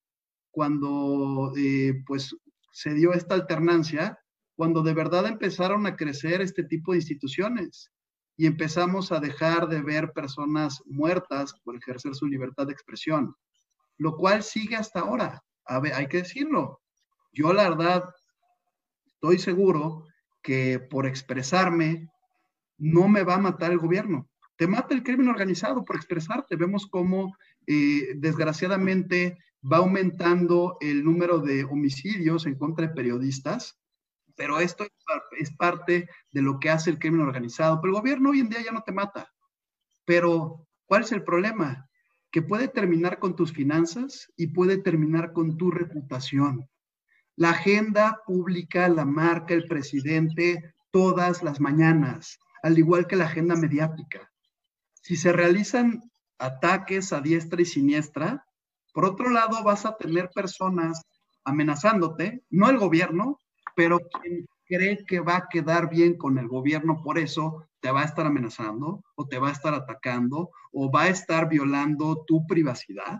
cuando 0.51 1.53
eh, 1.55 2.01
pues 2.05 2.35
se 2.71 2.93
dio 2.93 3.13
esta 3.13 3.35
alternancia, 3.35 4.17
cuando 4.55 4.81
de 4.81 4.93
verdad 4.93 5.27
empezaron 5.27 5.85
a 5.85 5.95
crecer 5.95 6.41
este 6.41 6.63
tipo 6.63 6.93
de 6.93 6.99
instituciones 6.99 7.91
y 8.39 8.45
empezamos 8.45 9.11
a 9.11 9.19
dejar 9.19 9.67
de 9.67 9.81
ver 9.81 10.13
personas 10.13 10.81
muertas 10.85 11.53
por 11.61 11.75
ejercer 11.75 12.15
su 12.15 12.25
libertad 12.25 12.67
de 12.67 12.71
expresión, 12.71 13.35
lo 13.97 14.15
cual 14.15 14.43
sigue 14.43 14.77
hasta 14.77 15.01
ahora. 15.01 15.43
Hay 15.65 16.07
que 16.07 16.19
decirlo. 16.19 16.79
Yo 17.33 17.51
la 17.51 17.69
verdad 17.69 18.05
estoy 19.07 19.39
seguro 19.39 20.05
que 20.41 20.79
por 20.79 21.05
expresarme 21.05 22.07
no 22.77 23.09
me 23.09 23.23
va 23.23 23.35
a 23.35 23.39
matar 23.39 23.73
el 23.73 23.77
gobierno. 23.77 24.29
Te 24.55 24.67
mata 24.67 24.93
el 24.93 25.03
crimen 25.03 25.27
organizado 25.27 25.83
por 25.83 25.97
expresarte. 25.97 26.55
Vemos 26.55 26.87
cómo 26.87 27.35
eh, 27.67 28.13
desgraciadamente 28.15 29.37
va 29.69 29.79
aumentando 29.79 30.77
el 30.79 31.03
número 31.03 31.39
de 31.39 31.65
homicidios 31.65 32.45
en 32.45 32.55
contra 32.55 32.87
de 32.87 32.93
periodistas 32.93 33.78
pero 34.39 34.61
esto 34.61 34.87
es 35.37 35.53
parte 35.57 36.07
de 36.31 36.41
lo 36.41 36.61
que 36.61 36.69
hace 36.69 36.89
el 36.89 36.97
crimen 36.97 37.19
organizado. 37.19 37.81
Pero 37.81 37.91
el 37.93 37.99
gobierno 37.99 38.29
hoy 38.29 38.39
en 38.39 38.47
día 38.47 38.63
ya 38.63 38.71
no 38.71 38.83
te 38.83 38.93
mata. 38.93 39.29
Pero, 40.05 40.65
¿cuál 40.85 41.01
es 41.01 41.11
el 41.11 41.25
problema? 41.25 41.89
Que 42.31 42.41
puede 42.41 42.69
terminar 42.69 43.19
con 43.19 43.35
tus 43.35 43.51
finanzas 43.51 44.31
y 44.37 44.47
puede 44.47 44.77
terminar 44.77 45.33
con 45.33 45.57
tu 45.57 45.71
reputación. 45.71 46.69
La 47.35 47.49
agenda 47.49 48.21
pública 48.25 48.87
la 48.87 49.03
marca 49.03 49.53
el 49.53 49.65
presidente 49.65 50.73
todas 50.89 51.43
las 51.43 51.59
mañanas, 51.59 52.39
al 52.63 52.79
igual 52.79 53.07
que 53.07 53.17
la 53.17 53.25
agenda 53.25 53.57
mediática. 53.57 54.31
Si 54.93 55.17
se 55.17 55.33
realizan 55.33 56.01
ataques 56.37 57.11
a 57.11 57.19
diestra 57.19 57.61
y 57.61 57.65
siniestra, 57.65 58.45
por 58.93 59.03
otro 59.03 59.31
lado 59.31 59.61
vas 59.65 59.85
a 59.85 59.97
tener 59.97 60.29
personas 60.29 61.01
amenazándote, 61.43 62.45
no 62.49 62.69
el 62.69 62.77
gobierno, 62.77 63.38
pero 63.79 63.99
quien 63.99 64.45
cree 64.65 65.05
que 65.05 65.21
va 65.21 65.37
a 65.37 65.47
quedar 65.49 65.89
bien 65.89 66.17
con 66.17 66.37
el 66.37 66.49
gobierno 66.49 67.01
por 67.01 67.17
eso 67.17 67.65
te 67.79 67.89
va 67.91 68.01
a 68.01 68.05
estar 68.05 68.25
amenazando 68.25 69.05
o 69.15 69.25
te 69.25 69.39
va 69.39 69.47
a 69.47 69.53
estar 69.53 69.73
atacando 69.73 70.51
o 70.73 70.91
va 70.91 71.03
a 71.03 71.07
estar 71.07 71.47
violando 71.47 72.25
tu 72.27 72.45
privacidad. 72.45 73.19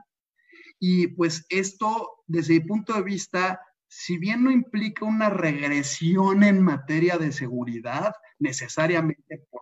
Y 0.78 1.08
pues 1.08 1.46
esto, 1.48 2.24
desde 2.28 2.56
mi 2.56 2.60
punto 2.60 2.94
de 2.94 3.04
vista, 3.04 3.62
si 3.88 4.18
bien 4.18 4.44
no 4.44 4.52
implica 4.52 5.06
una 5.06 5.30
regresión 5.30 6.44
en 6.44 6.62
materia 6.62 7.18
de 7.18 7.32
seguridad 7.32 8.12
necesariamente 8.38 9.46
por 9.50 9.62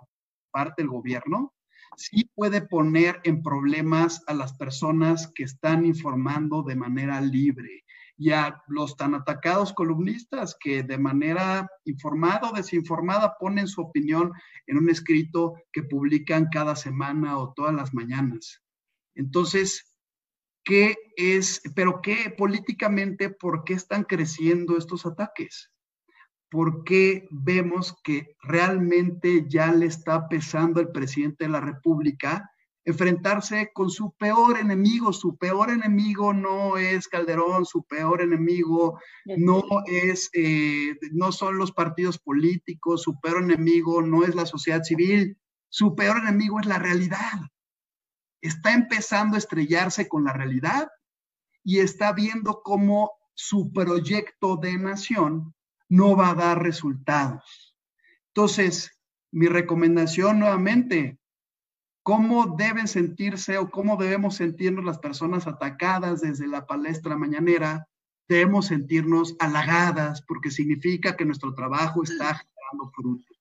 parte 0.50 0.82
del 0.82 0.90
gobierno, 0.90 1.54
sí 1.96 2.28
puede 2.34 2.62
poner 2.62 3.22
en 3.24 3.44
problemas 3.44 4.24
a 4.26 4.34
las 4.34 4.58
personas 4.58 5.32
que 5.36 5.44
están 5.44 5.86
informando 5.86 6.64
de 6.64 6.76
manera 6.76 7.22
libre 7.22 7.84
y 8.18 8.32
a 8.32 8.64
los 8.68 8.98
tan 8.98 9.14
atacados 9.14 9.74
columnistas 9.74 10.58
que 10.60 10.82
de 10.82 10.98
manera 10.98 11.70
informada 11.86 12.50
o 12.50 12.54
desinformada 12.54 13.38
ponen 13.40 13.68
su 13.68 13.82
opinión 13.82 14.34
en 14.66 14.78
un 14.78 14.90
escrito 14.90 15.56
que 15.72 15.84
publican 15.84 16.48
cada 16.52 16.76
semana 16.76 17.38
o 17.38 17.54
todas 17.54 17.76
las 17.76 17.94
mañanas. 17.94 18.64
Entonces, 19.14 19.96
¿qué 20.64 20.96
es, 21.16 21.62
pero 21.76 22.02
qué 22.02 22.34
políticamente, 22.36 23.30
por 23.30 23.64
qué 23.64 23.74
están 23.74 24.04
creciendo 24.04 24.78
estos 24.78 25.06
ataques? 25.06 25.72
¿Por 26.50 26.84
qué 26.86 27.28
vemos 27.30 27.96
que 28.04 28.36
realmente 28.42 29.46
ya 29.48 29.72
le 29.72 29.86
está 29.86 30.28
pesando 30.28 30.82
el 30.82 30.92
presidente 30.92 31.46
de 31.46 31.52
la 31.52 31.60
República 31.62 32.50
enfrentarse 32.88 33.72
con 33.74 33.90
su 33.90 34.14
peor 34.14 34.58
enemigo. 34.58 35.12
Su 35.12 35.36
peor 35.38 35.72
enemigo 35.72 36.34
no 36.34 36.78
es 36.78 37.10
Calderón, 37.10 37.66
su 37.66 37.84
peor 37.84 38.22
enemigo 38.22 38.98
no 39.26 39.62
es, 39.86 40.30
eh, 40.34 40.98
no 41.12 41.34
son 41.34 41.58
los 41.58 41.74
partidos 41.74 42.18
políticos, 42.18 43.04
su 43.04 43.20
peor 43.20 43.44
enemigo 43.44 44.02
no 44.02 44.24
es 44.24 44.36
la 44.36 44.46
sociedad 44.46 44.84
civil, 44.84 45.38
su 45.68 45.96
peor 45.96 46.20
enemigo 46.20 46.62
es 46.62 46.66
la 46.66 46.80
realidad. 46.80 47.42
Está 48.42 48.74
empezando 48.74 49.36
a 49.36 49.40
estrellarse 49.40 50.08
con 50.08 50.24
la 50.24 50.32
realidad 50.32 50.88
y 51.66 51.80
está 51.80 52.14
viendo 52.14 52.62
cómo 52.64 53.12
su 53.34 53.74
proyecto 53.74 54.56
de 54.56 54.78
nación 54.78 55.54
no 55.90 56.16
va 56.16 56.30
a 56.30 56.36
dar 56.36 56.64
resultados. 56.64 57.76
Entonces, 58.34 58.98
mi 59.30 59.48
recomendación 59.48 60.40
nuevamente, 60.40 61.17
cómo 62.08 62.56
deben 62.56 62.88
sentirse 62.88 63.58
o 63.58 63.70
cómo 63.70 63.98
debemos 63.98 64.38
sentirnos 64.38 64.86
las 64.86 64.98
personas 64.98 65.46
atacadas 65.46 66.22
desde 66.22 66.48
la 66.48 66.66
palestra 66.66 67.18
mañanera. 67.18 67.86
Debemos 68.30 68.68
sentirnos 68.68 69.36
halagadas 69.40 70.22
porque 70.22 70.50
significa 70.50 71.18
que 71.18 71.26
nuestro 71.26 71.54
trabajo 71.54 72.04
está 72.04 72.28
generando 72.28 72.92
frutos. 72.96 73.38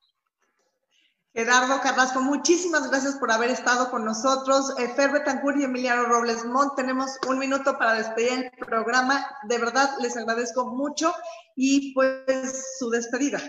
Gerardo 1.32 1.80
Carrasco, 1.80 2.20
muchísimas 2.22 2.90
gracias 2.90 3.14
por 3.14 3.30
haber 3.30 3.50
estado 3.50 3.88
con 3.88 4.04
nosotros. 4.04 4.74
Eh, 4.80 4.88
Fer 4.96 5.12
Betancourt 5.12 5.60
y 5.60 5.62
Emiliano 5.62 6.06
Robles 6.06 6.44
Mont, 6.44 6.74
tenemos 6.74 7.12
un 7.28 7.38
minuto 7.38 7.78
para 7.78 7.92
despedir 7.92 8.50
el 8.52 8.66
programa. 8.66 9.24
De 9.48 9.58
verdad, 9.58 9.90
les 10.00 10.16
agradezco 10.16 10.74
mucho 10.74 11.14
y 11.54 11.94
pues 11.94 12.78
su 12.80 12.90
despedida. 12.90 13.40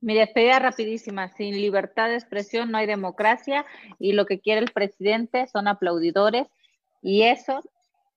Mi 0.00 0.14
despedida 0.14 0.58
rapidísima. 0.58 1.28
Sin 1.28 1.54
libertad 1.54 2.08
de 2.08 2.16
expresión 2.16 2.70
no 2.70 2.78
hay 2.78 2.86
democracia 2.86 3.66
y 3.98 4.12
lo 4.12 4.26
que 4.26 4.40
quiere 4.40 4.60
el 4.60 4.72
presidente 4.72 5.46
son 5.46 5.68
aplaudidores 5.68 6.46
y 7.02 7.22
eso 7.22 7.60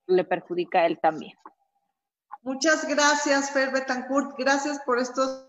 le 0.06 0.24
perjudica 0.24 0.80
a 0.80 0.86
él 0.86 0.98
también. 1.00 1.36
Muchas 2.42 2.86
gracias, 2.86 3.50
Fer 3.52 3.70
Betancourt. 3.70 4.36
Gracias 4.38 4.78
por 4.84 4.98
estos 4.98 5.46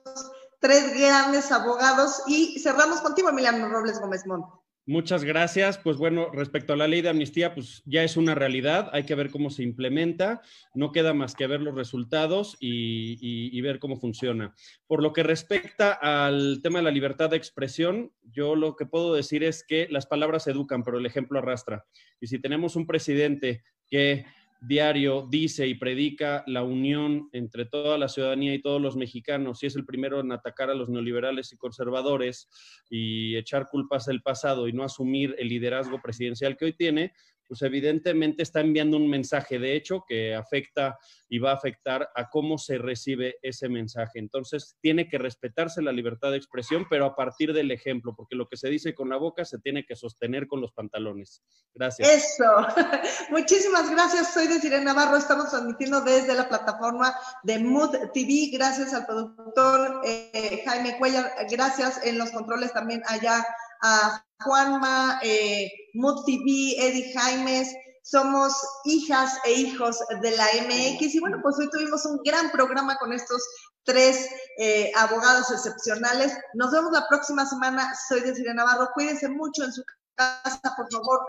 tres 0.59 0.97
grandes 0.97 1.51
abogados 1.51 2.23
y 2.27 2.57
cerramos 2.59 3.01
contigo, 3.01 3.29
Emiliano 3.29 3.67
Robles 3.69 3.99
Gómez 3.99 4.25
Montt. 4.25 4.64
Muchas 4.87 5.23
gracias. 5.23 5.79
Pues 5.79 5.97
bueno, 5.97 6.29
respecto 6.31 6.73
a 6.73 6.75
la 6.75 6.87
ley 6.87 7.01
de 7.01 7.09
amnistía, 7.09 7.55
pues 7.55 7.81
ya 7.85 8.03
es 8.03 8.17
una 8.17 8.35
realidad. 8.35 8.91
Hay 8.93 9.03
que 9.03 9.15
ver 9.15 9.31
cómo 9.31 9.49
se 9.49 9.63
implementa. 9.63 10.41
No 10.75 10.91
queda 10.91 11.15
más 11.15 11.33
que 11.33 11.47
ver 11.47 11.61
los 11.61 11.73
resultados 11.73 12.55
y, 12.59 13.59
ver 13.61 13.79
cómo 13.79 13.97
funciona. 13.99 14.53
Por 14.85 15.01
lo 15.01 15.11
que 15.11 15.23
respecta 15.23 15.91
al 15.91 16.59
tema 16.61 16.79
de 16.79 16.83
la 16.83 16.91
libertad 16.91 17.31
de 17.31 17.37
expresión, 17.37 18.11
yo 18.21 18.55
lo 18.55 18.75
que 18.75 18.85
puedo 18.85 19.15
decir 19.15 19.43
es 19.43 19.65
que 19.67 19.87
las 19.89 20.05
palabras 20.05 20.45
educan, 20.45 20.83
pero 20.83 20.99
el 20.99 21.05
ejemplo 21.07 21.39
arrastra. 21.39 21.85
Y 22.21 22.27
si 22.27 22.37
tenemos 22.37 22.75
un 22.75 22.85
presidente 22.85 23.63
que 23.87 24.25
diario 24.67 25.27
dice 25.29 25.67
y 25.67 25.75
predica 25.75 26.43
la 26.47 26.63
unión 26.63 27.29
entre 27.31 27.65
toda 27.65 27.97
la 27.97 28.09
ciudadanía 28.09 28.53
y 28.53 28.61
todos 28.61 28.81
los 28.81 28.95
mexicanos 28.95 29.61
y 29.63 29.67
es 29.67 29.75
el 29.75 29.85
primero 29.85 30.19
en 30.19 30.31
atacar 30.31 30.69
a 30.69 30.75
los 30.75 30.89
neoliberales 30.89 31.53
y 31.53 31.57
conservadores 31.57 32.49
y 32.89 33.35
echar 33.35 33.67
culpas 33.69 34.05
del 34.05 34.21
pasado 34.21 34.67
y 34.67 34.73
no 34.73 34.83
asumir 34.83 35.35
el 35.37 35.49
liderazgo 35.49 36.01
presidencial 36.01 36.57
que 36.57 36.65
hoy 36.65 36.73
tiene, 36.73 37.13
pues 37.47 37.61
evidentemente 37.61 38.43
está 38.43 38.61
enviando 38.61 38.97
un 38.97 39.09
mensaje 39.09 39.59
de 39.59 39.75
hecho 39.75 40.03
que 40.07 40.35
afecta 40.35 40.97
y 41.27 41.39
va 41.39 41.51
a 41.51 41.55
afectar 41.55 42.09
a 42.15 42.29
cómo 42.29 42.57
se 42.57 42.77
recibe 42.77 43.37
ese 43.41 43.67
mensaje. 43.69 44.19
Entonces, 44.19 44.77
tiene 44.81 45.07
que 45.07 45.17
respetarse 45.17 45.81
la 45.81 45.91
libertad 45.91 46.31
de 46.31 46.37
expresión, 46.37 46.85
pero 46.89 47.05
a 47.05 47.15
partir 47.15 47.53
del 47.53 47.71
ejemplo, 47.71 48.13
porque 48.15 48.35
lo 48.35 48.47
que 48.47 48.57
se 48.57 48.69
dice 48.69 48.93
con 48.93 49.09
la 49.09 49.17
boca 49.17 49.43
se 49.45 49.59
tiene 49.59 49.85
que 49.85 49.95
sostener 49.95 50.47
con 50.47 50.61
los 50.61 50.71
pantalones. 50.71 51.41
Gracias. 51.73 52.09
Eso. 52.09 52.45
Muchísimas 53.31 53.89
gracias. 53.89 54.33
Soy 54.33 54.47
de 54.47 54.59
Sirena 54.59 54.93
Navarro. 54.93 55.17
Estamos 55.17 55.49
transmitiendo 55.49 56.01
desde 56.01 56.35
la 56.35 56.47
plataforma 56.47 57.15
de 57.43 57.59
Mood 57.59 58.11
TV. 58.13 58.49
Gracias 58.53 58.93
al 58.93 59.05
productor 59.05 60.01
eh, 60.05 60.63
Jaime 60.65 60.97
Cuellar. 60.97 61.31
Gracias 61.49 62.05
en 62.05 62.17
los 62.17 62.31
controles 62.31 62.71
también 62.73 63.01
allá 63.07 63.45
a 63.85 64.25
Juanma, 64.43 65.19
eh, 65.23 65.71
Mood 65.93 66.25
TV, 66.25 66.75
Eddie 66.77 67.13
Jaimes, 67.13 67.73
somos 68.01 68.53
hijas 68.85 69.37
e 69.45 69.53
hijos 69.53 69.97
de 70.21 70.31
la 70.31 70.45
MX 70.67 71.15
y 71.15 71.19
bueno, 71.19 71.39
pues 71.41 71.57
hoy 71.57 71.69
tuvimos 71.71 72.05
un 72.05 72.19
gran 72.23 72.51
programa 72.51 72.95
con 72.97 73.13
estos 73.13 73.41
tres 73.83 74.29
eh, 74.59 74.91
abogados 74.95 75.51
excepcionales. 75.51 76.37
Nos 76.53 76.71
vemos 76.71 76.91
la 76.91 77.07
próxima 77.07 77.45
semana. 77.45 77.91
Soy 78.07 78.21
de 78.21 78.53
Navarro. 78.53 78.89
Cuídense 78.93 79.27
mucho 79.29 79.63
en 79.63 79.73
su 79.73 79.83
casa, 80.15 80.61
por 80.77 80.91
favor, 80.91 81.19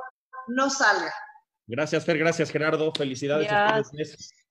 no 0.48 0.68
salga. 0.68 1.12
Gracias, 1.66 2.04
Fer. 2.04 2.18
Gracias, 2.18 2.50
Gerardo. 2.50 2.92
Felicidades 2.92 3.50
a 3.50 3.80
ustedes. 3.80 4.45